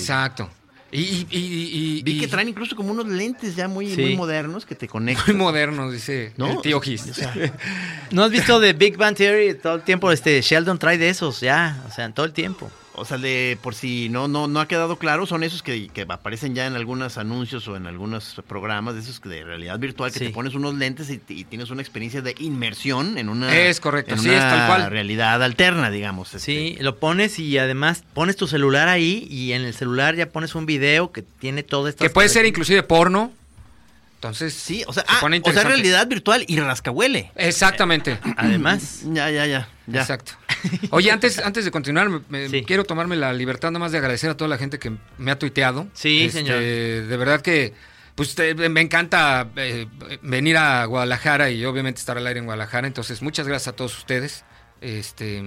Y, 0.94 1.00
y, 1.30 1.38
y, 1.38 1.98
y- 1.98 2.02
Vi 2.02 2.20
que 2.20 2.28
traen 2.28 2.48
incluso 2.48 2.76
como 2.76 2.90
unos 2.92 3.06
lentes 3.08 3.56
ya 3.56 3.66
muy, 3.66 3.94
Sí. 3.94 4.00
muy 4.02 4.14
modernos 4.16 4.66
que 4.66 4.74
te 4.74 4.86
conectan. 4.86 5.24
muy 5.28 5.34
modernos, 5.36 5.90
dice 5.92 6.32
¿No? 6.36 6.50
el 6.50 6.60
tío 6.60 6.80
Gis. 6.80 7.06
O 7.08 7.14
sea, 7.14 7.32
¿No 8.10 8.22
has 8.24 8.30
visto 8.30 8.60
de 8.60 8.74
Big 8.74 8.96
Bang 8.98 9.16
Theory? 9.16 9.54
Todo 9.54 9.76
el 9.76 9.82
tiempo 9.82 10.12
este 10.12 10.40
Sheldon 10.42 10.78
trae 10.78 10.98
de 10.98 11.08
esos, 11.08 11.40
ya, 11.40 11.82
o 11.88 11.90
sea, 11.92 12.04
en 12.04 12.12
todo 12.12 12.26
el 12.26 12.32
tiempo. 12.32 12.70
O 12.94 13.06
sea, 13.06 13.16
de 13.16 13.56
por 13.62 13.74
si 13.74 14.10
no, 14.10 14.28
no, 14.28 14.48
no 14.48 14.60
ha 14.60 14.68
quedado 14.68 14.96
claro, 14.96 15.24
son 15.24 15.42
esos 15.44 15.62
que, 15.62 15.88
que 15.88 16.02
aparecen 16.02 16.54
ya 16.54 16.66
en 16.66 16.74
algunos 16.74 17.16
anuncios 17.16 17.66
o 17.66 17.74
en 17.76 17.86
algunos 17.86 18.42
programas 18.46 18.94
de 18.94 19.00
esos 19.00 19.18
que 19.18 19.30
de 19.30 19.44
realidad 19.44 19.78
virtual, 19.78 20.12
que 20.12 20.18
Sí. 20.18 20.26
te 20.26 20.30
pones 20.32 20.54
unos 20.54 20.74
lentes 20.74 21.08
y, 21.08 21.18
y 21.28 21.44
tienes 21.44 21.70
una 21.70 21.80
experiencia 21.80 22.20
de 22.20 22.34
inmersión 22.38 23.16
en 23.16 23.30
una, 23.30 23.56
Es 23.56 23.80
correcto, 23.80 24.12
en 24.14 24.20
sí, 24.20 24.28
una 24.28 24.36
es 24.36 24.42
tal 24.42 24.66
cual. 24.68 24.90
realidad 24.90 25.42
alterna, 25.42 25.90
digamos. 25.90 26.34
este. 26.34 26.40
Sí, 26.40 26.76
lo 26.80 26.98
pones 26.98 27.38
y 27.38 27.56
además 27.56 28.04
pones 28.12 28.36
tu 28.36 28.46
celular 28.46 28.88
ahí 28.88 29.26
y 29.30 29.52
en 29.52 29.62
el 29.62 29.72
celular 29.72 30.14
ya 30.14 30.26
pones 30.30 30.54
un 30.54 30.66
video 30.66 31.12
que 31.12 31.22
tiene 31.22 31.62
todo 31.62 31.88
esto. 31.88 32.04
Que 32.04 32.10
puede 32.10 32.28
ser 32.28 32.44
inclusive 32.44 32.82
porno. 32.82 33.32
Entonces, 34.16 34.54
Sí, 34.54 34.84
o 34.86 34.92
sea, 34.92 35.02
se 35.02 35.08
ah, 35.12 35.40
o 35.42 35.52
sea, 35.52 35.64
realidad 35.64 36.06
virtual 36.06 36.44
y 36.46 36.60
rascahuele. 36.60 37.32
Exactamente. 37.34 38.20
Además, 38.36 39.00
Ya, 39.06 39.28
ya, 39.30 39.46
ya, 39.46 39.68
ya. 39.88 40.00
Exacto. 40.00 40.34
Oye, 40.90 41.10
antes, 41.10 41.38
antes 41.38 41.64
de 41.64 41.70
continuar, 41.70 42.08
me- 42.28 42.48
Sí. 42.48 42.64
quiero 42.64 42.84
tomarme 42.84 43.16
la 43.16 43.32
libertad 43.32 43.70
nada 43.70 43.80
más 43.80 43.92
de 43.92 43.98
agradecer 43.98 44.30
a 44.30 44.36
toda 44.36 44.48
la 44.48 44.58
gente 44.58 44.78
que 44.78 44.92
me 45.18 45.30
ha 45.30 45.38
tuiteado. 45.38 45.88
Sí, 45.94 46.24
Este, 46.24 46.38
señor. 46.40 46.58
De 46.60 47.16
verdad 47.16 47.40
que 47.40 47.72
pues 48.14 48.36
me 48.70 48.80
encanta 48.82 49.48
eh, 49.56 49.86
venir 50.20 50.56
a 50.58 50.84
Guadalajara 50.84 51.50
y 51.50 51.64
obviamente 51.64 51.98
estar 51.98 52.18
al 52.18 52.26
aire 52.26 52.40
en 52.40 52.44
Guadalajara. 52.44 52.86
Entonces, 52.86 53.22
muchas 53.22 53.48
gracias 53.48 53.68
a 53.68 53.76
todos 53.76 53.96
ustedes. 53.96 54.44
Este, 54.82 55.38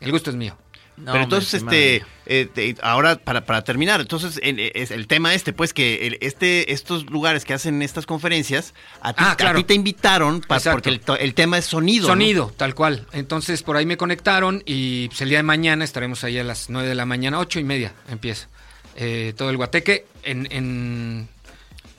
el 0.00 0.10
gusto 0.10 0.28
es 0.30 0.36
mío. 0.36 0.56
No, 0.96 1.12
Pero 1.12 1.24
entonces, 1.24 1.54
este, 1.62 2.02
eh, 2.26 2.48
te- 2.52 2.76
ahora 2.82 3.16
para, 3.16 3.44
para 3.44 3.62
terminar, 3.64 4.00
entonces 4.00 4.38
el, 4.42 5.06
tema 5.08 5.34
este, 5.34 5.52
pues 5.52 5.72
que 5.72 6.06
el- 6.06 6.18
este, 6.20 6.72
estos 6.72 7.10
lugares 7.10 7.44
que 7.44 7.54
hacen 7.54 7.82
estas 7.82 8.06
conferencias, 8.06 8.74
a 9.00 9.12
ti, 9.12 9.22
Ah, 9.24 9.32
a 9.32 9.36
claro. 9.36 9.58
ti 9.58 9.64
te 9.64 9.74
invitaron 9.74 10.40
porque 10.42 10.90
el, 11.18 11.34
tema 11.34 11.58
es 11.58 11.64
sonido. 11.64 12.02
¿no? 12.08 12.12
Sonido, 12.12 12.52
tal 12.56 12.74
cual. 12.74 13.06
Entonces, 13.12 13.62
por 13.62 13.76
ahí 13.76 13.86
me 13.86 13.96
conectaron 13.96 14.62
y 14.66 15.08
pues, 15.08 15.22
el 15.22 15.30
día 15.30 15.38
de 15.38 15.42
mañana 15.44 15.84
estaremos 15.84 16.22
ahí 16.24 16.38
a 16.38 16.44
las 16.44 16.68
9 16.70 16.88
de 16.88 16.94
la 16.94 17.06
mañana, 17.06 17.38
ocho 17.38 17.58
y 17.58 17.64
media 17.64 17.92
empieza. 18.10 18.48
eh, 18.96 19.32
todo 19.36 19.48
el 19.48 19.56
guateque 19.56 20.04
en, 20.22 20.46
en, 20.52 21.28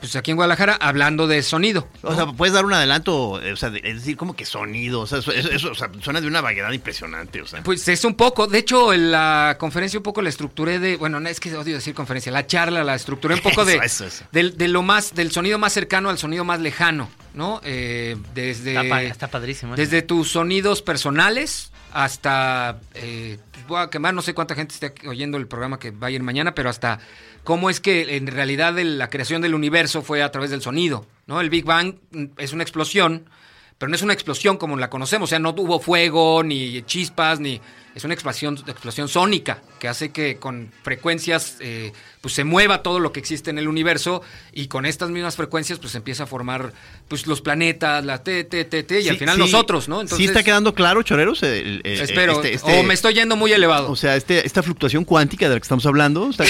pues 0.04 0.18
aquí 0.18 0.32
en 0.32 0.36
Guadalajara 0.36 0.76
hablando 0.82 1.28
de 1.28 1.42
sonido. 1.44 1.88
O 2.02 2.14
sea, 2.14 2.26
puedes 2.26 2.54
dar 2.54 2.66
un 2.66 2.74
adelanto, 2.74 3.16
o 3.40 3.56
sea, 3.56 3.70
de- 3.70 3.80
es 3.86 3.96
decir, 4.00 4.18
como 4.18 4.36
que 4.36 4.44
sonido, 4.46 5.00
o 5.00 5.08
sea, 5.08 5.20
eso, 5.20 5.32
eso- 5.32 5.50
eso, 5.50 5.72
o 5.72 5.76
sea, 5.76 5.90
suena 6.02 6.20
de 6.20 6.28
una 6.28 6.42
variedad 6.42 6.70
impresionante, 6.74 7.42
o 7.42 7.48
sea. 7.48 7.64
Pues 7.64 7.88
es 7.88 8.04
un 8.04 8.16
poco, 8.16 8.48
de 8.48 8.58
hecho, 8.58 8.92
en 8.92 9.12
la 9.14 9.56
conferencia 9.58 9.98
un 9.98 10.04
poco 10.04 10.22
la 10.22 10.28
estructuré 10.28 10.80
de, 10.80 10.98
bueno, 10.98 11.22
no 11.22 11.30
es 11.30 11.40
que 11.40 11.56
odio 11.56 11.76
decir 11.76 11.94
conferencia, 11.96 12.34
la 12.34 12.46
charla 12.46 12.84
la 12.84 12.96
estructuré 12.96 13.36
un 13.36 13.40
poco 13.40 13.64
de, 13.66 13.78
Eso, 13.78 14.06
del- 14.34 14.58
de 14.58 14.68
lo 14.68 14.82
más, 14.82 15.16
del 15.16 15.32
sonido 15.32 15.58
más 15.58 15.72
cercano 15.72 16.10
al 16.10 16.18
sonido 16.18 16.44
más 16.44 16.60
lejano, 16.60 17.10
¿no? 17.34 17.62
Eh, 17.64 18.18
desde, 18.34 18.76
Está, 18.84 19.04
está 19.04 19.28
padrísimo. 19.30 19.78
desde 19.78 20.02
tus 20.02 20.32
sonidos 20.32 20.82
personales 20.82 21.72
hasta, 21.94 22.80
eh, 22.96 23.38
voy 23.68 23.82
a 23.82 23.90
quemar, 23.90 24.14
no 24.14 24.22
sé 24.22 24.34
cuánta 24.34 24.56
gente 24.56 24.74
esté 24.74 24.94
oyendo 25.08 25.38
el 25.38 25.48
programa 25.48 25.80
que 25.80 25.92
va 25.92 26.08
a 26.08 26.12
ir 26.12 26.22
mañana, 26.24 26.56
pero 26.56 26.70
hasta 26.70 27.00
cómo 27.44 27.70
es 27.70 27.80
que 27.80 28.16
en 28.16 28.28
realidad 28.28 28.74
la 28.78 29.10
creación 29.10 29.42
del 29.42 29.56
universo 29.56 30.02
fue 30.02 30.24
a 30.24 30.32
través 30.32 30.50
del 30.52 30.62
sonido, 30.62 31.06
¿no? 31.28 31.42
El 31.42 31.50
Big 31.50 31.66
Bang 31.66 31.96
mm, 32.12 32.26
es 32.38 32.54
una 32.54 32.64
explosión, 32.64 33.30
pero 33.78 33.90
no 33.90 33.96
es 33.96 34.02
una 34.02 34.14
explosión 34.14 34.58
como 34.58 34.78
la 34.78 34.90
conocemos, 34.90 35.30
o 35.30 35.32
sea, 35.32 35.40
no 35.40 35.50
hubo 35.50 35.80
fuego, 35.80 36.44
ni 36.44 36.82
chispas, 36.84 37.40
ni... 37.40 37.60
es 37.96 38.04
una 38.04 38.14
explosión, 38.14 38.58
explosión 38.68 39.08
sónica 39.08 39.62
que 39.80 39.88
hace 39.88 40.12
que 40.12 40.38
con 40.38 40.72
frecuencias 40.84 41.58
eh, 41.60 41.92
pues 42.24 42.34
se 42.36 42.46
mueva 42.46 42.84
todo 42.84 43.02
lo 43.02 43.12
que 43.12 43.20
existe 43.20 43.50
en 43.50 43.58
el 43.60 43.68
universo 43.68 44.22
y 44.54 44.68
con 44.68 44.86
estas 44.86 45.10
mismas 45.10 45.36
frecuencias 45.36 45.78
pues 45.80 45.92
se 45.92 45.98
empieza 45.98 46.24
a 46.24 46.26
formar 46.26 46.72
pues 47.10 47.28
los 47.28 47.42
planetas, 47.42 48.06
la 48.06 48.24
T, 48.24 48.46
T, 48.46 48.64
T, 48.64 48.84
T 48.84 49.02
y 49.02 49.10
al 49.10 49.18
final 49.18 49.36
sí. 49.36 49.42
nosotros, 49.42 49.90
¿no? 49.90 50.08
¿Sí 50.08 50.24
está 50.24 50.42
quedando 50.42 50.74
claro, 50.74 51.04
choreros? 51.04 51.44
El- 51.44 51.82
el- 51.84 52.00
Espero, 52.00 52.36
este- 52.36 52.54
este- 52.54 52.80
o 52.80 52.84
me 52.84 52.94
estoy 52.94 53.14
yendo 53.16 53.36
muy 53.36 53.52
elevado. 53.52 53.92
O 53.92 53.98
sea, 53.98 54.16
este, 54.16 54.48
esta 54.48 54.64
fluctuación 54.64 55.04
cuántica 55.04 55.50
de 55.50 55.56
la 55.56 55.60
que 55.60 55.64
estamos 55.66 55.86
hablando. 55.86 56.30
está- 56.30 56.46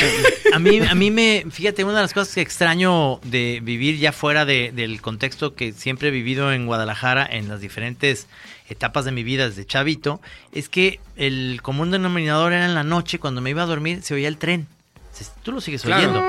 A 0.53 0.59
mí, 0.59 0.77
a 0.79 0.93
mí 0.93 1.09
me, 1.09 1.43
fíjate, 1.49 1.83
una 1.83 1.95
de 1.95 2.01
las 2.03 2.13
cosas 2.13 2.35
que 2.35 2.41
extraño 2.41 3.19
de 3.23 3.59
vivir 3.63 3.97
ya 3.97 4.11
fuera 4.11 4.45
de- 4.45 4.71
del 4.71 5.01
contexto 5.01 5.55
que 5.55 5.71
siempre 5.73 6.09
he 6.09 6.11
vivido 6.11 6.53
en 6.53 6.67
Guadalajara 6.67 7.25
en 7.25 7.47
las 7.49 7.61
diferentes 7.61 8.27
etapas 8.69 9.05
de 9.05 9.11
mi 9.11 9.23
vida 9.23 9.49
desde 9.49 9.65
chavito, 9.65 10.21
es 10.51 10.69
que 10.69 10.99
el 11.15 11.61
común 11.63 11.89
denominador 11.89 12.53
era 12.53 12.65
en 12.65 12.75
la 12.75 12.83
noche, 12.83 13.17
cuando 13.17 13.41
me 13.41 13.49
iba 13.49 13.63
a 13.63 13.65
dormir, 13.65 14.03
se 14.03 14.13
oía 14.13 14.27
el 14.27 14.37
tren. 14.37 14.67
Se- 15.13 15.25
Tú 15.43 15.51
lo 15.51 15.61
sigues 15.61 15.81
Claro. 15.83 16.01
oyendo. 16.09 16.23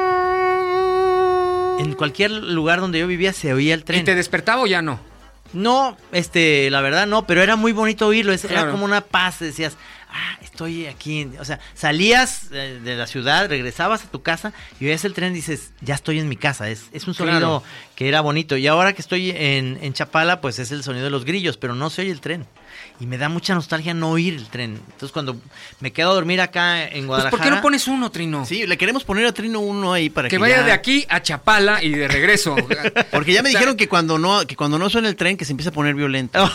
En 1.80 1.94
cualquier 1.94 2.30
lugar 2.30 2.80
donde 2.80 2.98
yo 3.00 3.06
vivía 3.06 3.32
se 3.32 3.52
oía 3.52 3.74
el 3.74 3.80
¿Y 3.80 3.84
tren. 3.84 4.04
te 4.04 4.14
despertaba 4.14 4.62
o 4.62 4.66
ya 4.66 4.80
no? 4.82 5.00
No, 5.52 5.96
este, 6.12 6.68
la 6.70 6.80
verdad 6.80 7.06
no, 7.06 7.26
pero 7.26 7.42
era 7.42 7.56
muy 7.56 7.72
bonito 7.72 8.06
oírlo, 8.06 8.32
es- 8.32 8.44
era 8.44 8.54
Claro. 8.54 8.72
como 8.72 8.84
una 8.84 9.00
paz, 9.02 9.38
decías, 9.40 9.76
ah, 10.10 10.36
estoy 10.42 10.86
aquí, 10.86 11.20
en-". 11.22 11.38
o 11.38 11.44
sea, 11.44 11.60
salías 11.74 12.48
eh, 12.52 12.80
de 12.82 12.96
la 12.96 13.06
ciudad, 13.06 13.48
regresabas 13.48 14.04
a 14.04 14.10
tu 14.10 14.20
casa 14.22 14.52
y 14.80 14.86
oías 14.86 15.04
el 15.04 15.14
tren 15.14 15.32
y 15.32 15.36
dices, 15.36 15.70
ya 15.80 15.94
estoy 15.94 16.18
en 16.18 16.28
mi 16.28 16.36
casa, 16.36 16.68
es, 16.70 16.86
es 16.92 17.06
un 17.06 17.14
sonido 17.14 17.38
Claro. 17.38 17.62
que 17.94 18.08
era 18.08 18.20
bonito. 18.20 18.56
Y 18.56 18.66
ahora 18.66 18.92
que 18.94 19.02
estoy 19.02 19.30
en, 19.30 19.78
en 19.80 19.92
Chapala, 19.92 20.40
pues 20.40 20.58
es 20.58 20.72
el 20.72 20.82
sonido 20.82 21.04
de 21.04 21.10
los 21.10 21.24
grillos, 21.24 21.56
pero 21.56 21.74
no 21.76 21.88
se 21.90 22.02
oye 22.02 22.10
el 22.10 22.20
tren. 22.20 22.46
Y 23.00 23.06
me 23.06 23.18
da 23.18 23.28
mucha 23.28 23.54
nostalgia 23.54 23.92
no 23.92 24.10
oír 24.10 24.34
el 24.34 24.46
tren. 24.46 24.80
Entonces 24.92 25.10
cuando 25.10 25.36
me 25.80 25.92
quedo 25.92 26.12
a 26.12 26.14
dormir 26.14 26.40
acá 26.40 26.84
en 26.84 26.90
Pues 26.92 27.06
Guadalajara... 27.06 27.30
¿por 27.36 27.40
qué 27.40 27.50
no 27.50 27.60
pones 27.60 27.88
uno, 27.88 28.10
Trino? 28.12 28.46
Sí, 28.46 28.66
le 28.68 28.78
queremos 28.78 29.02
poner 29.02 29.26
a 29.26 29.32
Trino 29.32 29.58
uno 29.60 29.92
ahí 29.92 30.10
para 30.10 30.28
que, 30.28 30.36
que 30.36 30.38
vaya 30.38 30.58
ya- 30.58 30.62
de 30.62 30.72
aquí 30.72 31.04
a 31.08 31.20
Chapala 31.20 31.82
y 31.82 31.90
de 31.90 32.06
regreso. 32.06 32.54
Porque 33.10 33.32
ya 33.32 33.42
me 33.42 33.48
O 33.48 33.50
sea, 33.52 33.58
dijeron 33.60 33.76
que 33.76 33.88
cuando 33.88 34.16
no 34.18 34.46
que 34.46 34.54
cuando 34.54 34.78
no 34.78 34.88
suena 34.88 35.08
el 35.08 35.16
tren 35.16 35.36
que 35.36 35.44
se 35.44 35.52
empieza 35.52 35.70
a 35.70 35.72
poner 35.72 35.94
violento. 35.96 36.48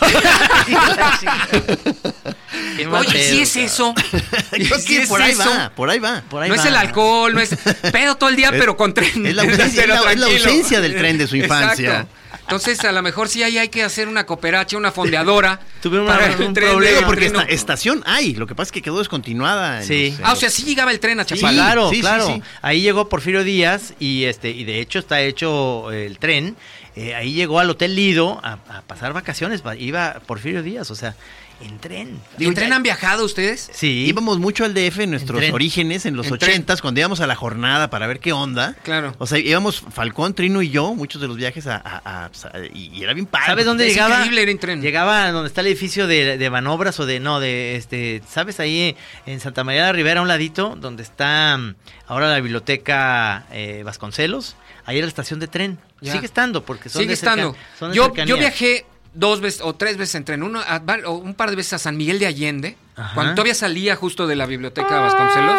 Oye, 2.92 3.22
sí 3.30 3.40
es 3.42 3.56
eso. 3.56 3.94
Creo 4.50 4.78
Sí 4.78 4.86
que 4.96 5.02
es 5.02 5.08
por 5.08 5.20
ahí 5.20 5.32
eso. 5.32 5.48
va, 5.48 5.70
por 5.70 5.90
ahí 5.90 5.98
va. 5.98 6.22
Por 6.28 6.42
ahí 6.42 6.48
no 6.48 6.54
es 6.54 6.64
el 6.64 6.74
alcohol, 6.76 7.34
no 7.34 7.40
es 7.40 7.50
pedo 7.92 8.16
todo 8.16 8.30
el 8.30 8.36
día, 8.36 8.48
Es- 8.48 8.58
pero 8.58 8.76
con 8.76 8.94
tren. 8.94 9.26
es 9.26 9.34
la 9.34 9.42
ausencia- 9.42 9.82
Pero 9.82 9.94
es 9.94 10.00
la- 10.04 10.12
es 10.12 10.18
la 10.18 10.26
tranquilo. 10.26 10.48
ausencia 10.50 10.80
del 10.80 10.96
tren 10.96 11.18
de 11.18 11.26
su 11.26 11.36
infancia. 11.36 11.90
Exacto. 11.90 12.16
Entonces, 12.50 12.84
a 12.84 12.92
lo 12.92 13.02
mejor 13.02 13.28
sí 13.28 13.42
ahí 13.42 13.58
hay 13.58 13.68
que 13.68 13.82
hacer 13.84 14.08
una 14.08 14.26
cooperacha, 14.26 14.76
una 14.76 14.90
fondeadora. 14.92 15.60
El 15.84 16.42
un 16.48 16.54
problema, 16.54 17.06
porque 17.06 17.26
esta 17.26 17.42
estación 17.44 18.02
hay, 18.06 18.34
lo 18.34 18.46
que 18.46 18.54
pasa 18.54 18.68
es 18.68 18.72
que 18.72 18.82
quedó 18.82 18.98
descontinuada. 18.98 19.80
en 19.82 19.86
Sí. 19.86 20.10
los- 20.18 20.28
Ah, 20.28 20.32
o 20.32 20.36
sea, 20.36 20.50
sí 20.50 20.64
llegaba 20.64 20.90
el 20.90 21.00
tren 21.00 21.20
a 21.20 21.24
Sí, 21.24 21.36
Chapala. 21.36 21.52
claro, 21.62 21.88
sí, 21.90 21.96
sí, 21.96 22.00
claro. 22.02 22.26
sí. 22.26 22.42
Ahí 22.62 22.82
llegó 22.82 23.08
Porfirio 23.08 23.44
Díaz 23.44 23.94
y 23.98 24.24
este 24.24 24.50
y 24.50 24.64
de 24.64 24.80
hecho 24.80 24.98
está 24.98 25.20
hecho 25.20 25.90
el 25.92 26.18
tren. 26.18 26.56
Eh, 26.96 27.14
ahí 27.14 27.32
llegó 27.32 27.60
al 27.60 27.70
Hotel 27.70 27.94
Lido 27.94 28.40
a, 28.42 28.54
a 28.68 28.82
pasar 28.82 29.12
vacaciones. 29.12 29.64
va- 29.64 29.76
Iba 29.76 30.20
Porfirio 30.26 30.62
Díaz, 30.62 30.90
o 30.90 30.94
sea, 30.96 31.14
en 31.60 31.78
tren. 31.78 32.20
¿Y 32.38 32.46
en 32.46 32.54
tren 32.54 32.72
han 32.72 32.82
viajado 32.82 33.24
ustedes? 33.24 33.70
Sí. 33.72 34.06
Íbamos 34.06 34.38
mucho 34.38 34.64
al 34.64 34.72
DF 34.74 35.00
en 35.00 35.10
nuestros 35.10 35.42
En 35.42 35.52
orígenes, 35.52 36.06
en 36.06 36.16
los 36.16 36.26
En 36.28 36.38
tren. 36.38 36.50
ochentas, 36.52 36.80
cuando 36.80 37.00
íbamos 37.00 37.20
a 37.20 37.26
la 37.26 37.34
jornada 37.36 37.90
para 37.90 38.06
ver 38.06 38.18
qué 38.20 38.32
onda. 38.32 38.74
Claro. 38.82 39.14
O 39.18 39.26
sea, 39.26 39.38
íbamos 39.38 39.80
Falcón, 39.92 40.34
Trino 40.34 40.62
y 40.62 40.70
yo, 40.70 40.94
muchos 40.94 41.20
de 41.20 41.28
los 41.28 41.36
viajes 41.36 41.66
a... 41.66 41.76
a- 41.76 42.00
a- 42.04 42.24
a- 42.26 42.30
y, 42.74 43.02
era 43.02 43.12
bien 43.14 43.26
padre. 43.26 43.46
¿Sabes 43.46 43.64
dónde 43.66 43.86
Es 43.86 43.92
llegaba? 43.92 44.16
increíble 44.16 44.42
ir 44.42 44.48
en 44.48 44.58
tren. 44.58 44.82
Llegaba 44.82 45.24
a 45.26 45.32
donde 45.32 45.48
está 45.48 45.60
el 45.60 45.66
edificio 45.68 46.06
de, 46.06 46.38
de 46.38 46.48
Banobras 46.48 46.98
o 47.00 47.06
de 47.06 47.20
no, 47.20 47.40
de 47.40 47.76
este, 47.76 48.22
¿sabes? 48.28 48.58
Ahí 48.60 48.96
en 49.26 49.40
Santa 49.40 49.62
María 49.64 49.82
de 49.82 49.86
la 49.88 49.92
Ribera, 49.92 50.20
a 50.20 50.22
un 50.22 50.28
ladito, 50.28 50.76
donde 50.80 51.02
está 51.02 51.56
mm, 51.58 51.74
ahora 52.06 52.28
la 52.30 52.40
biblioteca 52.40 53.44
eh, 53.52 53.82
Vasconcelos. 53.84 54.56
Ahí 54.86 54.96
era 54.96 55.04
la 55.06 55.10
estación 55.10 55.40
de 55.40 55.46
tren. 55.46 55.78
Ya. 56.00 56.12
Sigue 56.12 56.24
estando, 56.26 56.64
porque 56.64 56.88
son 56.88 57.02
Sigue 57.02 57.10
de 57.10 57.16
cerca- 57.16 57.34
estando. 57.34 57.56
son 57.78 57.90
de 57.90 57.96
Yo, 57.96 58.04
cercanía. 58.04 58.34
yo 58.34 58.38
viajé 58.38 58.86
dos 59.14 59.40
veces 59.40 59.60
o 59.62 59.74
tres 59.74 59.96
veces 59.96 60.14
en 60.28 60.42
uno 60.42 60.60
a- 60.60 60.80
o 61.06 61.12
un 61.12 61.34
par 61.34 61.50
de 61.50 61.56
veces 61.56 61.74
a 61.74 61.78
San 61.78 61.96
Miguel 61.96 62.18
de 62.18 62.26
Allende, 62.26 62.76
Ajá. 62.96 63.14
cuando 63.14 63.34
todavía 63.34 63.54
salía 63.54 63.96
justo 63.96 64.26
de 64.26 64.36
la 64.36 64.46
biblioteca 64.46 65.00
Vasconcelos, 65.00 65.58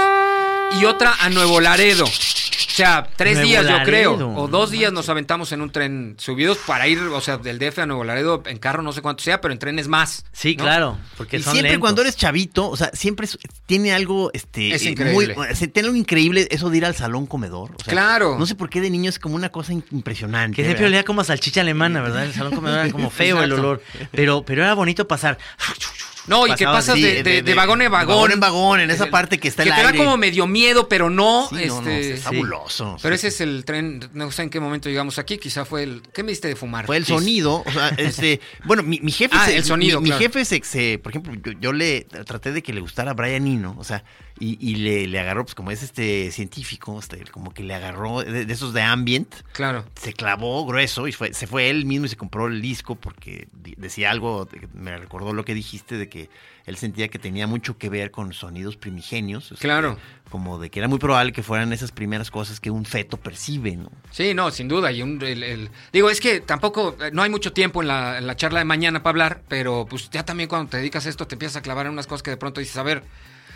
y 0.79 0.85
otra 0.85 1.13
a 1.19 1.29
Nuevo 1.29 1.59
Laredo. 1.59 2.05
O 2.81 2.85
sea, 2.85 3.07
tres 3.15 3.33
Nuevo 3.35 3.47
días 3.49 3.67
yo 3.67 3.83
creo, 3.83 4.13
o 4.15 4.17
no 4.17 4.47
dos 4.47 4.71
días 4.71 4.91
nos 4.91 5.07
aventamos 5.09 5.51
en 5.51 5.61
un 5.61 5.71
tren 5.71 6.15
subidos 6.17 6.57
para 6.65 6.87
ir, 6.87 6.99
o 6.99 7.21
sea, 7.21 7.37
del 7.37 7.59
DF 7.59 7.79
a 7.79 7.85
Nuevo 7.85 8.03
Laredo 8.03 8.41
en 8.45 8.57
carro, 8.57 8.81
no 8.81 8.91
sé 8.93 9.01
cuánto 9.01 9.23
sea, 9.23 9.39
pero 9.41 9.51
en 9.53 9.59
trenes 9.59 9.87
más. 9.87 10.25
Sí, 10.31 10.55
¿no? 10.55 10.63
claro, 10.63 10.97
porque 11.17 11.37
Y 11.37 11.43
son 11.43 11.53
siempre 11.53 11.71
lentos. 11.73 11.81
cuando 11.85 12.01
eres 12.01 12.15
chavito, 12.15 12.69
o 12.69 12.77
sea, 12.77 12.89
siempre 12.93 13.25
es- 13.25 13.37
tiene 13.65 13.93
algo, 13.93 14.31
este, 14.33 14.73
Es 14.73 14.85
increíble. 14.85 15.35
muy- 15.35 15.47
tiene 15.71 15.87
algo 15.87 15.95
increíble 15.97 16.47
eso 16.51 16.69
de 16.69 16.77
ir 16.77 16.85
al 16.85 16.95
salón 16.95 17.27
comedor. 17.27 17.71
o 17.79 17.83
sea, 17.83 17.91
Claro. 17.91 18.37
No 18.39 18.45
sé 18.45 18.55
por 18.55 18.69
qué 18.69 18.81
de 18.81 18.89
niño 18.89 19.09
es 19.09 19.19
como 19.19 19.35
una 19.35 19.49
cosa 19.49 19.73
impresionante. 19.73 20.55
Que 20.55 20.63
siempre 20.63 20.85
olía 20.85 21.03
como 21.03 21.21
a 21.21 21.23
salchicha 21.23 21.61
alemana, 21.61 22.01
¿verdad? 22.01 22.25
El 22.25 22.33
salón 22.33 22.53
comedor 22.55 22.79
era 22.79 22.91
como 22.91 23.09
feo 23.11 23.41
el 23.43 23.51
olor. 23.53 23.81
Pero, 24.11 24.43
pero 24.45 24.63
era 24.63 24.73
bonito 24.73 25.07
pasar. 25.07 25.37
No, 26.27 26.45
y 26.47 26.53
que 26.55 26.65
pasas 26.65 26.95
Sí, 26.95 27.01
de, 27.01 27.23
de- 27.23 27.41
de 27.41 27.53
vagón 27.55 27.81
en 27.81 27.91
vagón. 27.91 28.31
en 28.31 28.39
vagón, 28.39 28.79
en 28.79 28.91
esa 28.91 29.07
parte 29.09 29.39
que 29.39 29.47
está 29.47 29.63
Que 29.63 29.69
el 29.69 29.75
te 29.75 29.81
da 29.83 29.93
como 29.95 30.17
medio 30.17 30.45
miedo, 30.47 30.87
pero 30.87 31.09
no. 31.09 31.47
Sí, 31.49 31.65
no, 31.67 31.81
no, 31.81 31.89
este, 31.89 32.13
es 32.13 32.21
fabuloso. 32.21 32.97
Pero 33.01 33.15
ese 33.15 33.29
es 33.29 33.41
el 33.41 33.65
tren, 33.65 34.09
no 34.13 34.31
sé 34.31 34.43
en 34.43 34.49
qué 34.49 34.59
momento 34.59 34.89
llegamos 34.89 35.17
aquí, 35.19 35.37
quizá 35.37 35.65
fue 35.65 35.83
el... 35.83 36.01
¿Qué 36.13 36.23
me 36.23 36.29
diste 36.31 36.47
de 36.47 36.55
fumar? 36.55 36.85
Fue 36.85 36.97
el 36.97 37.05
sonido, 37.05 37.63
o 37.65 37.71
sea, 37.71 37.89
este, 37.97 38.39
bueno, 38.65 38.83
mi, 38.83 38.99
mi 39.01 39.11
jefe, 39.11 39.35
Ah, 39.37 39.45
se- 39.47 39.57
el 39.57 39.63
sonido, 39.63 39.99
mi, 40.01 40.11
jefe 40.11 40.45
se, 40.45 40.61
se- 40.63 40.99
por 40.99 41.11
ejemplo, 41.11 41.33
yo, 41.43 41.53
yo 41.59 41.73
le 41.73 42.01
traté 42.01 42.51
de 42.51 42.61
que 42.61 42.73
le 42.73 42.81
gustara 42.81 43.11
a 43.11 43.13
Brian 43.13 43.47
Eno, 43.47 43.75
o 43.79 43.83
sea, 43.83 44.03
y, 44.39 44.57
y 44.59 44.75
le, 44.75 45.07
le 45.07 45.19
agarró, 45.19 45.43
pues 45.43 45.53
como 45.55 45.69
es 45.71 45.83
este 45.83 46.31
científico, 46.31 46.97
este, 46.99 47.23
como 47.31 47.53
que 47.53 47.63
le 47.63 47.75
agarró 47.75 48.23
de, 48.23 48.45
de 48.45 48.53
esos 48.53 48.73
de 48.73 48.81
ambient, 48.81 49.33
Claro. 49.53 49.85
se 49.99 50.13
clavó 50.13 50.65
grueso 50.65 51.07
y 51.07 51.11
fue, 51.11 51.33
se 51.33 51.45
fue 51.47 51.69
él 51.69 51.85
mismo 51.85 52.05
y 52.05 52.09
se 52.09 52.15
compró 52.17 52.47
el 52.47 52.61
disco 52.61 52.95
porque 52.95 53.47
decía 53.77 54.09
algo, 54.09 54.47
me 54.73 54.97
recordó 54.97 55.33
lo 55.33 55.45
que 55.45 55.53
dijiste 55.53 55.97
de 55.97 56.09
que 56.11 56.29
él 56.67 56.77
sentía 56.77 57.07
que 57.07 57.17
tenía 57.17 57.47
mucho 57.47 57.79
que 57.79 57.89
ver 57.89 58.11
con 58.11 58.31
sonidos 58.33 58.77
primigenios. 58.77 59.45
este, 59.51 59.63
Claro. 59.63 59.97
Como 60.29 60.59
de 60.59 60.69
que 60.69 60.77
era 60.79 60.87
muy 60.87 60.99
probable 60.99 61.31
que 61.33 61.41
fueran 61.41 61.73
esas 61.73 61.91
primeras 61.91 62.29
cosas 62.29 62.59
que 62.59 62.69
un 62.69 62.85
feto 62.85 63.17
percibe, 63.17 63.75
¿no? 63.77 63.91
Sí, 64.11 64.33
no, 64.35 64.51
sin 64.51 64.67
duda. 64.67 64.91
Y 64.91 65.01
un- 65.01 65.19
el- 65.23 65.41
el- 65.43 65.69
digo, 65.91 66.09
es 66.11 66.21
que 66.21 66.39
tampoco, 66.41 66.95
eh, 67.01 67.09
no 67.11 67.23
hay 67.23 67.29
mucho 67.31 67.51
tiempo 67.51 67.81
en 67.81 67.87
la, 67.87 68.19
en 68.19 68.27
la 68.27 68.35
charla 68.35 68.59
de 68.59 68.65
mañana 68.65 69.01
para 69.01 69.11
hablar, 69.11 69.41
pero 69.47 69.87
pues 69.89 70.09
ya 70.11 70.23
también 70.23 70.47
cuando 70.47 70.69
te 70.69 70.77
dedicas 70.77 71.05
a 71.07 71.09
esto 71.09 71.25
te 71.25 71.35
empiezas 71.35 71.55
a 71.57 71.61
clavar 71.61 71.87
en 71.87 71.93
unas 71.93 72.05
cosas 72.05 72.21
que 72.23 72.29
de 72.31 72.37
pronto 72.37 72.59
dices, 72.61 72.77
a 72.77 72.83
ver, 72.83 73.03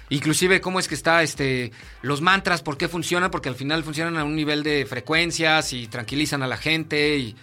inclusive 0.10 0.62
cómo 0.62 0.80
es 0.80 0.88
que 0.88 0.96
está 0.96 1.24
este 1.24 1.72
los 2.02 2.22
mantras, 2.22 2.62
por 2.62 2.78
qué 2.78 2.88
funcionan, 2.88 3.32
porque 3.32 3.50
al 3.50 3.56
final 3.56 3.84
funcionan 3.84 4.18
a 4.18 4.24
un 4.24 4.36
nivel 4.36 4.64
de 4.64 4.86
frecuencias 4.86 5.74
y 5.74 5.88
tranquilizan 5.88 6.44
a 6.44 6.48
la 6.48 6.58
gente 6.58 7.18
y 7.18 7.36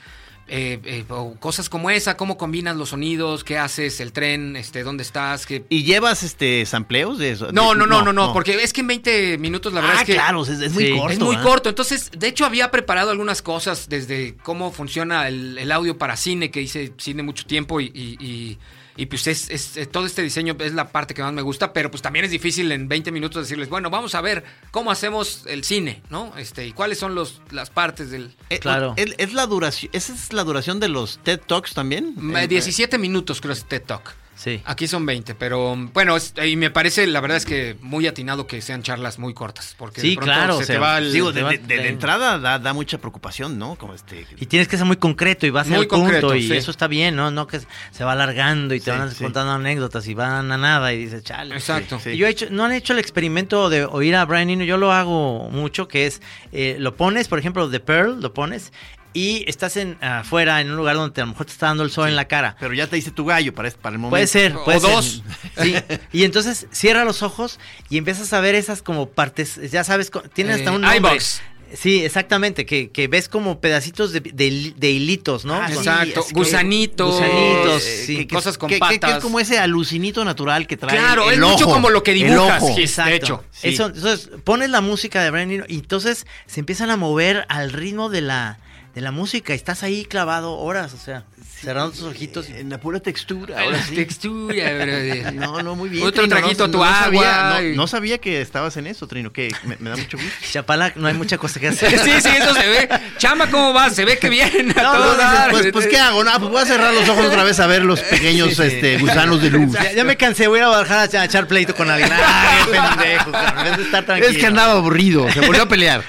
eh, 0.48 0.80
eh, 0.84 1.04
o 1.08 1.34
cosas 1.38 1.68
como 1.68 1.90
esa, 1.90 2.16
cómo 2.16 2.36
combinas 2.36 2.76
los 2.76 2.90
sonidos, 2.90 3.44
qué 3.44 3.58
haces, 3.58 4.00
el 4.00 4.12
tren, 4.12 4.56
este, 4.56 4.82
dónde 4.82 5.02
estás, 5.02 5.46
qué... 5.46 5.64
¿Y 5.68 5.84
llevas 5.84 6.22
este 6.22 6.66
sampleos 6.66 7.18
de 7.18 7.30
eso? 7.30 7.52
No, 7.52 7.74
no, 7.74 7.86
no, 7.86 8.02
no, 8.02 8.12
no, 8.12 8.32
porque 8.32 8.54
es 8.54 8.72
que 8.72 8.82
en 8.82 8.86
20 8.88 9.38
minutos 9.38 9.72
la 9.72 9.80
verdad 9.80 9.96
ah, 9.98 10.00
es 10.02 10.06
que... 10.06 10.14
claro, 10.14 10.42
es, 10.42 10.48
es 10.50 10.72
muy 10.72 10.84
Sí. 10.86 10.92
corto. 10.98 11.12
Es 11.12 11.18
muy 11.20 11.36
corto. 11.38 11.68
Entonces, 11.68 12.10
de 12.16 12.28
hecho, 12.28 12.44
había 12.44 12.70
preparado 12.70 13.10
algunas 13.10 13.40
cosas 13.42 13.88
desde 13.88 14.34
cómo 14.42 14.72
funciona 14.72 15.28
el, 15.28 15.56
el 15.58 15.72
audio 15.72 15.96
para 15.96 16.16
cine, 16.16 16.50
que 16.50 16.60
hice 16.60 16.92
cine 16.98 17.22
mucho 17.22 17.46
tiempo 17.46 17.80
y, 17.80 17.86
y- 17.94 18.16
y- 18.20 18.58
y, 18.96 19.06
pues 19.06 19.26
es, 19.26 19.48
es- 19.50 19.76
eh, 19.76 19.86
todo 19.86 20.06
este 20.06 20.22
diseño 20.22 20.56
es 20.60 20.72
la 20.74 20.88
parte 20.92 21.14
que 21.14 21.22
más 21.22 21.32
me 21.32 21.42
gusta, 21.42 21.72
pero 21.72 21.90
pues 21.90 22.02
también 22.02 22.24
es 22.24 22.30
difícil 22.30 22.70
en 22.72 22.88
20 22.88 23.10
minutos 23.12 23.42
decirles, 23.44 23.68
bueno, 23.68 23.90
vamos 23.90 24.14
a 24.14 24.20
ver 24.20 24.44
cómo 24.70 24.90
hacemos 24.90 25.44
el 25.46 25.64
cine, 25.64 26.02
¿no? 26.10 26.36
Este, 26.36 26.66
y 26.66 26.72
cuáles 26.72 26.98
son 26.98 27.14
los, 27.14 27.40
las 27.50 27.70
partes 27.70 28.10
del... 28.10 28.34
Eh, 28.50 28.58
Claro. 28.58 28.94
Es, 28.96 29.14
es 29.18 29.32
la 29.32 29.46
duración, 29.46 29.90
¿Esa 29.94 30.12
es 30.14 30.32
la 30.32 30.44
duración 30.44 30.80
de 30.80 30.88
los 30.88 31.18
TED 31.22 31.40
Talks 31.46 31.74
también? 31.74 32.14
Eh, 32.36 32.44
Eh, 32.44 32.48
17 32.48 32.98
minutos 32.98 33.40
creo 33.40 33.52
es 33.52 33.64
TED 33.64 33.82
Talk. 33.82 34.14
Sí. 34.42 34.60
Aquí 34.64 34.88
son 34.88 35.06
20, 35.06 35.36
pero 35.36 35.76
bueno, 35.94 36.16
es- 36.16 36.34
y 36.44 36.56
me 36.56 36.70
parece, 36.70 37.06
la 37.06 37.20
verdad 37.20 37.36
es 37.36 37.44
que 37.46 37.76
muy 37.80 38.08
atinado 38.08 38.48
que 38.48 38.60
sean 38.60 38.82
charlas 38.82 39.20
muy 39.20 39.34
cortas, 39.34 39.76
porque 39.78 40.00
de 40.00 40.08
Sí, 40.08 40.16
pronto 40.16 40.32
claro, 40.32 40.56
se 40.58 40.64
o 40.64 40.66
te 40.66 40.78
va 40.78 40.98
el... 40.98 41.12
Digo, 41.12 41.30
de, 41.32 41.44
de- 41.44 41.58
de- 41.58 41.76
de 41.76 41.88
entrada 41.88 42.38
da, 42.40 42.58
da 42.58 42.72
mucha 42.72 42.98
preocupación, 42.98 43.56
¿no? 43.56 43.76
Como 43.76 43.94
este... 43.94 44.26
Y 44.38 44.46
tienes 44.46 44.66
que 44.66 44.76
ser 44.76 44.84
muy 44.86 44.96
concreto 44.96 45.46
y 45.46 45.50
vas 45.50 45.68
Muy 45.68 45.76
al 45.78 45.86
punto 45.86 46.02
concreto, 46.04 46.34
y 46.34 46.48
sí. 46.48 46.54
eso 46.56 46.72
está 46.72 46.88
bien, 46.88 47.14
¿no? 47.14 47.30
No 47.30 47.46
que 47.46 47.60
se 47.92 48.02
va 48.04 48.12
alargando 48.12 48.74
y 48.74 48.80
te 48.80 48.90
Sí, 48.92 48.98
van 48.98 49.10
sí. 49.12 49.22
contando 49.22 49.52
anécdotas 49.52 50.08
y 50.08 50.14
van 50.14 50.50
a 50.50 50.58
nada 50.58 50.92
y 50.92 50.98
dices, 51.04 51.22
chale. 51.22 51.54
Exacto. 51.54 52.00
Sí. 52.00 52.10
Y 52.10 52.16
Yo 52.16 52.26
he 52.26 52.30
hecho, 52.30 52.46
no 52.50 52.64
han 52.64 52.72
hecho 52.72 52.94
el 52.94 52.98
experimento 52.98 53.70
de 53.70 53.84
oír 53.84 54.16
a 54.16 54.24
Brian 54.24 54.50
Eno, 54.50 54.64
yo 54.64 54.76
lo 54.76 54.92
hago 54.92 55.50
mucho, 55.50 55.86
que 55.86 56.06
es, 56.06 56.20
eh, 56.50 56.76
lo 56.80 56.96
pones, 56.96 57.28
por 57.28 57.38
ejemplo, 57.38 57.70
The 57.70 57.78
Pearl, 57.78 58.20
lo 58.20 58.34
pones 58.34 58.72
y 59.14 59.44
estás 59.48 59.76
en 59.76 59.96
afuera 60.02 60.60
en 60.60 60.70
un 60.70 60.76
lugar 60.76 60.96
donde 60.96 61.20
a 61.20 61.24
lo 61.24 61.32
mejor 61.32 61.46
te 61.46 61.52
está 61.52 61.66
dando 61.66 61.82
el 61.82 61.90
sol 61.90 62.08
en 62.08 62.16
la 62.16 62.26
cara. 62.26 62.56
Pero 62.60 62.72
ya 62.74 62.86
te 62.86 62.96
hice 62.98 63.10
tu 63.10 63.24
gallo 63.24 63.54
para, 63.54 63.68
este- 63.68 63.80
para 63.80 63.94
el 63.94 63.98
momento. 63.98 64.12
Puede 64.12 64.26
ser, 64.26 64.54
O 64.56 64.70
ser. 64.70 64.80
dos. 64.80 65.22
Sí. 65.60 65.74
Y 66.12 66.24
entonces 66.24 66.66
cierra 66.72 67.04
los 67.04 67.22
ojos 67.22 67.58
y 67.90 67.98
empiezas 67.98 68.32
a 68.32 68.40
ver 68.40 68.54
esas 68.54 68.82
como 68.82 69.08
partes, 69.10 69.58
ya 69.70 69.84
sabes, 69.84 70.10
tiene 70.34 70.52
hasta 70.54 70.70
Eh, 70.70 70.74
un 70.74 70.80
nombre. 70.82 70.98
iVox. 70.98 71.40
Sí, 71.74 72.04
exactamente, 72.04 72.66
que, 72.66 72.90
que 72.90 73.08
ves 73.08 73.30
como 73.30 73.58
pedacitos 73.62 74.12
de, 74.12 74.20
de- 74.20 74.74
de 74.76 74.90
hilitos, 74.90 75.46
¿no? 75.46 75.54
Ah, 75.54 75.68
sí, 75.68 75.78
Exacto, 75.78 76.20
es 76.20 76.26
que- 76.26 76.34
gusanitos, 76.34 77.14
Gusanitos, 77.14 77.82
eh, 77.86 78.04
sí. 78.06 78.16
que- 78.18 78.26
cosas 78.34 78.58
con 78.58 78.68
que, 78.68 78.74
que- 78.78 78.88
que 78.90 78.98
patas. 79.00 79.16
es 79.16 79.22
como 79.22 79.40
ese 79.40 79.58
alucinito 79.58 80.22
natural 80.22 80.66
que 80.66 80.76
trae 80.76 80.98
Claro, 80.98 81.30
el 81.30 81.36
es 81.36 81.40
mucho 81.40 81.64
ojo, 81.64 81.72
como 81.72 81.88
lo 81.88 82.02
que 82.02 82.10
el 82.12 82.18
dibujas, 82.28 82.62
ojo. 82.62 82.74
Gis, 82.76 82.90
Exacto. 82.90 83.10
de 83.10 83.16
hecho. 83.16 83.44
sí. 83.52 83.68
Eso, 83.68 83.86
entonces 83.86 84.28
pones 84.44 84.68
la 84.68 84.82
música 84.82 85.22
de 85.22 85.30
Brian 85.30 85.64
y 85.66 85.76
entonces 85.76 86.26
se 86.46 86.60
empiezan 86.60 86.90
a 86.90 86.98
mover 86.98 87.46
al 87.48 87.72
ritmo 87.72 88.10
de 88.10 88.20
la, 88.20 88.58
de 88.94 89.00
la 89.00 89.10
música 89.10 89.54
estás 89.54 89.82
ahí 89.82 90.04
clavado 90.04 90.58
horas, 90.58 90.92
o 90.92 90.98
sea, 90.98 91.24
cerrando 91.60 91.92
tus 91.92 92.02
ojitos. 92.02 92.50
y- 92.50 92.52
En 92.58 92.68
la 92.68 92.78
pura 92.78 93.00
textura, 93.00 93.60
ahora 93.62 93.78
La 93.78 93.82
sí. 93.86 93.94
textura, 93.94 94.54
No, 95.32 95.62
no, 95.62 95.74
muy 95.76 95.88
bien. 95.88 96.02
Otro 96.06 96.22
Trino, 96.24 96.36
traguito 96.36 96.64
a 96.64 96.70
tu 96.70 96.78
sabía, 96.78 97.46
agua 97.48 97.60
no, 97.60 97.66
y- 97.68 97.76
no 97.76 97.86
sabía 97.86 98.18
que 98.18 98.42
estabas 98.42 98.76
en 98.76 98.86
eso, 98.86 99.06
Trino, 99.06 99.32
que 99.32 99.50
me, 99.64 99.76
me 99.78 99.88
da 99.90 99.96
mucho 99.96 100.18
gusto. 100.18 100.32
Chapala, 100.52 100.92
no 100.96 101.08
hay 101.08 101.14
mucha 101.14 101.38
cosa 101.38 101.58
que 101.58 101.68
hacer. 101.68 101.98
Sí, 102.02 102.10
sí, 102.20 102.28
eso 102.28 102.54
se 102.54 102.68
ve. 102.68 102.88
Chama, 103.16 103.50
¿cómo 103.50 103.72
va? 103.72 103.88
Se 103.90 104.04
ve 104.04 104.18
que 104.18 104.28
viene 104.28 104.72
a 104.76 104.82
No, 104.82 104.92
todo 104.92 105.04
no, 105.06 105.12
dices, 105.12 105.18
dar. 105.32 105.50
pues, 105.50 105.66
pues, 105.72 105.86
¿qué 105.86 105.98
hago? 105.98 106.22
No, 106.24 106.38
pues 106.38 106.50
voy 106.50 106.62
a 106.62 106.66
cerrar 106.66 106.92
los 106.92 107.08
ojos 107.08 107.26
otra 107.26 107.44
vez 107.44 107.58
a 107.60 107.66
ver 107.66 107.84
los 107.84 108.00
pequeños 108.00 108.58
este, 108.58 108.98
gusanos 108.98 109.40
de 109.40 109.50
luz. 109.50 109.72
Ya, 109.72 109.92
ya 109.92 110.04
me 110.04 110.16
cansé, 110.18 110.48
voy 110.48 110.60
a 110.60 110.68
bajar 110.68 111.08
a, 111.16 111.24
echar 111.24 111.46
pleito 111.46 111.74
con 111.74 111.90
alguien. 111.90 112.10
Ay, 112.12 112.58
qué 112.66 112.72
pendejo, 112.72 113.30
en 113.58 113.64
vez 113.64 113.76
de 113.78 113.82
estar 113.84 114.04
tranquilo. 114.04 114.30
Es 114.32 114.38
que 114.38 114.46
andaba 114.46 114.72
aburrido, 114.72 115.30
se 115.32 115.40
volvió 115.40 115.62
a 115.62 115.68
pelear. 115.68 116.04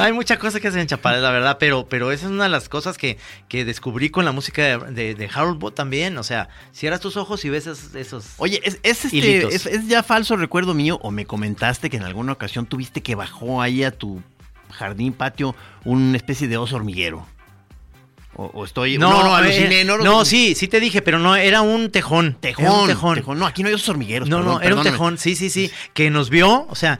Hay 0.00 0.12
mucha 0.12 0.38
cosa 0.38 0.60
que 0.60 0.68
hacer 0.68 0.80
en 0.80 0.86
Chapala, 0.86 1.18
la 1.18 1.30
verdad, 1.30 1.56
pero, 1.58 1.86
pero 1.88 2.12
esa 2.12 2.26
es 2.26 2.32
una 2.32 2.44
de 2.44 2.50
las 2.50 2.68
cosas 2.68 2.98
que, 2.98 3.18
que 3.48 3.64
descubrí 3.64 4.10
con 4.10 4.24
la 4.24 4.32
música 4.32 4.62
de, 4.62 4.78
de, 4.92 5.14
de 5.14 5.30
Harold 5.32 5.58
Bott 5.58 5.74
también. 5.74 6.16
O 6.18 6.22
sea, 6.22 6.48
cierras 6.72 7.00
tus 7.00 7.16
ojos 7.16 7.44
y 7.44 7.50
ves 7.50 7.66
esos. 7.66 7.94
esos 7.94 8.24
Oye, 8.38 8.60
¿es, 8.64 8.78
es, 8.82 9.04
este, 9.04 9.46
es, 9.46 9.66
es 9.66 9.88
ya 9.88 10.02
falso 10.02 10.36
recuerdo 10.36 10.74
mío 10.74 10.98
o 11.02 11.10
me 11.10 11.26
comentaste 11.26 11.90
que 11.90 11.96
en 11.96 12.04
alguna 12.04 12.32
ocasión 12.32 12.66
tuviste 12.66 13.02
que 13.02 13.14
bajó 13.14 13.62
ahí 13.62 13.84
a 13.84 13.90
tu 13.90 14.22
jardín, 14.70 15.12
patio, 15.12 15.54
una 15.84 16.16
especie 16.16 16.48
de 16.48 16.56
oso 16.56 16.76
hormiguero? 16.76 17.26
O, 18.42 18.50
o 18.54 18.64
estoy... 18.64 18.96
no, 18.96 19.10
no, 19.22 19.36
aluciné. 19.36 19.82
eh, 19.82 19.84
no, 19.84 19.98
no, 19.98 20.24
sí, 20.24 20.54
sí 20.54 20.66
te 20.66 20.80
dije, 20.80 21.02
pero 21.02 21.18
no, 21.18 21.36
era 21.36 21.60
un 21.60 21.90
tejón. 21.90 22.38
Tejón, 22.40 22.64
Era 22.64 22.72
un 22.74 22.86
tejón. 22.86 23.14
tejón. 23.16 23.38
No, 23.38 23.44
aquí 23.46 23.62
no 23.62 23.68
hay 23.68 23.74
osos 23.74 23.90
hormigueros. 23.90 24.30
No, 24.30 24.38
perdón, 24.38 24.54
no, 24.54 24.60
era 24.62 24.74
un 24.76 24.82
tejón, 24.82 25.18
sí, 25.18 25.36
sí, 25.36 25.50
sí, 25.50 25.70
que 25.92 26.08
nos 26.08 26.30
vio, 26.30 26.66
o 26.70 26.74
sea, 26.74 26.98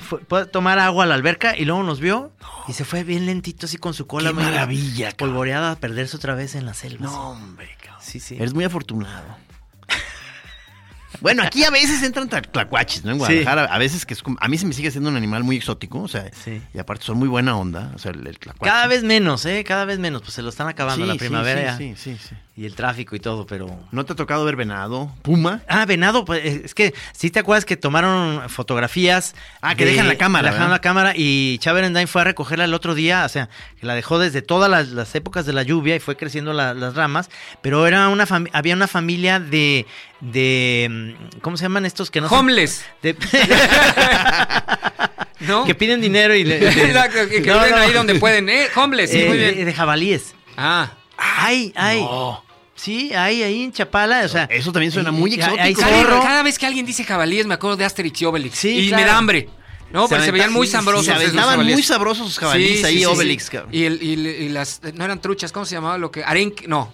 fue, 0.00 0.18
fue 0.28 0.40
a 0.40 0.46
tomar 0.46 0.80
agua 0.80 1.04
a 1.04 1.06
la 1.06 1.14
alberca 1.14 1.56
y 1.56 1.64
luego 1.66 1.84
nos 1.84 2.00
vio 2.00 2.32
y 2.66 2.72
se 2.72 2.84
fue 2.84 3.04
bien 3.04 3.26
lentito 3.26 3.66
así 3.66 3.76
con 3.76 3.94
su 3.94 4.08
cola. 4.08 4.30
Qué 4.30 4.34
maravilla. 4.34 5.12
Polvoreada 5.16 5.70
a 5.70 5.76
perderse 5.76 6.16
otra 6.16 6.34
vez 6.34 6.56
en 6.56 6.66
la 6.66 6.74
selva. 6.74 7.06
No, 7.06 7.30
hombre, 7.30 7.68
cabrón. 7.80 8.00
Sí, 8.02 8.18
sí. 8.18 8.34
Eres 8.34 8.52
muy 8.52 8.64
afortunado. 8.64 9.36
Bueno, 11.20 11.42
aquí 11.42 11.62
a 11.64 11.70
veces 11.70 12.02
entran 12.02 12.28
tla- 12.28 12.42
tlacuaches, 12.50 13.04
¿no? 13.04 13.12
En 13.12 13.18
Guadalajara, 13.18 13.64
a 13.64 13.78
veces 13.78 14.06
que 14.06 14.14
es 14.14 14.22
como- 14.22 14.38
a 14.40 14.48
mí 14.48 14.58
se 14.58 14.66
me 14.66 14.72
sigue 14.72 14.90
siendo 14.90 15.10
un 15.10 15.16
animal 15.16 15.44
muy 15.44 15.56
exótico, 15.56 16.00
o 16.00 16.08
sea, 16.08 16.30
Sí. 16.44 16.60
y 16.74 16.78
aparte 16.78 17.04
son 17.04 17.18
muy 17.18 17.28
buena 17.28 17.56
onda, 17.56 17.92
o 17.94 17.98
sea, 17.98 18.12
el, 18.12 18.26
el 18.26 18.38
tlacuache. 18.38 18.70
Cada 18.70 18.86
vez 18.86 19.04
menos, 19.04 19.44
¿eh? 19.46 19.62
Cada 19.64 19.84
vez 19.84 19.98
menos, 19.98 20.22
pues 20.22 20.34
se 20.34 20.42
lo 20.42 20.48
están 20.48 20.68
acabando 20.68 21.04
Sí, 21.04 21.08
la 21.12 21.16
primavera 21.18 21.76
sí, 21.76 21.94
sí, 21.96 22.16
sí. 22.20 22.34
Y 22.54 22.66
el 22.66 22.74
tráfico 22.74 23.16
y 23.16 23.18
todo, 23.20 23.46
pero... 23.46 23.66
¿No 23.92 24.04
te 24.04 24.12
ha 24.12 24.16
tocado 24.16 24.44
ver 24.44 24.56
venado, 24.56 25.10
puma? 25.22 25.62
Ah, 25.68 25.86
venado, 25.86 26.26
pues 26.26 26.44
eh, 26.44 26.62
es 26.66 26.74
que 26.74 26.92
sí 27.12 27.30
te 27.30 27.38
acuerdas 27.38 27.64
que 27.64 27.78
tomaron 27.78 28.46
fotografías. 28.50 29.34
Ah, 29.62 29.74
que 29.74 29.86
dejan 29.86 30.06
la 30.06 30.16
cámara, 30.18 30.48
Dejaron 30.50 30.66
¿verdad? 30.68 30.76
la 30.76 30.80
cámara 30.82 31.12
y 31.16 31.56
Chávez 31.60 31.86
Endine 31.86 32.06
fue 32.06 32.20
a 32.20 32.24
recogerla 32.24 32.64
el 32.66 32.74
otro 32.74 32.94
día, 32.94 33.24
o 33.24 33.28
sea, 33.30 33.48
que 33.80 33.86
la 33.86 33.94
dejó 33.94 34.18
desde 34.18 34.42
todas 34.42 34.70
las, 34.70 34.88
las 34.88 35.14
épocas 35.14 35.46
de 35.46 35.54
la 35.54 35.62
lluvia 35.62 35.96
y 35.96 36.00
fue 36.00 36.14
creciendo 36.16 36.52
la- 36.52 36.74
las 36.74 36.94
ramas, 36.94 37.30
pero 37.62 37.86
era 37.86 38.08
una 38.08 38.26
había 38.52 38.74
una 38.74 38.86
familia 38.86 39.40
de, 39.40 39.86
de, 40.20 40.88
mm, 40.90 41.38
¿cómo 41.40 41.56
se 41.56 41.62
llaman 41.62 41.86
estos 41.86 42.10
que 42.10 42.20
no? 42.20 42.28
se- 42.28 42.34
Homeless. 42.34 42.84
de- 43.02 43.16
¿No? 45.40 45.64
que 45.64 45.74
piden 45.74 46.00
dinero 46.00 46.34
y 46.34 46.44
le, 46.44 46.58
de- 46.60 46.68
Exacto, 46.86 47.18
que, 47.28 47.42
que 47.42 47.48
No, 47.50 47.56
viven 47.58 47.70
no. 47.70 47.76
ahí 47.78 47.92
donde 47.92 48.14
pueden. 48.16 48.48
¿Eh? 48.48 48.68
Homeless, 48.76 49.10
sí, 49.10 49.22
Eh, 49.22 49.28
muy 49.28 49.38
de, 49.38 49.52
bien. 49.52 49.64
de 49.66 49.72
jabalíes. 49.74 50.34
Ah. 50.56 50.92
Ay, 51.36 51.72
ay. 51.76 52.04
Sí, 52.74 53.12
hay 53.14 53.42
ahí 53.42 53.62
en 53.62 53.72
Chapala, 53.72 54.22
o 54.24 54.28
sea. 54.28 54.44
Eso 54.44 54.72
también 54.72 54.90
suena 54.90 55.12
muy 55.12 55.34
exótico. 55.34 55.62
hay 55.62 55.74
Cada, 55.74 56.20
cada 56.22 56.42
vez 56.42 56.58
que 56.58 56.66
alguien 56.66 56.84
dice 56.84 57.04
jabalíes 57.04 57.46
me 57.46 57.54
acuerdo 57.54 57.76
de 57.76 57.84
Asterix 57.84 58.20
y 58.22 58.24
Obelix. 58.24 58.58
Sí, 58.58 58.86
y 58.86 58.88
claro. 58.88 59.02
me 59.04 59.08
da 59.10 59.18
hambre. 59.18 59.48
No, 59.92 60.08
Se 60.08 60.14
pero 60.14 60.24
se 60.24 60.30
veían 60.32 60.52
muy 60.52 60.66
sí, 60.66 60.70
sí, 60.72 60.78
sabrosos. 60.78 61.04
se 61.04 61.12
aventaban 61.12 61.50
jabalíes. 61.50 61.74
muy 61.76 61.82
sabrosos 61.82 62.26
sus 62.26 62.38
jabalíes 62.38 62.82
ahí, 62.82 63.04
Obelix, 63.04 63.44
sí. 63.44 63.50
cabrón. 63.52 63.74
Y, 63.74 63.84
el- 63.84 64.02
y, 64.02 64.12
y 64.14 64.48
las. 64.48 64.80
No 64.94 65.04
eran 65.04 65.20
truchas, 65.20 65.52
¿cómo 65.52 65.66
se 65.66 65.74
llamaba? 65.74 65.98
Lo 65.98 66.10
que. 66.10 66.24
Arenque. 66.24 66.66
No. 66.66 66.92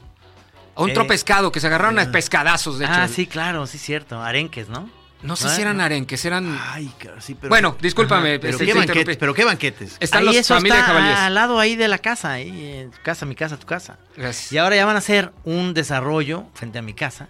Otro 0.74 1.05
Eh. 1.05 1.07
pescado 1.07 1.51
que 1.53 1.61
se 1.61 1.68
agarraron 1.68 1.99
a 1.99 2.11
pescadazos, 2.11 2.79
de 2.79 2.85
hecho. 2.85 2.95
Ah, 2.97 3.09
sí, 3.09 3.26
claro, 3.26 3.66
sí, 3.66 3.79
cierto. 3.79 4.20
Arenques, 4.20 4.68
¿no? 4.68 4.91
No 5.22 5.34
sé 5.34 5.46
¿No? 5.46 5.50
si 5.50 5.60
eran 5.62 5.80
arenques, 5.80 6.24
eran. 6.24 6.56
Ay, 6.70 6.92
sí, 7.18 7.34
pero... 7.34 7.48
bueno, 7.48 7.76
discúlpame. 7.80 8.38
pero, 8.38 8.52
este, 8.52 8.66
qué 8.66 8.72
te 8.72 8.78
banquetes, 8.78 9.16
pero 9.16 9.34
qué 9.34 9.44
banquetes. 9.44 9.96
Están 9.98 10.20
ahí 10.20 10.26
los 10.26 10.36
eso 10.36 10.54
familia 10.54 10.76
de 10.76 10.82
está 10.82 11.26
al 11.26 11.34
lado 11.34 11.58
ahí 11.58 11.74
de 11.74 11.88
la 11.88 11.98
casa, 11.98 12.32
ahí, 12.32 12.50
eh, 12.54 12.88
tu 12.94 13.02
casa, 13.02 13.26
mi 13.26 13.34
casa, 13.34 13.56
tu 13.58 13.66
casa. 13.66 13.98
Gracias. 14.16 14.52
Y 14.52 14.58
ahora 14.58 14.76
ya 14.76 14.86
van 14.86 14.94
a 14.94 15.00
hacer 15.00 15.32
un 15.44 15.74
desarrollo 15.74 16.46
frente 16.54 16.78
a 16.78 16.82
mi 16.82 16.94
casa 16.94 17.28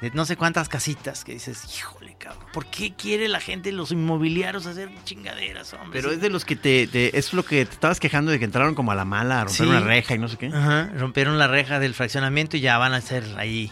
de 0.00 0.10
no 0.12 0.24
sé 0.24 0.36
cuántas 0.36 0.68
casitas 0.68 1.24
que 1.24 1.32
dices, 1.32 1.64
híjole, 1.76 2.14
cabrón, 2.18 2.44
¿por 2.52 2.66
qué 2.66 2.94
quiere 2.94 3.26
la 3.28 3.40
gente, 3.40 3.72
los 3.72 3.90
inmobiliarios, 3.90 4.64
hacer 4.66 4.88
chingaderas, 5.04 5.74
hombre? 5.74 6.00
Pero 6.00 6.12
es 6.14 6.20
de 6.20 6.30
los 6.30 6.44
que 6.44 6.54
te, 6.56 6.86
te- 6.86 7.18
Es 7.18 7.32
lo 7.34 7.44
que 7.44 7.66
te 7.66 7.72
estabas 7.72 7.98
quejando 8.00 8.30
de 8.30 8.38
que 8.38 8.44
entraron 8.44 8.74
como 8.76 8.92
a 8.92 8.94
la 8.94 9.04
mala, 9.04 9.40
a 9.40 9.44
romper 9.44 9.56
Sí. 9.66 9.68
una 9.68 9.80
reja 9.80 10.14
y 10.14 10.18
no 10.18 10.28
sé 10.28 10.36
qué. 10.38 10.46
Ajá, 10.46 10.88
rompieron 10.96 11.36
la 11.36 11.48
reja 11.48 11.78
del 11.80 11.92
fraccionamiento 11.94 12.56
y 12.56 12.60
ya 12.60 12.78
van 12.78 12.94
a 12.94 12.98
hacer 12.98 13.24
ahí 13.36 13.70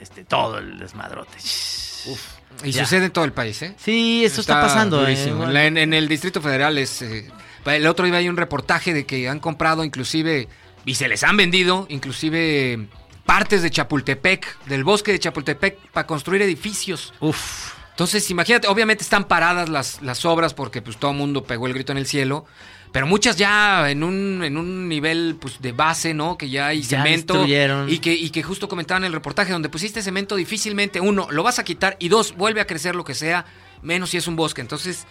este, 0.00 0.24
todo 0.24 0.58
el 0.58 0.78
desmadrote. 0.80 1.38
Uf. 1.38 2.20
Y 2.64 2.70
Ya. 2.72 2.84
sucede 2.84 3.06
en 3.06 3.10
todo 3.12 3.24
el 3.24 3.32
país, 3.32 3.60
¿eh? 3.62 3.74
Sí, 3.78 4.24
eso 4.24 4.40
está, 4.40 4.60
pasando. 4.60 5.06
eh, 5.06 5.26
igual. 5.28 5.56
En, 5.56 5.94
el 5.94 6.08
Distrito 6.08 6.40
Federal 6.40 6.78
es... 6.78 7.02
eh, 7.02 7.30
el 7.66 7.86
otro 7.86 8.06
día 8.06 8.16
hay 8.16 8.28
un 8.28 8.36
reportaje 8.36 8.92
de 8.92 9.04
que 9.06 9.28
han 9.28 9.38
comprado 9.40 9.84
inclusive, 9.84 10.48
y 10.84 10.94
se 10.96 11.08
les 11.08 11.22
han 11.22 11.36
vendido, 11.36 11.86
inclusive 11.90 12.88
partes 13.24 13.62
de 13.62 13.70
Chapultepec, 13.70 14.64
del 14.66 14.82
bosque 14.84 15.12
de 15.12 15.18
Chapultepec, 15.18 15.78
para 15.92 16.06
construir 16.06 16.42
edificios. 16.42 17.14
Uf. 17.20 17.72
Entonces, 17.90 18.28
imagínate, 18.30 18.66
obviamente 18.68 19.04
están 19.04 19.24
paradas 19.24 19.68
las, 19.68 20.02
las 20.02 20.24
obras 20.24 20.54
porque 20.54 20.82
pues 20.82 20.96
todo 20.96 21.10
el 21.12 21.16
mundo 21.18 21.44
pegó 21.44 21.66
el 21.66 21.74
grito 21.74 21.92
en 21.92 21.98
el 21.98 22.06
cielo, 22.06 22.46
pero 22.92 23.06
muchas 23.06 23.36
ya 23.36 23.90
en 23.90 24.02
un, 24.04 24.42
en 24.44 24.56
un 24.56 24.88
nivel 24.88 25.36
pues 25.40 25.60
de 25.60 25.72
base, 25.72 26.14
¿no? 26.14 26.36
Que 26.38 26.50
ya 26.50 26.68
hay 26.68 26.82
Ya 26.82 27.02
cemento. 27.02 27.34
destruyeron. 27.34 27.88
Y 27.90 27.98
que, 27.98 28.12
y 28.12 28.30
que 28.30 28.42
justo 28.42 28.68
comentaban 28.68 29.02
en 29.02 29.06
el 29.08 29.12
reportaje, 29.14 29.50
donde 29.52 29.68
pusiste 29.70 30.02
cemento 30.02 30.36
difícilmente, 30.36 31.00
uno, 31.00 31.26
lo 31.30 31.42
vas 31.42 31.58
a 31.58 31.64
quitar, 31.64 31.96
y 31.98 32.08
dos, 32.08 32.36
vuelve 32.36 32.60
a 32.60 32.66
crecer 32.66 32.94
lo 32.94 33.02
que 33.04 33.14
sea, 33.14 33.46
menos 33.82 34.10
si 34.10 34.18
es 34.18 34.26
un 34.28 34.36
bosque. 34.36 34.60
Entonces, 34.60 35.06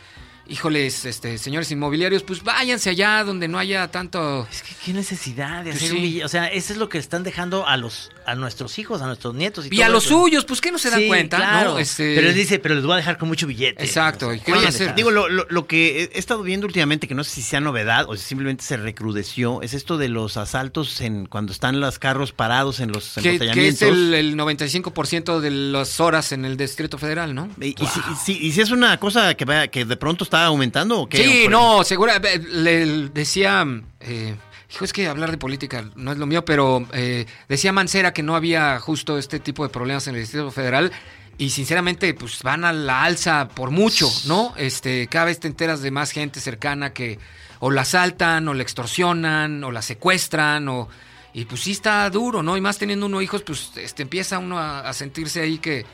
híjoles, 0.52 1.06
este, 1.06 1.38
señores 1.38 1.72
inmobiliarios, 1.72 2.24
pues 2.24 2.44
váyanse 2.44 2.90
allá 2.90 3.24
donde 3.24 3.48
no 3.48 3.58
haya 3.58 3.88
tanto... 3.90 4.48
Es 4.52 4.62
que 4.62 4.74
qué 4.86 4.94
necesidad 4.94 5.64
de 5.64 5.72
Pues 5.72 5.78
hacer 5.78 5.90
sí. 5.92 5.96
un 5.96 6.02
billete. 6.04 6.26
O 6.26 6.30
sea, 6.30 6.48
eso 6.48 6.74
es 6.74 6.80
lo 6.80 6.90
que 6.90 6.98
están 6.98 7.24
dejando 7.24 7.68
a 7.68 7.78
los 7.78 8.12
a 8.24 8.36
nuestros 8.36 8.78
hijos, 8.78 9.02
a 9.02 9.08
nuestros 9.08 9.34
nietos. 9.34 9.66
Y, 9.70 9.76
Y 9.76 9.82
a 9.82 9.90
los 9.90 10.06
eso. 10.06 10.20
suyos, 10.22 10.46
pues 10.46 10.62
que 10.62 10.72
no 10.72 10.78
se 10.78 10.90
dan 10.92 11.00
Sí, 11.02 11.08
cuenta, 11.08 11.38
claro. 11.38 11.72
¿no? 11.74 11.80
Este- 11.80 12.14
Pero 12.16 12.30
él 12.30 12.36
dice, 12.36 12.60
pero 12.60 12.76
les 12.76 12.84
voy 12.84 12.94
a 12.94 12.98
dejar 12.98 13.18
con 13.18 13.28
mucho 13.28 13.48
billete. 13.48 13.84
Exacto, 13.84 14.28
O 14.28 14.34
¿y 14.34 14.38
sea, 14.38 14.46
qué 14.46 14.52
van 14.52 14.66
a 14.66 14.68
hacer? 14.70 14.94
Digo, 14.96 15.10
lo, 15.10 15.28
lo- 15.28 15.48
lo 15.50 15.66
que 15.66 16.04
he 16.14 16.20
estado 16.20 16.44
viendo 16.44 16.68
últimamente, 16.68 17.08
que 17.08 17.16
no 17.16 17.24
sé 17.24 17.32
si 17.32 17.42
sea 17.42 17.60
novedad 17.62 18.06
o 18.08 18.16
si 18.16 18.24
simplemente 18.24 18.64
se 18.64 18.78
recrudeció, 18.78 19.62
es 19.64 19.74
esto 19.74 19.98
de 19.98 20.08
los 20.10 20.38
asaltos 20.38 21.02
en 21.02 21.26
cuando 21.26 21.52
están 21.52 21.80
los 21.80 21.98
carros 21.98 22.32
parados 22.32 22.80
en 22.80 22.92
los 22.92 23.16
Que, 23.22 23.40
que 23.40 23.68
es 23.70 23.82
el, 23.82 24.14
el 24.14 24.36
95% 24.38 25.40
de 25.40 25.52
las 25.52 26.00
horas 26.00 26.32
en 26.32 26.46
el 26.46 26.58
Distrito 26.58 26.98
Federal, 26.98 27.34
¿no? 27.34 27.50
Y, 27.60 27.70
y 27.70 27.86
si, 27.88 28.00
y 28.00 28.16
si- 28.38 28.46
y 28.48 28.52
si 28.52 28.62
es 28.62 28.72
una 28.72 28.98
cosa 29.00 29.34
que, 29.36 29.46
vaya- 29.46 29.68
que 29.68 29.84
de 29.86 29.98
pronto 29.98 30.24
está 30.24 30.41
aumentando 30.46 31.02
o 31.02 31.10
qué? 31.10 31.18
Sí, 31.24 31.48
no, 31.50 31.84
segura. 31.84 32.18
eh, 32.24 32.40
Le 32.40 32.86
decía. 33.10 33.66
eh, 34.00 34.36
hijo, 34.74 34.86
es 34.86 34.94
que 34.94 35.08
hablar 35.08 35.32
de 35.32 35.38
política 35.38 35.84
no 35.96 36.12
es 36.12 36.18
lo 36.18 36.26
mío, 36.26 36.46
pero 36.46 36.88
eh, 36.94 37.26
decía 37.50 37.72
Mancera 37.74 38.14
que 38.14 38.24
no 38.24 38.36
había 38.36 38.80
justo 38.80 39.18
este 39.18 39.40
tipo 39.40 39.64
de 39.64 39.70
problemas 39.70 40.08
en 40.08 40.16
el 40.16 40.22
Distrito 40.22 40.50
Federal. 40.52 40.92
Y 41.38 41.50
sinceramente, 41.50 42.14
pues 42.14 42.44
van 42.44 42.66
a 42.66 42.72
la 42.74 43.04
alza 43.04 43.48
por 43.48 43.72
mucho, 43.72 44.08
¿no? 44.26 44.54
Este, 44.58 45.08
cada 45.08 45.26
vez 45.26 45.40
te 45.40 45.48
enteras 45.48 45.82
de 45.82 45.90
más 45.90 46.12
gente 46.12 46.40
cercana 46.40 46.94
que 46.94 47.18
o 47.60 47.72
la 47.72 47.82
asaltan, 47.82 48.48
o 48.48 48.54
la 48.54 48.62
extorsionan, 48.64 49.64
o 49.64 49.72
la 49.72 49.82
secuestran, 49.82 50.68
o. 50.70 50.88
Y 51.34 51.46
pues 51.46 51.62
sí 51.62 51.72
está 51.72 52.10
duro, 52.10 52.44
¿no? 52.44 52.58
Y 52.58 52.62
más 52.62 52.78
teniendo 52.78 53.06
uno 53.06 53.22
hijos, 53.22 53.42
pues 53.44 53.72
este, 53.78 54.04
empieza 54.04 54.38
uno 54.38 54.60
a- 54.60 54.82
a 54.82 54.94
sentirse 54.94 55.42
ahí 55.42 55.58
que 55.60 55.86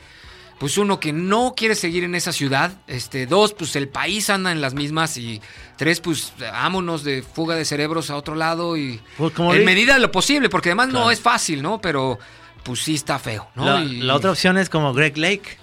pues 0.58 0.76
uno 0.78 0.98
que 0.98 1.12
no 1.12 1.54
quiere 1.56 1.74
seguir 1.74 2.04
en 2.04 2.14
esa 2.14 2.32
ciudad, 2.32 2.72
este, 2.86 3.26
dos, 3.26 3.52
pues 3.54 3.76
el 3.76 3.88
país 3.88 4.28
anda 4.30 4.50
en 4.52 4.60
las 4.60 4.74
mismas 4.74 5.16
y 5.16 5.40
tres, 5.76 6.00
pues 6.00 6.32
vámonos 6.38 7.04
de 7.04 7.22
fuga 7.22 7.54
de 7.54 7.64
cerebros 7.64 8.10
a 8.10 8.16
otro 8.16 8.34
lado 8.34 8.76
y 8.76 9.00
Pues, 9.16 9.32
como 9.32 9.52
en 9.54 9.60
di- 9.60 9.64
medida 9.64 9.94
de 9.94 10.00
lo 10.00 10.10
posible, 10.10 10.48
porque 10.48 10.70
además 10.70 10.88
no 10.88 11.10
es 11.10 11.20
fácil, 11.20 11.62
¿no? 11.62 11.80
Pero 11.80 12.18
pues 12.64 12.80
sí 12.80 12.96
está 12.96 13.18
feo, 13.18 13.48
¿no? 13.54 13.64
La, 13.64 13.80
Y- 13.84 14.00
la 14.02 14.14
otra 14.16 14.32
opción 14.32 14.58
es 14.58 14.68
como 14.68 14.92
Greg 14.92 15.16
Lake. 15.16 15.56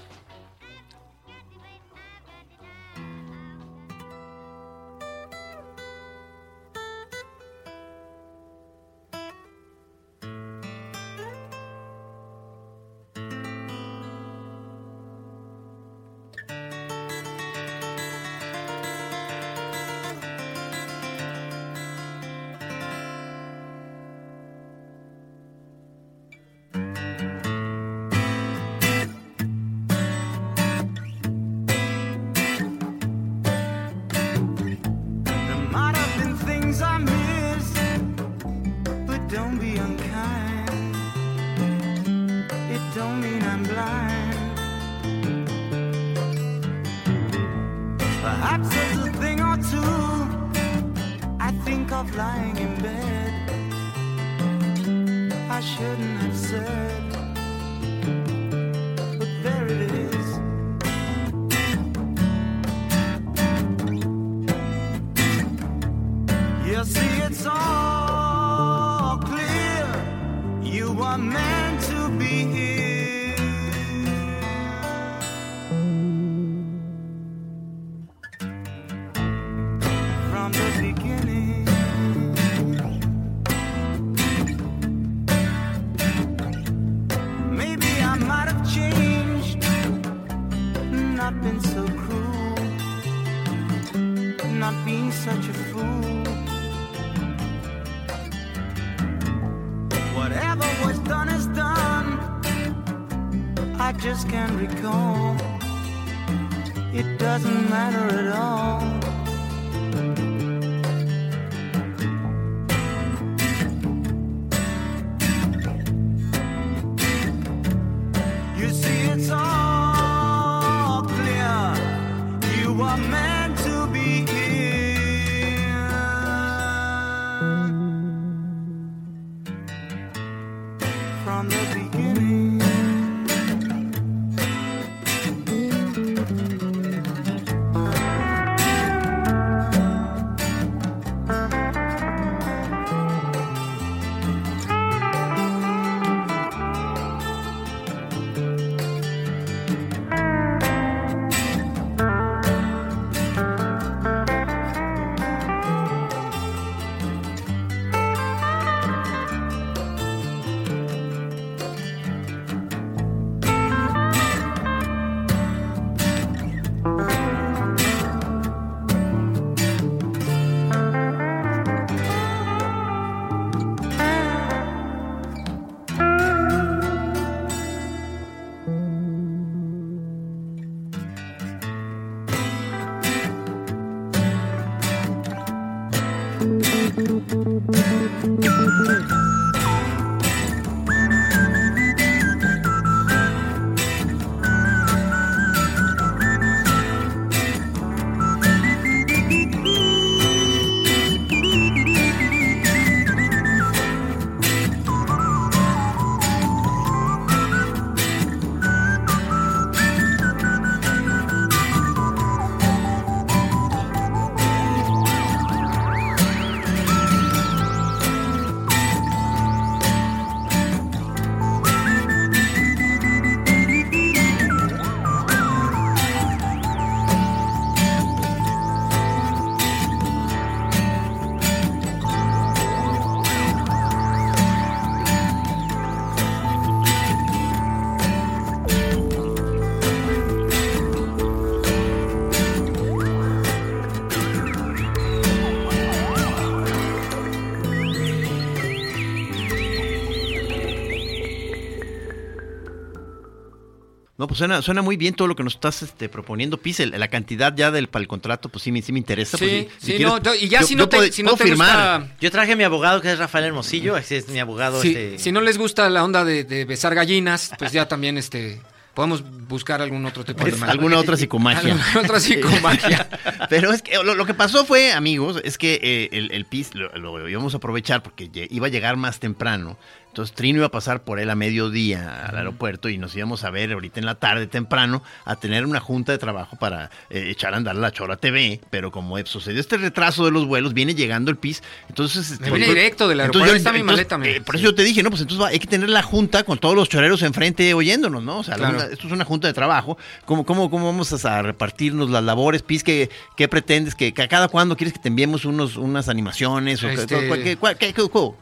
Pues 254.36 254.40
suena, 254.40 254.62
suena 254.62 254.82
muy 254.82 254.98
bien 254.98 255.14
todo 255.14 255.28
lo 255.30 255.36
que 255.36 255.44
nos 255.44 255.54
estás 255.56 255.82
este, 255.82 256.10
proponiendo, 256.10 256.58
Pise. 256.58 256.86
La 256.88 257.08
cantidad 257.08 257.56
ya 257.56 257.72
del 257.72 257.88
para 257.88 258.02
el 258.02 258.08
contrato, 258.10 258.50
pues 258.50 258.64
sí 258.64 258.72
me, 258.72 258.82
sí 258.82 258.92
me 258.92 259.00
interesa. 259.00 259.38
pues, 259.38 259.50
Sí, 259.50 259.68
si- 259.80 259.86
sí, 259.92 259.98
quieres, 259.98 260.22
no, 260.24 260.36
y 260.36 260.50
ya 260.50 260.62
yo- 260.62 260.68
si 260.68 260.76
no 260.76 260.90
te, 260.90 260.98
puedo- 260.98 261.12
si 261.12 261.24
no 261.24 261.30
puedo 261.32 261.38
te 261.38 261.44
firmar. 261.46 262.02
gusta... 262.02 262.16
Yo 262.20 262.32
traje 262.32 262.52
a 262.52 262.56
mi 262.56 262.64
abogado, 262.66 263.02
que 263.02 263.12
es 263.12 263.18
Rafael 263.18 263.46
Hermosillo. 263.46 263.96
Ese 263.98 264.18
es 264.18 264.28
mi 264.28 264.40
abogado. 264.40 264.82
Si, 264.82 264.90
este, 264.90 265.20
si 265.20 265.32
no 265.32 265.40
les 265.42 265.58
gusta 265.58 265.90
la 265.90 266.04
onda 266.04 266.26
de, 266.26 266.44
de 266.44 266.66
besar 266.66 266.94
gallinas, 266.96 267.52
pues 267.58 267.72
ya 267.72 267.88
también 267.88 268.18
este 268.18 268.62
podemos 268.94 269.24
buscar 269.50 269.82
algún 269.82 270.06
otro 270.06 270.24
tipo 270.24 270.44
de 270.46 270.52
Pues, 270.52 270.64
alguna 270.64 270.98
otra 270.98 271.18
psicomagia. 271.18 271.60
Alguna 271.74 272.00
otra 272.02 272.20
psicomagia. 272.22 273.10
Pero 273.50 273.74
es 273.74 273.82
que 273.82 273.96
lo, 274.02 274.16
lo 274.16 274.26
que 274.26 274.34
pasó 274.34 274.66
fue, 274.66 274.94
amigos, 274.94 275.42
es 275.44 275.58
que 275.58 275.80
eh, 275.84 276.10
el, 276.14 276.32
el 276.32 276.46
PIS 276.46 276.76
lo, 276.76 276.90
lo 276.98 277.28
íbamos 277.28 277.54
a 277.54 277.58
aprovechar 277.58 278.02
porque 278.04 278.30
iba 278.50 278.68
a 278.68 278.70
llegar 278.70 278.96
más 278.96 279.20
temprano. 279.20 279.78
Entonces 280.16 280.34
Trino 280.34 280.60
iba 280.60 280.68
a 280.68 280.72
pasar 280.72 281.04
por 281.04 281.20
él 281.20 281.30
a 281.30 281.36
mediodía 281.36 282.26
al 282.28 282.38
aeropuerto 282.38 282.88
y 282.88 282.98
nos 282.98 283.14
íbamos 283.18 283.44
a 283.44 283.50
ver 283.50 283.74
ahorita 283.74 284.00
en 284.00 284.06
la 284.06 284.16
tarde 284.16 284.48
temprano 284.48 285.04
a 285.26 285.36
tener 285.36 285.66
una 285.66 285.82
junta 285.82 286.14
de 286.14 286.18
trabajo 286.18 286.56
para 286.56 286.90
eh, 287.10 287.28
echar 287.32 287.54
a 287.54 287.58
andar 287.58 287.76
la 287.76 287.92
Chora 287.92 288.16
TV. 288.16 288.62
Pero 288.70 288.92
como 288.92 289.18
eh, 289.18 289.24
sucedió 289.26 289.60
este 289.60 289.76
retraso 289.76 290.24
de 290.24 290.32
los 290.32 290.46
vuelos, 290.48 290.74
viene 290.74 290.96
llegando 290.96 291.32
el 291.32 291.38
PIS. 291.38 291.62
Entonces, 291.90 292.32
este, 292.32 292.46
Me 292.46 292.52
vine 292.52 292.68
directo 292.68 293.10
del 293.10 293.20
entonces 293.20 293.42
aeropuerto, 293.42 293.52
yo- 293.52 293.58
está 293.58 293.74
mi 293.74 293.84
maleta, 293.84 294.18
eh, 294.24 294.40
por 294.40 294.56
eso 294.56 294.64
yo 294.64 294.74
te 294.74 294.84
dije, 294.86 295.04
no, 295.04 295.10
pues 295.10 295.22
entonces 295.22 295.44
va- 295.44 295.50
hay 295.50 295.60
que 295.60 295.68
tener 295.68 295.90
la 295.90 296.02
junta 296.02 296.44
con 296.46 296.60
todos 296.60 296.76
los 296.78 296.88
choreros 296.88 297.22
enfrente 297.22 297.74
oyéndonos, 297.74 298.24
¿no? 298.24 298.40
O 298.40 298.44
sea, 298.46 298.54
la 298.54 298.70
Claro. 298.70 298.80
junta- 298.80 298.94
esto 298.94 299.08
es 299.08 299.12
una 299.12 299.26
junta 299.26 299.48
de 299.50 299.54
trabajo. 299.54 299.98
¿Cómo, 300.24 300.46
cómo, 300.46 300.70
cómo 300.70 300.86
vamos 300.86 301.26
a, 301.26 301.40
a 301.40 301.42
repartirnos 301.42 302.10
las 302.10 302.24
labores? 302.24 302.62
Pis, 302.62 302.86
¿qué, 302.86 303.10
qué 303.36 303.50
pretendes? 303.50 303.96
que 303.96 304.14
que 304.14 304.22
a 304.22 304.30
cada 304.30 304.48
cuándo 304.48 304.78
quieres 304.78 304.94
que 304.94 305.00
te 305.00 305.10
enviemos 305.10 305.44
unos, 305.44 305.76
unas 305.76 306.08
animaciones? 306.08 306.82
O 306.86 306.88
Este- 306.90 307.58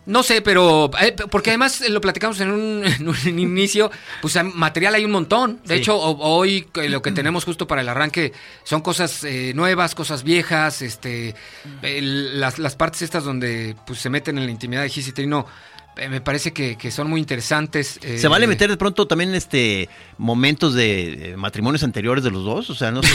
No 0.05 0.21
sé, 0.21 0.41
pero 0.43 0.91
eh, 1.01 1.15
porque 1.31 1.49
además 1.49 1.62
eh, 1.81 1.89
lo 1.89 2.01
platicamos 2.01 2.39
en 2.41 2.51
un, 2.51 2.83
en 2.85 3.07
un 3.07 3.15
inicio, 3.39 3.91
pues 4.21 4.37
material 4.53 4.95
hay 4.95 5.05
un 5.05 5.11
montón. 5.11 5.59
De 5.65 5.75
Sí. 5.75 5.81
hecho, 5.81 5.95
ho- 5.97 6.17
hoy 6.37 6.67
eh, 6.75 6.89
lo 6.89 7.01
que 7.01 7.11
tenemos 7.11 7.45
justo 7.45 7.67
para 7.67 7.81
el 7.81 7.89
arranque 7.89 8.33
son 8.63 8.81
cosas 8.81 9.23
eh, 9.23 9.53
nuevas, 9.55 9.95
cosas 9.95 10.23
viejas, 10.23 10.81
este, 10.81 11.35
el- 11.81 12.39
las, 12.39 12.59
las 12.59 12.75
partes 12.75 13.01
estas 13.01 13.23
donde 13.23 13.75
pues 13.87 13.99
se 13.99 14.09
meten 14.09 14.37
en 14.37 14.45
la 14.45 14.51
intimidad 14.51 14.81
de 14.83 14.89
Gis 14.89 15.07
y 15.07 15.11
Trino, 15.11 15.45
me 16.09 16.21
parece 16.21 16.51
que, 16.53 16.75
que 16.77 16.89
son 16.91 17.09
muy 17.09 17.19
interesantes. 17.19 17.99
eh, 18.01 18.17
¿Se 18.17 18.27
vale 18.27 18.47
meter 18.47 18.69
de 18.69 18.77
pronto 18.77 19.05
también 19.07 19.33
este 19.35 19.89
momentos 20.17 20.73
de 20.73 21.31
eh, 21.31 21.37
matrimonios 21.37 21.83
anteriores 21.83 22.23
de 22.23 22.31
los 22.31 22.43
dos? 22.43 22.69
O 22.69 22.75
sea, 22.75 22.91
no 22.91 23.03
sé. 23.03 23.09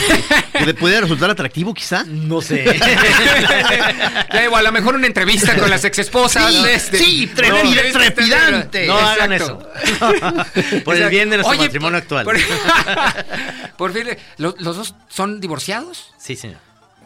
¿puede- 0.53 0.73
¿Puede 0.73 1.01
resultar 1.01 1.29
atractivo 1.29 1.73
quizá? 1.73 2.03
No 2.05 2.41
sé. 2.41 2.65
Ya 4.33 4.41
digo, 4.41 4.55
a 4.55 4.61
lo 4.61 4.71
mejor 4.71 4.95
una 4.95 5.07
entrevista 5.07 5.55
con 5.57 5.69
las 5.69 5.83
exesposas. 5.83 6.51
Sí, 6.53 6.63
este, 6.69 6.97
sí, 6.97 7.23
este, 7.35 7.91
trepidante. 7.91 8.87
No 8.87 8.97
hagan 8.97 9.33
eso. 9.33 9.59
Por 10.85 10.95
el 10.95 11.09
bien 11.09 11.29
de 11.29 11.37
nuestro 11.37 11.57
Oye, 11.57 11.65
matrimonio 11.67 11.97
actual. 11.97 12.25
Por, 12.25 12.37
por 13.77 13.93
fin, 13.93 14.07
¿lo- 14.37 14.55
¿los 14.59 14.75
dos 14.77 14.95
son 15.07 15.39
divorciados? 15.41 16.13
Sí, 16.17 16.35
señor. 16.35 16.59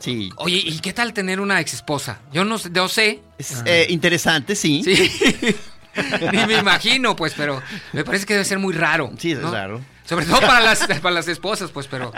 Sí. 0.04 0.30
Oye, 0.36 0.58
¿y 0.58 0.80
qué 0.80 0.92
tal 0.92 1.14
tener 1.14 1.40
una 1.40 1.62
ex 1.62 1.74
esposa? 1.74 2.20
Yo 2.34 2.44
no 2.44 2.58
sé, 2.58 2.70
yo 2.74 2.90
sé. 2.90 3.22
Es 3.38 3.64
eh, 3.66 3.88
interesante, 3.90 4.56
sí. 4.56 4.84
Sí. 4.84 5.56
Ni 6.32 6.46
me 6.46 6.58
imagino, 6.58 7.16
pues, 7.16 7.34
pero 7.38 7.62
me 7.94 8.04
parece 8.04 8.26
que 8.26 8.34
debe 8.34 8.44
ser 8.46 8.60
muy 8.60 8.74
raro. 8.74 9.12
Sí, 9.18 9.32
es 9.32 9.40
¿no? 9.40 9.52
raro. 9.52 9.80
Sobre 10.06 10.26
todo 10.26 10.42
para 10.42 10.60
las, 10.60 10.86
para 11.02 11.12
las 11.12 11.28
esposas, 11.30 11.72
pues, 11.72 11.88
pero. 11.88 12.12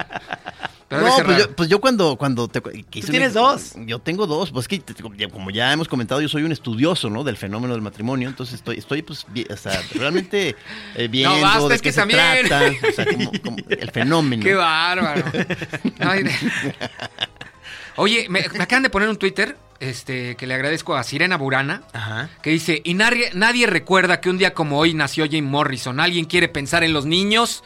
No, 0.90 1.18
pues 1.26 1.38
yo, 1.40 1.52
pues 1.56 1.68
yo 1.70 1.82
cuando, 1.82 2.16
cuando 2.16 2.48
te... 2.48 2.62
que 2.62 3.00
hice 3.00 3.12
tienes 3.12 3.34
dos. 3.34 3.74
Yo 3.86 4.00
tengo 4.00 4.28
dos. 4.28 4.52
Pues 4.52 4.68
que, 4.68 4.82
como 5.32 5.50
ya 5.52 5.74
hemos 5.74 5.88
comentado, 5.88 6.22
yo 6.22 6.30
soy 6.30 6.44
un 6.44 6.52
estudioso, 6.52 7.10
¿no? 7.10 7.24
Del 7.24 7.38
fenómeno 7.38 7.74
del 7.74 7.82
matrimonio. 7.82 8.30
Entonces 8.30 8.56
estoy, 8.56 8.78
estoy 8.78 9.02
pues, 9.02 9.26
vi- 9.30 9.46
o 9.52 9.58
sea, 9.58 9.82
realmente 9.94 10.56
eh, 10.96 11.08
viendo 11.12 11.40
basta, 11.42 11.68
de 11.68 11.76
es 11.76 11.82
qué 11.82 11.90
que 11.90 11.94
se 11.94 12.00
también. 12.00 12.48
trata. 12.48 12.72
O 12.88 12.92
sea, 12.94 13.06
como- 13.06 13.32
como 13.44 13.58
el 13.68 13.92
fenómeno. 13.92 14.44
Qué 14.46 14.54
bárbaro. 14.54 15.24
Ay, 16.00 16.24
Oye, 17.98 18.28
me, 18.30 18.46
me 18.54 18.64
acaban 18.64 18.84
de 18.84 18.90
poner 18.90 19.10
un 19.10 19.18
Twitter 19.18 19.58
este, 19.80 20.36
que 20.36 20.48
le 20.48 20.54
agradezco 20.54 20.96
a 20.96 21.04
Sirena 21.04 21.38
Burana. 21.38 21.84
Ajá. 21.94 22.30
Que 22.42 22.50
dice, 22.50 22.82
y 22.84 22.94
nadie, 22.94 23.30
nadie 23.34 23.68
recuerda 23.68 24.22
que 24.22 24.30
un 24.30 24.38
día 24.38 24.54
como 24.54 24.78
hoy 24.80 24.94
nació 24.94 25.26
Jim 25.28 25.46
Morrison. 25.46 26.00
¿Alguien 26.00 26.26
quiere 26.26 26.48
pensar 26.48 26.84
en 26.84 26.94
los 26.94 27.06
niños? 27.06 27.64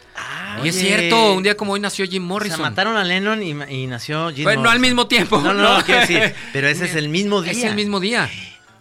y 0.63 0.67
es 0.69 0.75
cierto, 0.77 1.33
un 1.33 1.43
día 1.43 1.55
como 1.55 1.73
hoy 1.73 1.79
nació 1.79 2.05
Jim 2.05 2.23
O 2.23 2.27
Morrison. 2.27 2.57
sea, 2.57 2.69
mataron 2.69 2.97
a 2.97 3.03
Lennon 3.03 3.41
y, 3.43 3.87
nació 3.87 4.29
Jim 4.31 4.43
Bueno, 4.43 4.63
no 4.63 4.69
al 4.69 4.77
Morrison. 4.79 4.81
mismo 4.81 5.07
tiempo. 5.07 5.39
No, 5.41 5.53
no, 5.53 5.77
no, 5.77 5.83
quiero 5.85 6.01
decir. 6.01 6.33
Pero 6.53 6.67
ese 6.67 6.85
es 6.85 6.95
el 6.95 7.09
mismo 7.09 7.41
día. 7.41 7.51
Es 7.51 7.63
el 7.63 7.75
mismo 7.75 7.99
día. 7.99 8.29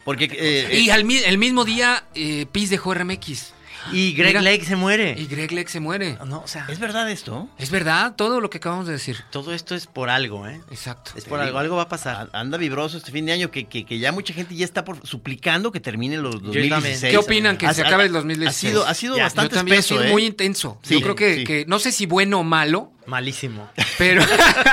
Porque... 0.04 0.28
eh, 0.32 0.78
Y 0.80 0.90
al 0.90 1.00
el 1.10 1.38
mismo 1.38 1.64
día, 1.64 2.04
eh, 2.14 2.46
Peace 2.50 2.68
dejó 2.70 2.94
RMX. 2.94 3.52
Y 3.92 4.12
Greg 4.12 4.28
Mira. 4.36 4.42
Lake 4.42 4.64
se 4.64 4.76
muere. 4.76 5.14
Y 5.18 5.26
Greg 5.26 5.52
Lex 5.52 5.72
se 5.72 5.80
muere. 5.80 6.18
No, 6.26 6.40
o 6.40 6.48
sea, 6.48 6.66
¿Es 6.68 6.78
verdad 6.78 7.10
esto? 7.10 7.48
Es 7.58 7.70
verdad, 7.70 8.14
todo 8.16 8.40
lo 8.40 8.50
que 8.50 8.58
acabamos 8.58 8.86
de 8.86 8.92
decir. 8.92 9.16
todo 9.30 9.52
esto 9.54 9.74
es 9.74 9.86
por 9.86 10.10
algo, 10.10 10.46
¿eh? 10.46 10.60
Exacto. 10.70 11.12
Es 11.16 11.24
por 11.24 11.40
algo, 11.40 11.58
algo 11.58 11.76
va 11.76 11.82
a 11.82 11.88
pasar. 11.88 12.28
A- 12.32 12.40
Anda 12.40 12.58
vibroso 12.58 12.96
este 12.98 13.10
fin 13.12 13.26
de 13.26 13.32
año 13.32 13.50
que, 13.50 13.66
que, 13.66 13.84
que 13.84 13.98
ya 13.98 14.12
mucha 14.12 14.32
gente 14.34 14.54
ya 14.54 14.64
está 14.64 14.84
por, 14.84 15.06
suplicando 15.06 15.72
que 15.72 15.80
termine 15.80 16.16
los 16.18 16.34
también. 16.42 16.68
2016. 16.70 17.10
¿Qué 17.12 17.18
opinan 17.18 17.56
que 17.56 17.66
Ha- 17.66 17.74
se 17.74 17.82
ha- 17.82 17.86
acabe 17.86 18.04
el 18.04 18.10
Ha 18.10 18.18
2016? 18.18 18.72
sido, 18.72 18.86
ha 18.86 18.94
sido 18.94 19.16
Ya, 19.16 19.24
bastante 19.24 19.50
Yo 19.54 19.58
también 19.58 19.76
ha 19.76 19.80
espeso, 19.80 19.96
sido 20.00 20.08
¿eh? 20.08 20.12
muy 20.12 20.24
intenso. 20.26 20.78
Sí, 20.82 20.94
Yo 20.94 21.00
creo 21.02 21.14
que, 21.14 21.34
sí. 21.36 21.44
que 21.44 21.64
no 21.66 21.78
sé 21.78 21.92
si 21.92 22.06
bueno 22.06 22.40
o 22.40 22.44
malo, 22.44 22.92
Malísimo. 23.08 23.68
pero, 23.98 24.22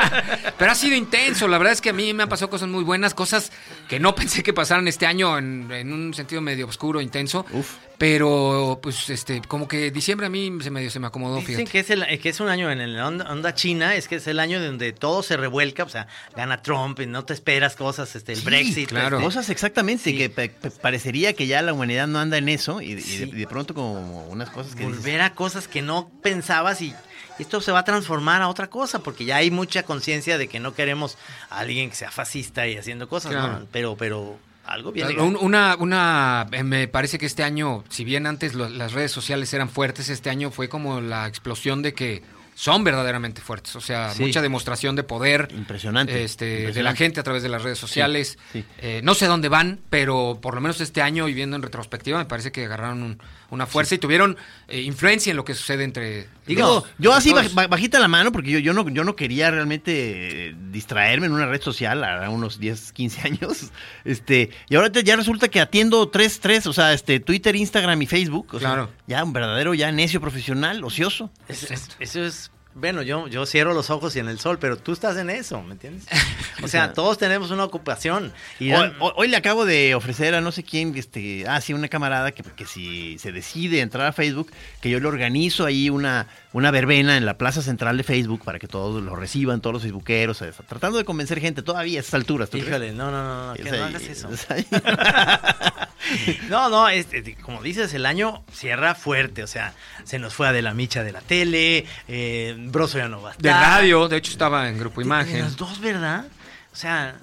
pero 0.58 0.72
ha 0.72 0.76
sido 0.76 0.96
intenso. 0.96 1.48
La 1.48 1.58
verdad 1.58 1.74
es 1.74 1.82
que 1.82 1.90
a 1.90 1.94
mí 1.94 2.14
me 2.14 2.24
han 2.24 2.30
pasado 2.30 2.50
cosas 2.50 2.68
muy 2.70 2.84
buenas, 2.84 3.14
cosas 3.14 3.52
que 3.88 4.00
no 4.00 4.14
pensé 4.16 4.44
que 4.44 4.54
pasaran 4.54 4.88
este 4.88 5.06
año 5.06 5.38
en, 5.38 5.72
en 5.72 5.92
un 5.94 6.14
sentido 6.14 6.42
medio 6.42 6.68
oscuro, 6.68 7.02
intenso. 7.02 7.46
Uf. 7.52 7.76
Pero, 7.98 8.80
pues, 8.84 9.10
este, 9.10 9.42
como 9.48 9.70
que 9.70 9.90
diciembre 9.90 10.28
a 10.28 10.30
mí 10.30 10.52
se 10.62 10.70
medio 10.70 10.90
se 10.92 11.00
me 11.00 11.08
acomodó, 11.08 11.38
Dicen 11.38 11.66
fíjate. 11.66 11.72
que 11.72 11.80
es, 11.80 11.90
el, 11.90 12.20
que 12.20 12.28
es 12.28 12.40
un 12.42 12.50
año 12.50 12.70
en 12.70 12.82
el 12.82 13.00
onda, 13.00 13.32
onda 13.32 13.54
china, 13.54 13.96
es 13.96 14.10
que 14.10 14.16
es 14.18 14.28
el 14.28 14.42
año 14.42 14.62
donde 14.62 14.92
todo 14.92 15.24
se 15.24 15.38
revuelca, 15.38 15.84
o 15.86 15.90
sea, 15.90 16.08
gana 16.36 16.62
Trump 16.62 17.00
y 17.00 17.06
no 17.06 17.24
te 17.24 17.34
esperas 17.34 17.78
cosas, 17.78 18.14
este, 18.18 18.34
el 18.34 18.40
Sí, 18.40 18.46
Brexit. 18.46 18.90
claro. 18.90 19.16
este, 19.18 19.26
Cosas 19.26 19.50
exactamente, 19.50 20.04
Sí. 20.04 20.18
que 20.18 20.30
pe- 20.30 20.50
parecería 20.82 21.32
que 21.34 21.48
ya 21.48 21.62
la 21.62 21.72
humanidad 21.72 22.06
no 22.08 22.20
anda 22.20 22.38
en 22.38 22.50
eso 22.50 22.82
y, 22.82 22.92
y 22.92 22.96
de, 22.96 23.02
Sí. 23.02 23.24
y 23.24 23.32
de 23.32 23.48
pronto 23.48 23.74
como 23.74 24.26
unas 24.28 24.50
cosas 24.50 24.76
que 24.76 24.84
dices, 24.86 24.98
volver 24.98 25.22
a 25.22 25.34
cosas 25.34 25.70
que 25.70 25.82
no 25.82 26.12
pensabas 26.22 26.82
y 26.82 26.94
esto 27.40 27.62
se 27.62 27.72
va 27.72 27.80
a 27.80 27.84
transformar 27.84 28.42
a 28.42 28.48
otra 28.48 28.68
cosa, 28.70 29.00
porque 29.00 29.26
ya 29.26 29.38
hay 29.38 29.52
mucha 29.52 29.84
conciencia 29.84 30.38
de 30.38 30.48
que 30.48 30.60
no 30.60 30.74
queremos 30.74 31.18
a 31.50 31.60
alguien 31.60 31.90
que 31.90 31.96
sea 31.96 32.12
fascista 32.12 32.68
y 32.68 32.78
haciendo 32.78 33.08
cosas, 33.10 33.32
Claro. 33.32 33.60
¿no? 33.62 33.68
Pero, 33.72 33.96
pero 33.98 34.38
algo. 34.66 34.92
Un- 35.20 35.38
Una, 35.40 35.76
una, 35.80 36.48
eh, 36.52 36.64
me 36.64 36.88
parece 36.88 37.18
que 37.18 37.26
este 37.26 37.44
año, 37.44 37.84
si 37.90 38.04
bien 38.04 38.26
antes 38.26 38.54
lo- 38.56 38.70
las 38.70 38.94
redes 38.94 39.12
sociales 39.12 39.54
eran 39.54 39.70
fuertes, 39.70 40.10
este 40.10 40.30
año 40.30 40.50
fue 40.52 40.70
como 40.70 41.02
la 41.02 41.28
explosión 41.28 41.82
de 41.82 41.94
que 41.94 42.24
son 42.58 42.86
verdaderamente 42.86 43.42
fuertes. 43.42 43.76
O 43.76 43.82
sea, 43.82 44.12
Sí. 44.12 44.24
mucha 44.24 44.42
demostración 44.42 44.96
de 44.96 45.04
poder. 45.04 45.50
Impresionante, 45.52 46.24
Este, 46.24 46.72
De 46.72 46.84
la 46.84 46.96
gente 46.96 47.20
a 47.20 47.24
través 47.24 47.44
de 47.44 47.50
las 47.50 47.64
redes 47.64 47.78
sociales. 47.78 48.40
sí. 48.54 48.64
Eh, 48.78 49.02
no 49.04 49.14
sé 49.14 49.26
dónde 49.28 49.50
van, 49.50 49.82
pero 49.90 50.40
por 50.42 50.56
lo 50.56 50.62
menos 50.62 50.80
este 50.80 51.02
año 51.02 51.28
y 51.28 51.34
viendo 51.34 51.58
en 51.58 51.62
retrospectiva, 51.62 52.18
me 52.18 52.24
parece 52.26 52.54
que 52.54 52.64
agarraron 52.64 53.04
un- 53.04 53.20
una 53.56 53.66
fuerza 53.66 53.96
y 53.96 53.98
tuvieron 53.98 54.38
eh, 54.68 54.82
influencia 54.82 55.32
en 55.32 55.38
lo 55.38 55.44
que 55.46 55.54
sucede 55.56 55.84
entre. 55.84 56.28
Digo, 56.46 56.62
los- 56.62 56.84
yo 57.00 57.14
así 57.14 57.32
todos. 57.32 57.46
baj- 57.56 57.66
baj- 57.66 57.70
bajita 57.70 58.00
la 58.00 58.08
mano 58.08 58.32
porque 58.32 58.52
yo, 58.52 58.60
yo 58.60 58.74
no 58.74 58.88
yo 58.90 59.04
no 59.04 59.16
quería 59.16 59.50
realmente 59.50 60.56
distraerme 60.72 61.26
en 61.28 61.32
una 61.34 61.46
red 61.48 61.62
social 61.62 62.04
a 62.04 62.30
unos 62.30 62.60
10, 62.60 62.92
15 62.94 63.22
años. 63.28 63.72
Este, 64.04 64.52
y 64.70 64.76
ahora 64.76 64.92
te- 64.92 65.04
ya 65.04 65.16
resulta 65.16 65.48
que 65.48 65.60
atiendo 65.60 66.08
tres, 66.10 66.40
tres, 66.40 66.68
o 66.68 66.74
sea, 66.74 66.94
este 66.94 67.20
Twitter, 67.20 67.56
Instagram 67.56 68.02
y 68.02 68.06
Facebook, 68.06 68.48
o 68.54 68.60
sea, 68.60 68.70
Claro. 68.70 68.92
ya 69.08 69.24
un 69.24 69.34
verdadero 69.34 69.74
ya 69.74 69.92
necio 69.92 70.22
profesional, 70.22 70.84
ocioso. 70.84 71.32
Es- 71.48 71.72
es- 71.72 71.90
eso 72.00 72.24
es. 72.24 72.52
Bueno, 72.78 73.02
yo, 73.04 73.28
yo 73.30 73.46
cierro 73.46 73.74
los 73.74 73.90
ojos 73.90 74.16
y 74.18 74.20
en 74.20 74.28
el 74.28 74.38
sol, 74.38 74.60
pero 74.60 74.76
tú 74.78 74.92
estás 74.92 75.16
en 75.18 75.30
eso, 75.30 75.62
¿me 75.64 75.74
entiendes? 75.74 76.06
O 76.64 76.68
sea, 76.70 76.94
todos 76.94 77.18
tenemos 77.18 77.52
una 77.52 77.64
ocupación. 77.66 78.32
Y 78.60 78.72
Hoy, 78.72 78.92
hoy- 79.00 79.12
hoy 79.18 79.28
le 79.28 79.38
acabo 79.38 79.66
de 79.66 79.94
ofrecer 79.94 80.34
a 80.36 80.42
no 80.42 80.52
sé 80.54 80.64
quién, 80.64 80.96
este, 80.96 81.46
ah, 81.48 81.60
sí, 81.62 81.74
una 81.74 81.90
camarada 81.90 82.32
que, 82.32 82.44
que 82.44 82.66
si 82.66 83.20
se 83.20 83.32
decide 83.34 83.82
entrar 83.82 84.08
a 84.08 84.14
Facebook, 84.14 84.52
que 84.82 84.90
yo 84.90 85.00
le 85.00 85.06
organizo 85.08 85.66
ahí 85.66 85.90
una, 85.90 86.28
una 86.54 86.72
verbena 86.72 87.18
en 87.18 87.26
la 87.26 87.38
plaza 87.38 87.62
central 87.62 87.98
de 87.98 88.04
Facebook 88.04 88.42
para 88.44 88.58
que 88.58 88.68
todos 88.68 89.04
lo 89.04 89.16
reciban, 89.16 89.60
todos 89.62 89.74
los 89.74 89.84
facebookeros, 89.84 90.42
o 90.42 90.46
sea, 90.52 90.54
tratando 90.66 90.98
de 90.98 91.04
convencer 91.06 91.40
gente 91.42 91.62
todavía 91.62 92.00
a 92.00 92.02
estas 92.02 92.16
alturas. 92.16 92.50
¿tú 92.50 92.58
crees? 92.60 92.94
No, 92.96 93.12
no, 93.12 93.22
no, 93.24 93.48
no, 93.50 93.54
que 93.54 93.64
no 93.70 93.84
hagas 93.84 94.02
eso. 94.04 94.30
No, 96.50 96.70
no, 96.70 96.88
este, 96.90 97.36
como 97.36 97.62
dices, 97.62 97.94
el 97.94 98.06
año 98.06 98.44
cierra 98.52 98.96
fuerte, 98.96 99.44
o 99.44 99.48
sea, 99.48 99.74
se 100.04 100.20
nos 100.20 100.34
fue 100.34 100.48
a 100.48 100.52
de 100.52 100.62
la 100.62 100.74
micha 100.74 101.04
de 101.04 101.12
la 101.12 101.22
tele, 101.22 101.86
eh, 102.08 102.56
Broso 102.58 102.98
ya 102.98 103.08
no 103.08 103.22
va 103.22 103.32
a 103.32 103.36
De 103.38 103.50
estar. 103.50 103.78
radio, 103.78 104.08
de 104.08 104.18
hecho 104.18 104.32
estaba 104.32 104.68
en 104.70 104.78
Grupo 104.78 105.02
De- 105.02 105.04
de 105.04 105.08
Imagen. 105.08 105.40
Los 105.42 105.58
dos, 105.58 105.80
¿verdad? 105.80 106.26
O 106.74 106.76
sea, 106.76 107.16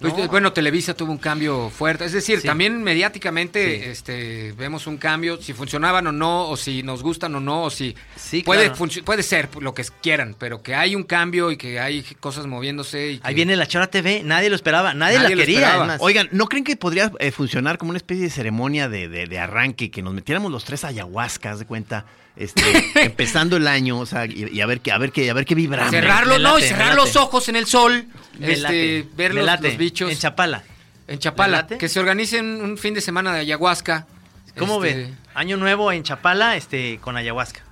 Pues, 0.00 0.16
no. 0.16 0.28
Bueno, 0.28 0.52
Televisa 0.52 0.94
tuvo 0.94 1.12
un 1.12 1.18
cambio 1.18 1.70
fuerte. 1.70 2.04
Es 2.04 2.12
decir, 2.12 2.40
Sí. 2.40 2.46
también 2.46 2.82
mediáticamente 2.82 3.78
Sí. 3.82 3.88
este, 3.90 4.52
vemos 4.52 4.86
un 4.86 4.96
cambio, 4.98 5.40
si 5.40 5.52
funcionaban 5.52 6.06
o 6.06 6.12
no, 6.12 6.48
o 6.48 6.56
si 6.56 6.82
nos 6.82 7.02
gustan 7.02 7.34
o 7.34 7.40
no, 7.40 7.64
o 7.64 7.70
si 7.70 7.94
Sí, 8.16 8.42
puede, 8.42 8.70
claro. 8.72 8.88
puede 9.04 9.22
ser 9.22 9.48
lo 9.60 9.74
que 9.74 9.84
quieran, 10.02 10.36
pero 10.38 10.62
que 10.62 10.74
hay 10.74 10.94
un 10.94 11.04
cambio 11.04 11.50
y 11.50 11.56
que 11.56 11.80
hay 11.80 12.02
cosas 12.20 12.46
moviéndose. 12.46 13.12
Y 13.12 13.18
que- 13.18 13.26
ahí 13.26 13.34
viene 13.34 13.56
la 13.56 13.66
Chora 13.66 13.86
TV, 13.88 14.22
nadie 14.24 14.50
lo 14.50 14.56
esperaba, 14.56 14.92
nadie, 14.94 15.16
Nadie 15.18 15.28
la 15.30 15.34
lo 15.36 15.40
quería. 15.46 15.96
Oigan, 16.00 16.28
¿no 16.32 16.46
creen 16.46 16.64
que 16.64 16.76
podría 16.76 17.10
eh, 17.18 17.30
funcionar 17.30 17.78
como 17.78 17.90
una 17.90 17.98
especie 17.98 18.24
de 18.24 18.30
ceremonia 18.30 18.88
de, 18.88 19.08
de- 19.08 19.26
de 19.26 19.38
arranque, 19.38 19.90
que 19.90 20.02
nos 20.02 20.12
metiéramos 20.14 20.52
los 20.52 20.64
tres 20.64 20.84
ayahuascas, 20.84 21.58
de 21.58 21.64
cuenta, 21.66 22.04
este, 22.36 22.62
empezando 23.04 23.56
el 23.56 23.66
año, 23.66 23.98
o 23.98 24.06
sea, 24.06 24.26
y, 24.26 24.48
y 24.52 24.60
a 24.60 24.66
ver 24.66 24.80
qué, 24.80 24.92
a 24.92 24.98
ver 24.98 25.12
qué, 25.12 25.30
a 25.30 25.34
ver 25.34 25.44
qué 25.44 25.54
vibramos. 25.54 25.90
cerrarlo, 25.90 26.38
no, 26.38 26.58
y 26.58 26.62
cerrar 26.62 26.94
los 26.94 27.16
ojos 27.16 27.48
en 27.48 27.56
el 27.56 27.66
sol, 27.66 28.06
este, 28.40 29.06
ver 29.16 29.34
los, 29.34 29.76
bichos. 29.76 30.10
En 30.10 30.18
Chapala. 30.18 30.62
En 31.08 31.18
Chapala, 31.18 31.66
que 31.66 31.88
se 31.88 32.00
organicen 32.00 32.60
un 32.62 32.78
fin 32.78 32.94
de 32.94 33.00
semana 33.00 33.32
de 33.32 33.40
ayahuasca. 33.40 34.06
¿Cómo 34.58 34.82
Este, 34.84 35.02
ven? 35.02 35.18
Año 35.34 35.56
nuevo 35.56 35.92
en 35.92 36.02
Chapala, 36.02 36.56
este, 36.56 36.98
con 36.98 37.16
ayahuasca. 37.16 37.62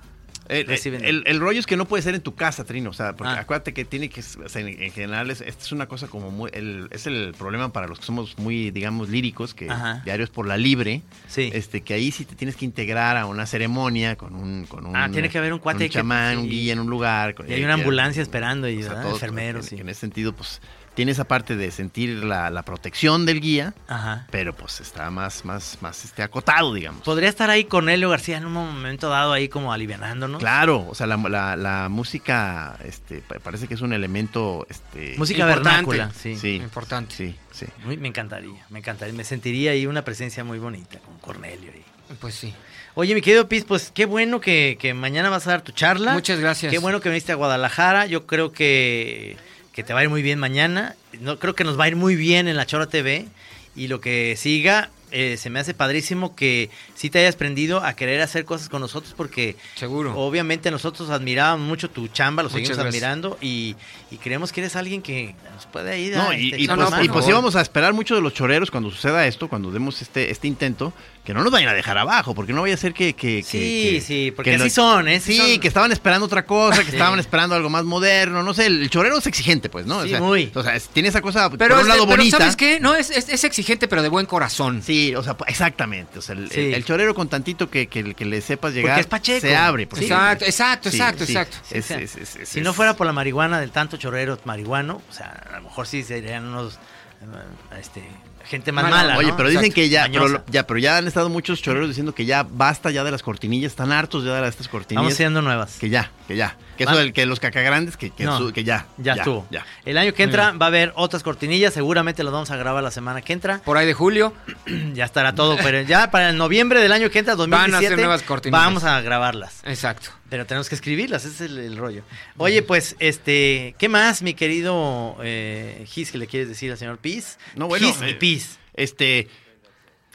Eh, 0.47 0.63
eh, 0.67 0.99
el, 1.03 1.23
el 1.25 1.39
rollo 1.39 1.59
es 1.59 1.65
que 1.65 1.75
no 1.75 1.85
puede 1.85 2.03
ser 2.03 2.13
en 2.13 2.21
tu 2.21 2.35
casa, 2.35 2.63
Trino. 2.65 2.91
O 2.91 2.93
sea, 2.93 3.15
porque 3.15 3.33
Ah. 3.33 3.39
acuérdate 3.39 3.73
que 3.73 3.83
tiene 3.83 4.09
que. 4.09 4.21
O 4.21 4.47
sea, 4.49 4.61
en, 4.61 4.67
en 4.81 4.91
general, 4.91 5.31
es, 5.31 5.41
esta 5.41 5.63
es 5.63 5.71
una 5.71 5.87
cosa 5.87 6.07
como 6.07 6.29
muy. 6.29 6.51
el- 6.53 6.87
es 6.91 7.07
el 7.07 7.33
problema 7.37 7.73
para 7.73 7.87
los 7.87 7.99
que 7.99 8.05
somos 8.05 8.37
muy, 8.37 8.69
digamos, 8.71 9.09
líricos, 9.09 9.53
que 9.55 9.69
Ajá. 9.69 10.01
diarios 10.05 10.29
por 10.29 10.45
la 10.47 10.57
libre. 10.57 11.01
Sí. 11.27 11.49
Este, 11.53 11.81
que 11.81 11.95
ahí 11.95 12.11
sí 12.11 12.25
te 12.25 12.35
tienes 12.35 12.55
que 12.55 12.65
integrar 12.65 13.17
a 13.17 13.25
una 13.25 13.45
ceremonia 13.47 14.15
con 14.17 14.35
un. 14.35 14.65
Con 14.67 14.85
un 14.85 14.95
Ah, 14.95 15.09
tiene 15.11 15.29
que 15.29 15.37
haber 15.39 15.51
un 15.53 15.59
cuate 15.59 15.85
un 15.85 15.89
que- 15.89 15.93
chamán, 15.95 16.37
un 16.37 16.43
sí. 16.45 16.49
guía 16.51 16.73
en 16.73 16.79
un 16.79 16.89
lugar. 16.89 17.33
con- 17.33 17.49
Y 17.49 17.53
hay 17.53 17.61
eh, 17.61 17.65
una 17.65 17.75
que- 17.75 17.81
ambulancia 17.81 18.21
esperando 18.21 18.69
y 18.69 18.77
o 18.77 18.79
sea, 18.81 18.89
¿verdad? 18.89 19.03
todo- 19.03 19.13
enfermeros. 19.13 19.65
en, 19.71 19.77
sí. 19.77 19.81
en 19.81 19.89
ese 19.89 19.99
sentido, 20.01 20.33
pues, 20.33 20.61
tiene 20.95 21.11
esa 21.11 21.25
parte 21.25 21.55
de 21.55 21.69
sentir 21.71 22.23
la, 22.23 22.49
la 22.49 22.63
protección 22.63 23.25
del 23.25 23.41
guía, 23.41 23.73
Ajá. 23.87 24.25
pero 24.31 24.55
pues 24.55 24.79
está 24.79 25.11
más, 25.11 25.45
más, 25.45 25.77
más 25.81 26.03
este, 26.05 26.23
acotado, 26.23 26.73
digamos. 26.73 27.01
Podría 27.03 27.29
estar 27.29 27.49
ahí 27.49 27.65
Cornelio 27.65 28.09
García 28.09 28.37
en 28.37 28.45
un 28.45 28.53
momento 28.53 29.09
dado 29.09 29.33
ahí 29.33 29.47
como 29.49 29.71
alivianándonos. 29.73 30.39
Claro, 30.39 30.85
o 30.89 30.95
sea, 30.95 31.05
la, 31.05 31.17
la- 31.17 31.55
la 31.55 31.89
música 31.89 32.77
este, 32.83 33.21
pa- 33.21 33.39
parece 33.39 33.67
que 33.67 33.73
es 33.75 33.81
un 33.81 33.93
elemento... 33.93 34.65
Este, 34.69 35.15
Música 35.17 35.41
Importante. 35.43 35.69
vernácula, 35.69 36.11
sí. 36.17 36.35
Sí, 36.37 36.55
Importante. 36.55 37.13
Sí, 37.13 37.35
sí. 37.51 37.65
Muy- 37.83 37.97
me 37.97 38.07
encantaría, 38.07 38.65
me 38.69 38.79
encantaría. 38.79 39.13
Me 39.13 39.23
sentiría 39.23 39.71
ahí 39.71 39.85
una 39.85 40.03
presencia 40.03 40.43
muy 40.43 40.59
bonita 40.59 40.99
con 40.99 41.17
Cornelio. 41.19 41.71
ahí. 41.73 41.83
Pues 42.19 42.35
sí. 42.35 42.53
Oye, 42.93 43.13
mi 43.13 43.21
querido 43.21 43.49
Piz, 43.49 43.65
pues 43.65 43.91
qué 43.93 44.05
bueno 44.05 44.39
que, 44.39 44.77
que 44.79 44.93
mañana 44.93 45.29
vas 45.29 45.47
a 45.47 45.51
dar 45.51 45.61
tu 45.63 45.73
charla. 45.73 46.13
Muchas 46.13 46.39
gracias. 46.39 46.71
Qué 46.71 46.77
bueno 46.79 47.01
que 47.01 47.09
viniste 47.09 47.33
a 47.33 47.35
Guadalajara. 47.35 48.05
Yo 48.05 48.25
creo 48.25 48.53
que, 48.53 49.35
que 49.75 49.83
te 49.83 49.93
va 49.93 49.99
a 49.99 50.03
ir 50.03 50.09
muy 50.09 50.21
bien 50.21 50.39
mañana. 50.39 50.95
No, 51.19 51.37
creo 51.37 51.53
que 51.53 51.65
nos 51.65 51.77
va 51.77 51.83
a 51.83 51.87
ir 51.89 51.97
muy 51.97 52.15
bien 52.15 52.47
en 52.47 52.55
la 52.55 52.65
Chora 52.65 52.87
TV. 52.87 53.27
Y 53.75 53.89
lo 53.89 53.99
que 53.99 54.35
siga, 54.37 54.89
eh, 55.11 55.37
se 55.37 55.49
me 55.49 55.59
hace 55.59 55.73
padrísimo 55.73 56.35
que 56.35 56.69
sí 56.95 57.09
te 57.09 57.19
hayas 57.19 57.35
prendido 57.35 57.83
a 57.83 57.93
querer 57.95 58.21
hacer 58.21 58.45
cosas 58.45 58.69
con 58.69 58.81
nosotros 58.81 59.13
porque 59.15 59.55
Seguro. 59.75 60.13
obviamente 60.17 60.71
nosotros 60.71 61.09
admirábamos 61.09 61.67
mucho 61.67 61.89
tu 61.89 62.07
chamba, 62.07 62.43
lo 62.43 62.49
Muchas 62.49 62.55
seguimos 62.67 62.77
gracias. 62.77 62.93
admirando 63.03 63.37
y, 63.41 63.75
y 64.11 64.17
creemos 64.17 64.51
que 64.51 64.61
eres 64.61 64.75
alguien 64.75 65.01
que 65.01 65.35
nos 65.53 65.65
puede 65.67 65.99
ir 65.99 66.15
No, 66.15 66.29
a 66.29 66.37
y, 66.37 66.45
este, 66.51 66.61
y 66.61 66.67
pues, 66.67 66.89
y 67.03 67.09
pues 67.09 67.27
íbamos 67.27 67.55
a 67.55 67.61
esperar 67.61 67.93
mucho 67.93 68.15
de 68.15 68.21
los 68.21 68.33
choreros 68.33 68.71
cuando 68.71 68.91
suceda 68.91 69.25
esto, 69.27 69.47
cuando 69.47 69.71
demos 69.71 70.01
este, 70.01 70.31
este 70.31 70.47
intento, 70.47 70.93
que 71.23 71.33
no 71.33 71.41
nos 71.43 71.51
vayan 71.51 71.69
a 71.69 71.73
dejar 71.73 71.97
abajo, 71.97 72.35
porque 72.35 72.53
no 72.53 72.61
vaya 72.61 72.75
a 72.75 72.77
ser 72.77 72.93
que... 72.93 73.13
que- 73.13 73.37
que- 73.37 73.43
Sí, 73.43 73.89
que- 73.95 74.01
sí, 74.01 74.31
porque 74.35 74.51
que 74.51 74.55
así 74.57 74.65
lo- 74.65 74.69
son, 74.69 75.07
¿eh? 75.07 75.19
Sí, 75.19 75.37
son. 75.37 75.59
que 75.59 75.67
estaban 75.67 75.91
esperando 75.91 76.25
otra 76.27 76.45
cosa, 76.45 76.79
que 76.83 76.91
Sí. 76.91 76.97
estaban 76.97 77.17
esperando 77.19 77.55
algo 77.55 77.69
más 77.69 77.83
moderno, 77.83 78.43
no 78.43 78.53
sé, 78.53 78.67
el, 78.67 78.81
el 78.83 78.89
chorero 78.91 79.17
es 79.17 79.25
exigente, 79.25 79.67
pues, 79.69 79.85
¿no? 79.87 80.01
Sí, 80.03 80.07
o 80.07 80.09
sea, 80.11 80.19
muy. 80.21 80.51
O 80.53 80.61
sea, 80.61 80.75
es- 80.75 80.87
tiene 80.89 81.09
esa 81.09 81.21
cosa, 81.21 81.49
Pero, 81.49 81.75
por 81.75 81.83
un 81.83 81.89
lado 81.89 82.05
pero 82.05 82.17
bonita. 82.17 82.37
¿sabes 82.37 82.55
qué? 82.55 82.79
No, 82.79 82.93
es, 82.93 83.09
es- 83.09 83.29
es 83.29 83.43
exigente, 83.43 83.87
pero 83.87 84.03
de 84.03 84.09
buen 84.09 84.27
corazón. 84.27 84.83
Sí, 84.83 84.94
o 85.15 85.23
sea, 85.23 85.35
exactamente. 85.47 86.19
O 86.19 86.21
sea, 86.21 86.35
el, 86.35 86.49
Sí. 86.49 86.59
el- 86.59 86.73
el 86.75 86.85
chorero 86.85 87.13
con 87.15 87.27
tantito 87.29 87.69
que, 87.69 87.87
que, 87.87 88.13
que 88.13 88.25
le 88.25 88.41
sepas 88.41 88.73
llegar, 88.73 88.99
es 88.99 89.07
Pacheco. 89.07 89.41
se 89.41 89.55
abre. 89.55 89.83
Exacto, 89.83 90.45
exacto, 90.45 90.89
Sí, 90.89 90.97
exacto, 90.97 91.25
sí. 91.25 91.31
exacto. 91.33 91.57
Es- 91.71 91.91
es- 91.91 92.35
es- 92.37 92.49
si 92.49 92.61
no 92.61 92.73
fuera 92.73 92.95
por 92.95 93.05
la 93.07 93.13
marihuana 93.13 93.59
del 93.59 93.71
tanto 93.71 93.97
chorero 93.97 94.37
marihuano, 94.45 95.01
o 95.09 95.13
sea, 95.13 95.43
a 95.51 95.57
lo 95.57 95.63
mejor 95.63 95.87
sí 95.87 96.03
serían 96.03 96.45
unos 96.45 96.75
eh, 97.21 97.77
este, 97.79 98.03
gente 98.45 98.71
más 98.71 98.83
Mala, 98.83 98.95
mala. 98.97 99.17
Oye, 99.17 99.29
¿no? 99.29 99.37
pero 99.37 99.49
dicen 99.49 99.65
Exacto, 99.65 99.75
que 99.81 99.89
ya 99.89 100.07
pero, 100.11 100.43
ya, 100.47 100.67
pero 100.67 100.79
ya 100.79 100.97
han 100.97 101.07
estado 101.07 101.29
muchos 101.29 101.61
choreros 101.61 101.87
diciendo 101.87 102.13
que 102.13 102.25
ya 102.25 102.43
basta 102.43 102.91
ya 102.91 103.03
de 103.03 103.11
las 103.11 103.23
cortinillas, 103.23 103.71
están 103.71 103.91
hartos 103.91 104.23
ya 104.23 104.39
de 104.41 104.47
estas 104.47 104.67
cortinillas. 104.67 105.01
Vamos 105.03 105.13
haciendo 105.13 105.41
nuevas. 105.41 105.77
Que 105.79 105.89
ya, 105.89 106.11
que 106.27 106.35
ya. 106.35 106.55
Que 106.77 106.83
eso 106.83 106.95
del 106.97 107.13
que 107.13 107.25
los 107.25 107.39
cacagrandes, 107.39 107.97
que, 107.97 108.09
que, 108.11 108.23
No. 108.25 108.37
su- 108.37 108.53
que 108.53 108.63
ya. 108.63 108.87
Ya, 108.97 109.13
estuvo. 109.13 109.47
Ya. 109.51 109.65
El 109.85 109.97
año 109.97 110.13
que 110.13 110.23
entra 110.23 110.51
va 110.51 110.65
a 110.65 110.69
haber 110.69 110.91
otras 110.95 111.23
cortinillas, 111.23 111.73
seguramente 111.73 112.23
las 112.23 112.33
vamos 112.33 112.51
a 112.51 112.57
grabar 112.57 112.83
la 112.83 112.91
semana 112.91 113.21
que 113.21 113.33
entra. 113.33 113.59
Por 113.59 113.77
ahí 113.77 113.85
de 113.85 113.93
julio. 113.93 114.33
Ya 114.93 115.05
estará 115.05 115.35
todo, 115.35 115.57
pero 115.61 115.81
ya 115.81 116.09
para 116.11 116.29
el 116.29 116.37
noviembre 116.37 116.79
del 116.81 116.91
año 116.91 117.09
que 117.09 117.19
entra, 117.19 117.35
Van 117.35 117.53
a 117.53 117.55
hacer 117.55 117.71
2017, 117.71 118.01
nuevas 118.01 118.21
cortinillas. 118.23 118.65
vamos 118.65 118.83
a 118.83 119.01
grabarlas. 119.01 119.61
Exacto. 119.65 120.09
Pero 120.29 120.45
tenemos 120.45 120.69
que 120.69 120.75
escribirlas, 120.75 121.25
ese 121.25 121.45
es 121.45 121.51
el, 121.51 121.57
el 121.59 121.77
rollo. 121.77 122.03
Oye, 122.37 122.61
pues, 122.61 122.95
este, 122.99 123.75
¿qué 123.77 123.89
más, 123.89 124.21
mi 124.21 124.33
querido 124.33 125.17
eh, 125.23 125.85
Gis, 125.87 126.11
que 126.11 126.17
le 126.17 126.27
quieres 126.27 126.47
decir 126.49 126.71
al 126.71 126.77
señor 126.77 126.97
Piz? 126.97 127.37
No, 127.55 127.67
bueno, 127.67 127.87
Gis 127.87 128.01
y 128.01 128.09
eh, 128.11 128.15
Piz. 128.15 128.57
Este, 128.73 129.27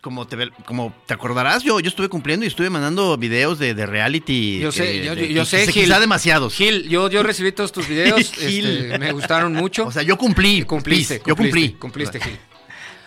como 0.01 0.27
te, 0.27 0.51
como 0.65 0.95
te 1.07 1.15
acordarás, 1.15 1.63
yo, 1.63 1.81
yo 1.81 1.89
estuve 1.89 2.09
cumpliendo 2.09 2.45
y 2.45 2.49
estuve 2.49 2.71
mandando 2.71 3.17
videos 3.17 3.59
de, 3.59 3.75
de 3.75 3.87
reality. 3.87 4.59
Yo 4.61 4.73
sé, 4.73 5.01
eh, 5.01 5.05
yo, 5.05 5.15
de- 5.15 5.33
yo 5.33 5.43
que- 5.43 5.47
sé, 5.47 5.73
Gil. 5.73 5.85
Quizá 5.85 6.01
demasiados. 6.01 6.55
Gil, 6.55 6.89
yo, 6.89 7.09
yo 7.11 7.23
recibí 7.23 7.53
todos 7.53 7.73
tus 7.73 7.87
videos, 7.89 8.33
Gil. 8.33 8.67
este, 8.67 8.99
me 8.99 9.13
gustaron 9.13 9.53
mucho. 9.53 9.87
O 9.87 9.93
sea, 9.93 10.03
yo 10.03 10.17
cumplí. 10.17 10.63
cumpliste, 10.63 11.17
please, 11.21 11.29
yo 11.29 11.37
cumplí. 11.37 11.71
Cumpliste, 11.73 12.21
Gil. 12.21 12.39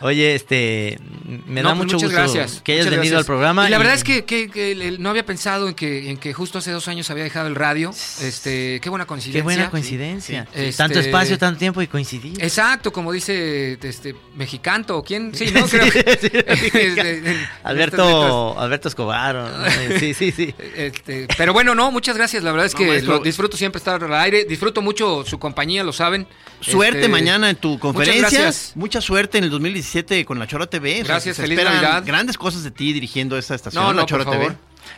Oye, 0.05 0.35
este, 0.35 0.99
me 1.47 1.61
No, 1.61 1.69
da 1.69 1.75
pues 1.75 1.85
mucho 1.85 1.95
muchas 1.95 2.09
gusto 2.11 2.33
gracias, 2.33 2.61
que 2.61 2.73
hayas 2.73 2.85
muchas 2.87 2.99
venido 2.99 3.13
gracias. 3.15 3.19
al 3.19 3.25
programa. 3.25 3.67
Y 3.67 3.71
la 3.71 3.77
verdad 3.77 3.93
es 3.93 4.03
que, 4.03 4.97
no 4.99 5.09
había 5.09 5.25
pensado 5.25 5.69
en 5.69 5.73
que, 5.75 6.09
en 6.09 6.17
que 6.17 6.33
justo 6.33 6.57
hace 6.57 6.71
dos 6.71 6.89
años 6.89 7.09
había 7.09 7.23
dejado 7.23 7.47
el 7.47 7.55
radio. 7.55 7.91
Este, 8.21 8.81
qué 8.81 8.89
buena 8.89 9.05
coincidencia. 9.05 9.39
Qué 9.39 9.43
buena 9.43 9.69
coincidencia. 9.69 10.43
sí. 10.53 10.59
Este- 10.61 10.77
Tanto 10.77 10.99
espacio, 10.99 11.37
tanto 11.37 11.57
tiempo 11.59 11.81
y 11.81 11.87
coincidir. 11.87 12.43
Exacto, 12.43 12.91
como 12.91 13.13
dice 13.13 13.77
este 13.81 14.13
mexicanto, 14.35 14.97
¿o 14.97 15.03
¿quién? 15.03 15.33
Sí, 15.33 15.45
no 15.53 15.65
creo. 15.67 15.85
Este, 15.93 17.47
Alberto, 17.63 18.59
Alberto 18.59 18.87
Escobar. 18.89 19.35
¿no? 19.35 19.99
Sí, 19.99 20.13
sí, 20.13 20.31
sí. 20.31 20.53
Este, 20.75 21.27
pero 21.37 21.53
bueno, 21.53 21.75
no, 21.75 21.91
muchas 21.91 22.17
gracias. 22.17 22.43
La 22.43 22.51
verdad 22.51 22.65
es 22.67 22.73
No, 22.73 22.79
que 22.79 22.87
maestro. 22.87 23.17
lo 23.17 23.23
disfruto 23.23 23.55
siempre 23.57 23.77
estar 23.77 24.03
al 24.03 24.13
aire. 24.15 24.43
Disfruto 24.45 24.81
mucho 24.81 25.23
su 25.25 25.39
compañía, 25.39 25.83
lo 25.83 25.93
saben. 25.93 26.27
Suerte 26.59 26.99
Este, 26.99 27.09
mañana 27.09 27.49
en 27.49 27.55
tu 27.55 27.79
conferencia. 27.79 28.19
gracias. 28.21 28.71
Mucha 28.75 28.99
suerte 29.01 29.37
en 29.37 29.45
el 29.45 29.49
2017 29.49 29.92
con 30.25 30.39
la 30.39 30.47
Chora 30.47 30.65
TV. 30.67 30.91
O 30.91 30.95
sea, 30.97 31.03
Gracias, 31.05 31.35
se 31.35 31.41
feliz 31.43 31.57
esperan 31.57 31.81
Navidad. 31.81 32.03
Grandes 32.05 32.37
cosas 32.37 32.63
de 32.63 32.71
ti 32.71 32.93
dirigiendo 32.93 33.37
esta 33.37 33.55
estación, 33.55 33.83
No, 33.83 33.93
la 33.93 34.05
Chora 34.05 34.25
por 34.25 34.33
TV. 34.37 34.55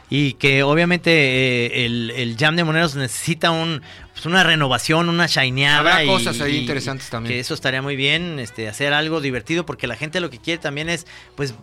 Y 0.10 0.34
que 0.34 0.64
obviamente 0.64 1.12
eh, 1.12 1.86
el, 1.86 2.12
el 2.12 2.38
Jam 2.38 2.56
de 2.56 2.64
Moneros 2.64 2.96
necesita 2.96 3.52
un, 3.52 3.82
pues, 4.14 4.26
una 4.26 4.44
renovación, 4.44 5.10
una 5.10 5.28
shineada. 5.28 5.80
Habrá 5.80 6.04
y- 6.04 6.08
cosas 6.08 6.40
ahí 6.42 6.56
y- 6.56 6.60
interesantes 6.62 7.10
también. 7.10 7.34
Que 7.34 7.40
eso 7.40 7.54
estaría 7.54 7.82
muy 7.82 7.96
bien, 7.96 8.40
este, 8.40 8.68
hacer 8.68 8.94
algo 8.94 9.22
divertido, 9.22 9.66
porque 9.66 9.86
la 9.88 9.96
gente 9.96 10.20
lo 10.20 10.30
que 10.30 10.40
quiere 10.40 10.60
también 10.62 10.90
es, 10.90 11.06
pues, 11.36 11.54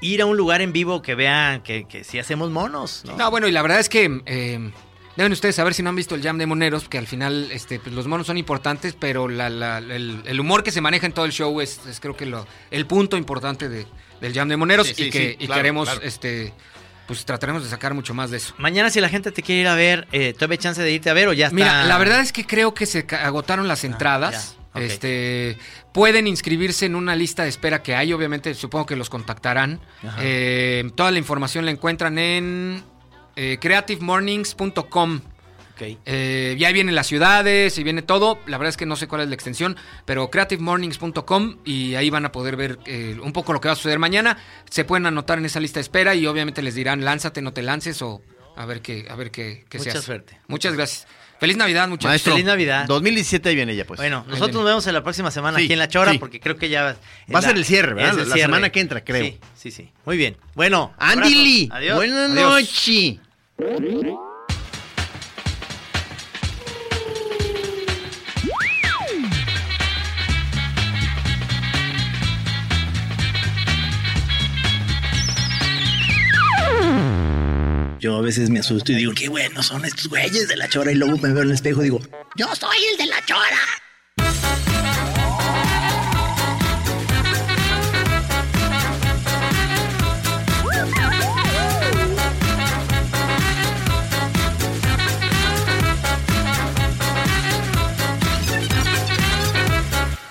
ir 0.00 0.22
a 0.22 0.26
un 0.26 0.36
lugar 0.36 0.60
en 0.60 0.72
vivo 0.72 1.02
que 1.02 1.14
vean 1.14 1.60
que, 1.62 1.84
que 1.84 2.04
sí 2.04 2.18
hacemos 2.18 2.50
monos. 2.50 3.02
¿no? 3.04 3.16
No, 3.16 3.30
bueno, 3.30 3.46
y 3.48 3.52
la 3.52 3.62
verdad 3.62 3.80
es 3.80 3.88
que 3.88 4.22
eh, 4.26 4.70
deben 5.18 5.32
ustedes 5.32 5.54
saber 5.56 5.74
si 5.74 5.82
no 5.82 5.90
han 5.90 5.96
visto 5.96 6.14
el 6.14 6.22
Jam 6.22 6.38
de 6.38 6.46
Moneros, 6.46 6.88
que 6.88 6.96
al 6.96 7.06
final 7.06 7.50
este, 7.52 7.78
pues, 7.78 7.94
los 7.94 8.06
monos 8.06 8.26
son 8.26 8.38
importantes, 8.38 8.94
pero 8.98 9.28
la- 9.28 9.50
la- 9.50 9.78
el, 9.78 10.22
el 10.24 10.40
humor 10.40 10.62
que 10.62 10.70
se 10.70 10.80
maneja 10.80 11.04
en 11.06 11.12
todo 11.12 11.26
el 11.26 11.32
show 11.32 11.60
es, 11.60 11.80
es 11.86 12.00
creo 12.00 12.16
que 12.16 12.24
lo, 12.24 12.46
el 12.70 12.86
punto 12.86 13.16
importante 13.18 13.68
de- 13.68 13.86
del 14.20 14.32
Jam 14.32 14.48
de 14.48 14.56
Moneros 14.56 14.86
Sí, 14.86 14.94
sí, 14.94 15.02
y 15.04 15.10
que 15.10 15.36
sí, 15.38 15.46
claro, 15.46 15.58
queremos, 15.60 15.88
claro. 15.90 16.04
este, 16.04 16.54
pues 17.06 17.24
trataremos 17.24 17.62
de 17.64 17.68
sacar 17.70 17.94
mucho 17.94 18.14
más 18.14 18.30
de 18.30 18.36
eso. 18.38 18.54
Mañana 18.58 18.90
si 18.90 19.00
la 19.00 19.08
gente 19.08 19.30
te 19.32 19.42
quiere 19.42 19.60
ir 19.62 19.68
a 19.68 19.74
ver, 19.74 20.06
eh, 20.12 20.32
¿todavía 20.34 20.54
hay 20.54 20.58
chance 20.58 20.82
de 20.82 20.90
irte 20.92 21.10
a 21.10 21.14
ver 21.14 21.28
o 21.28 21.32
ya 21.32 21.46
está? 21.46 21.54
Mira, 21.54 21.84
la 21.84 21.98
verdad 21.98 22.20
es 22.20 22.32
que 22.32 22.44
creo 22.46 22.72
que 22.74 22.86
se 22.86 23.06
agotaron 23.20 23.66
las 23.68 23.84
entradas. 23.84 24.56
ya, 24.74 24.80
ok. 24.80 24.82
Este 24.86 25.58
pueden 25.92 26.26
inscribirse 26.28 26.86
en 26.86 26.94
una 26.94 27.16
lista 27.16 27.42
de 27.42 27.48
espera 27.48 27.82
que 27.82 27.96
hay, 27.96 28.12
obviamente 28.12 28.54
supongo 28.54 28.86
que 28.86 28.94
los 28.96 29.10
contactarán. 29.10 29.80
Eh, 30.20 30.90
toda 30.94 31.10
la 31.10 31.18
información 31.18 31.64
la 31.64 31.70
encuentran 31.72 32.18
en 32.18 32.84
eh, 33.40 33.58
creativemornings.com. 33.60 35.20
Ok. 35.74 35.82
Eh, 36.06 36.56
ya 36.58 36.72
vienen 36.72 36.96
las 36.96 37.06
ciudades 37.06 37.78
y 37.78 37.84
viene 37.84 38.02
todo. 38.02 38.40
La 38.46 38.58
verdad 38.58 38.70
es 38.70 38.76
que 38.76 38.84
no 38.84 38.96
sé 38.96 39.06
cuál 39.06 39.20
es 39.22 39.28
la 39.28 39.34
extensión, 39.34 39.76
pero 40.04 40.28
creativemornings.com 40.28 41.58
y 41.64 41.94
ahí 41.94 42.10
van 42.10 42.24
a 42.26 42.32
poder 42.32 42.56
ver 42.56 42.80
eh, 42.86 43.16
un 43.22 43.32
poco 43.32 43.52
lo 43.52 43.60
que 43.60 43.68
va 43.68 43.74
a 43.74 43.76
suceder 43.76 44.00
mañana. 44.00 44.38
Se 44.68 44.84
pueden 44.84 45.06
anotar 45.06 45.38
en 45.38 45.44
esa 45.46 45.60
lista 45.60 45.78
de 45.78 45.82
espera 45.82 46.16
y 46.16 46.26
obviamente 46.26 46.62
les 46.62 46.74
dirán 46.74 47.04
lánzate, 47.04 47.42
no 47.42 47.52
te 47.52 47.62
lances 47.62 48.02
o 48.02 48.22
a 48.56 48.66
ver 48.66 48.82
qué, 48.82 49.06
a 49.08 49.14
ver 49.14 49.30
qué, 49.30 49.64
qué 49.68 49.78
Mucha 49.78 49.90
hace. 49.90 50.02
suerte. 50.02 50.40
Muchas 50.48 50.74
gracias. 50.74 51.06
Feliz 51.38 51.56
Navidad, 51.56 51.86
muchachos. 51.88 52.10
Maestro, 52.10 52.32
Feliz 52.32 52.46
Navidad. 52.46 52.86
2017 52.88 53.48
ahí 53.48 53.54
viene 53.54 53.76
ya, 53.76 53.84
pues. 53.84 53.98
Bueno, 53.98 54.24
Ahí 54.26 54.32
nosotros 54.32 54.56
nos 54.56 54.64
vemos 54.64 54.86
en 54.88 54.94
la 54.94 55.04
próxima 55.04 55.30
semana 55.30 55.58
Sí, 55.58 55.64
aquí 55.66 55.72
en 55.74 55.78
La 55.78 55.86
Chora, 55.86 56.10
sí. 56.10 56.18
porque 56.18 56.40
creo 56.40 56.56
que 56.56 56.68
ya... 56.68 56.96
Va 57.32 57.38
a 57.38 57.42
ser 57.42 57.56
el 57.56 57.64
cierre, 57.64 57.94
¿verdad? 57.94 58.18
el 58.18 58.28
La 58.28 58.34
semana 58.36 58.70
que 58.70 58.80
entra, 58.80 59.04
creo. 59.04 59.22
Sí, 59.22 59.38
sí, 59.54 59.70
sí. 59.70 59.92
Muy 60.04 60.16
bien. 60.16 60.36
Bueno, 60.56 60.92
Andy. 60.98 61.34
Lee, 61.36 61.68
Adiós. 61.70 61.94
buenas 61.94 62.30
noches. 62.30 63.20
Yo 63.58 63.66
a 78.16 78.20
veces 78.20 78.48
me 78.48 78.60
asusto 78.60 78.92
y 78.92 78.94
digo, 78.94 79.12
qué 79.12 79.28
buenos 79.28 79.66
son 79.66 79.84
estos 79.84 80.06
güeyes 80.06 80.46
de 80.46 80.56
la 80.56 80.68
chora. 80.68 80.92
Y 80.92 80.94
luego 80.94 81.18
me 81.18 81.32
veo 81.32 81.42
en 81.42 81.48
el 81.48 81.54
espejo 81.54 81.80
y 81.80 81.84
digo, 81.84 82.00
yo 82.36 82.46
soy 82.54 82.76
el 82.92 82.96
de 82.96 83.06
la 83.06 83.24
chora. 83.26 83.58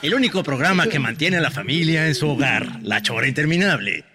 El 0.07 0.13
único 0.13 0.41
programa 0.41 0.87
que 0.87 0.99
mantiene 0.99 1.35
a 1.35 1.41
la 1.41 1.51
familia 1.51 2.07
en 2.07 2.15
su 2.15 2.29
hogar, 2.29 2.79
La 2.81 3.01
Chora 3.01 3.27
Interminable. 3.27 4.05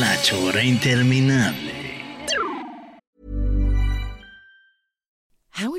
La 0.00 0.20
Chora 0.24 0.64
Interminable. 0.64 1.67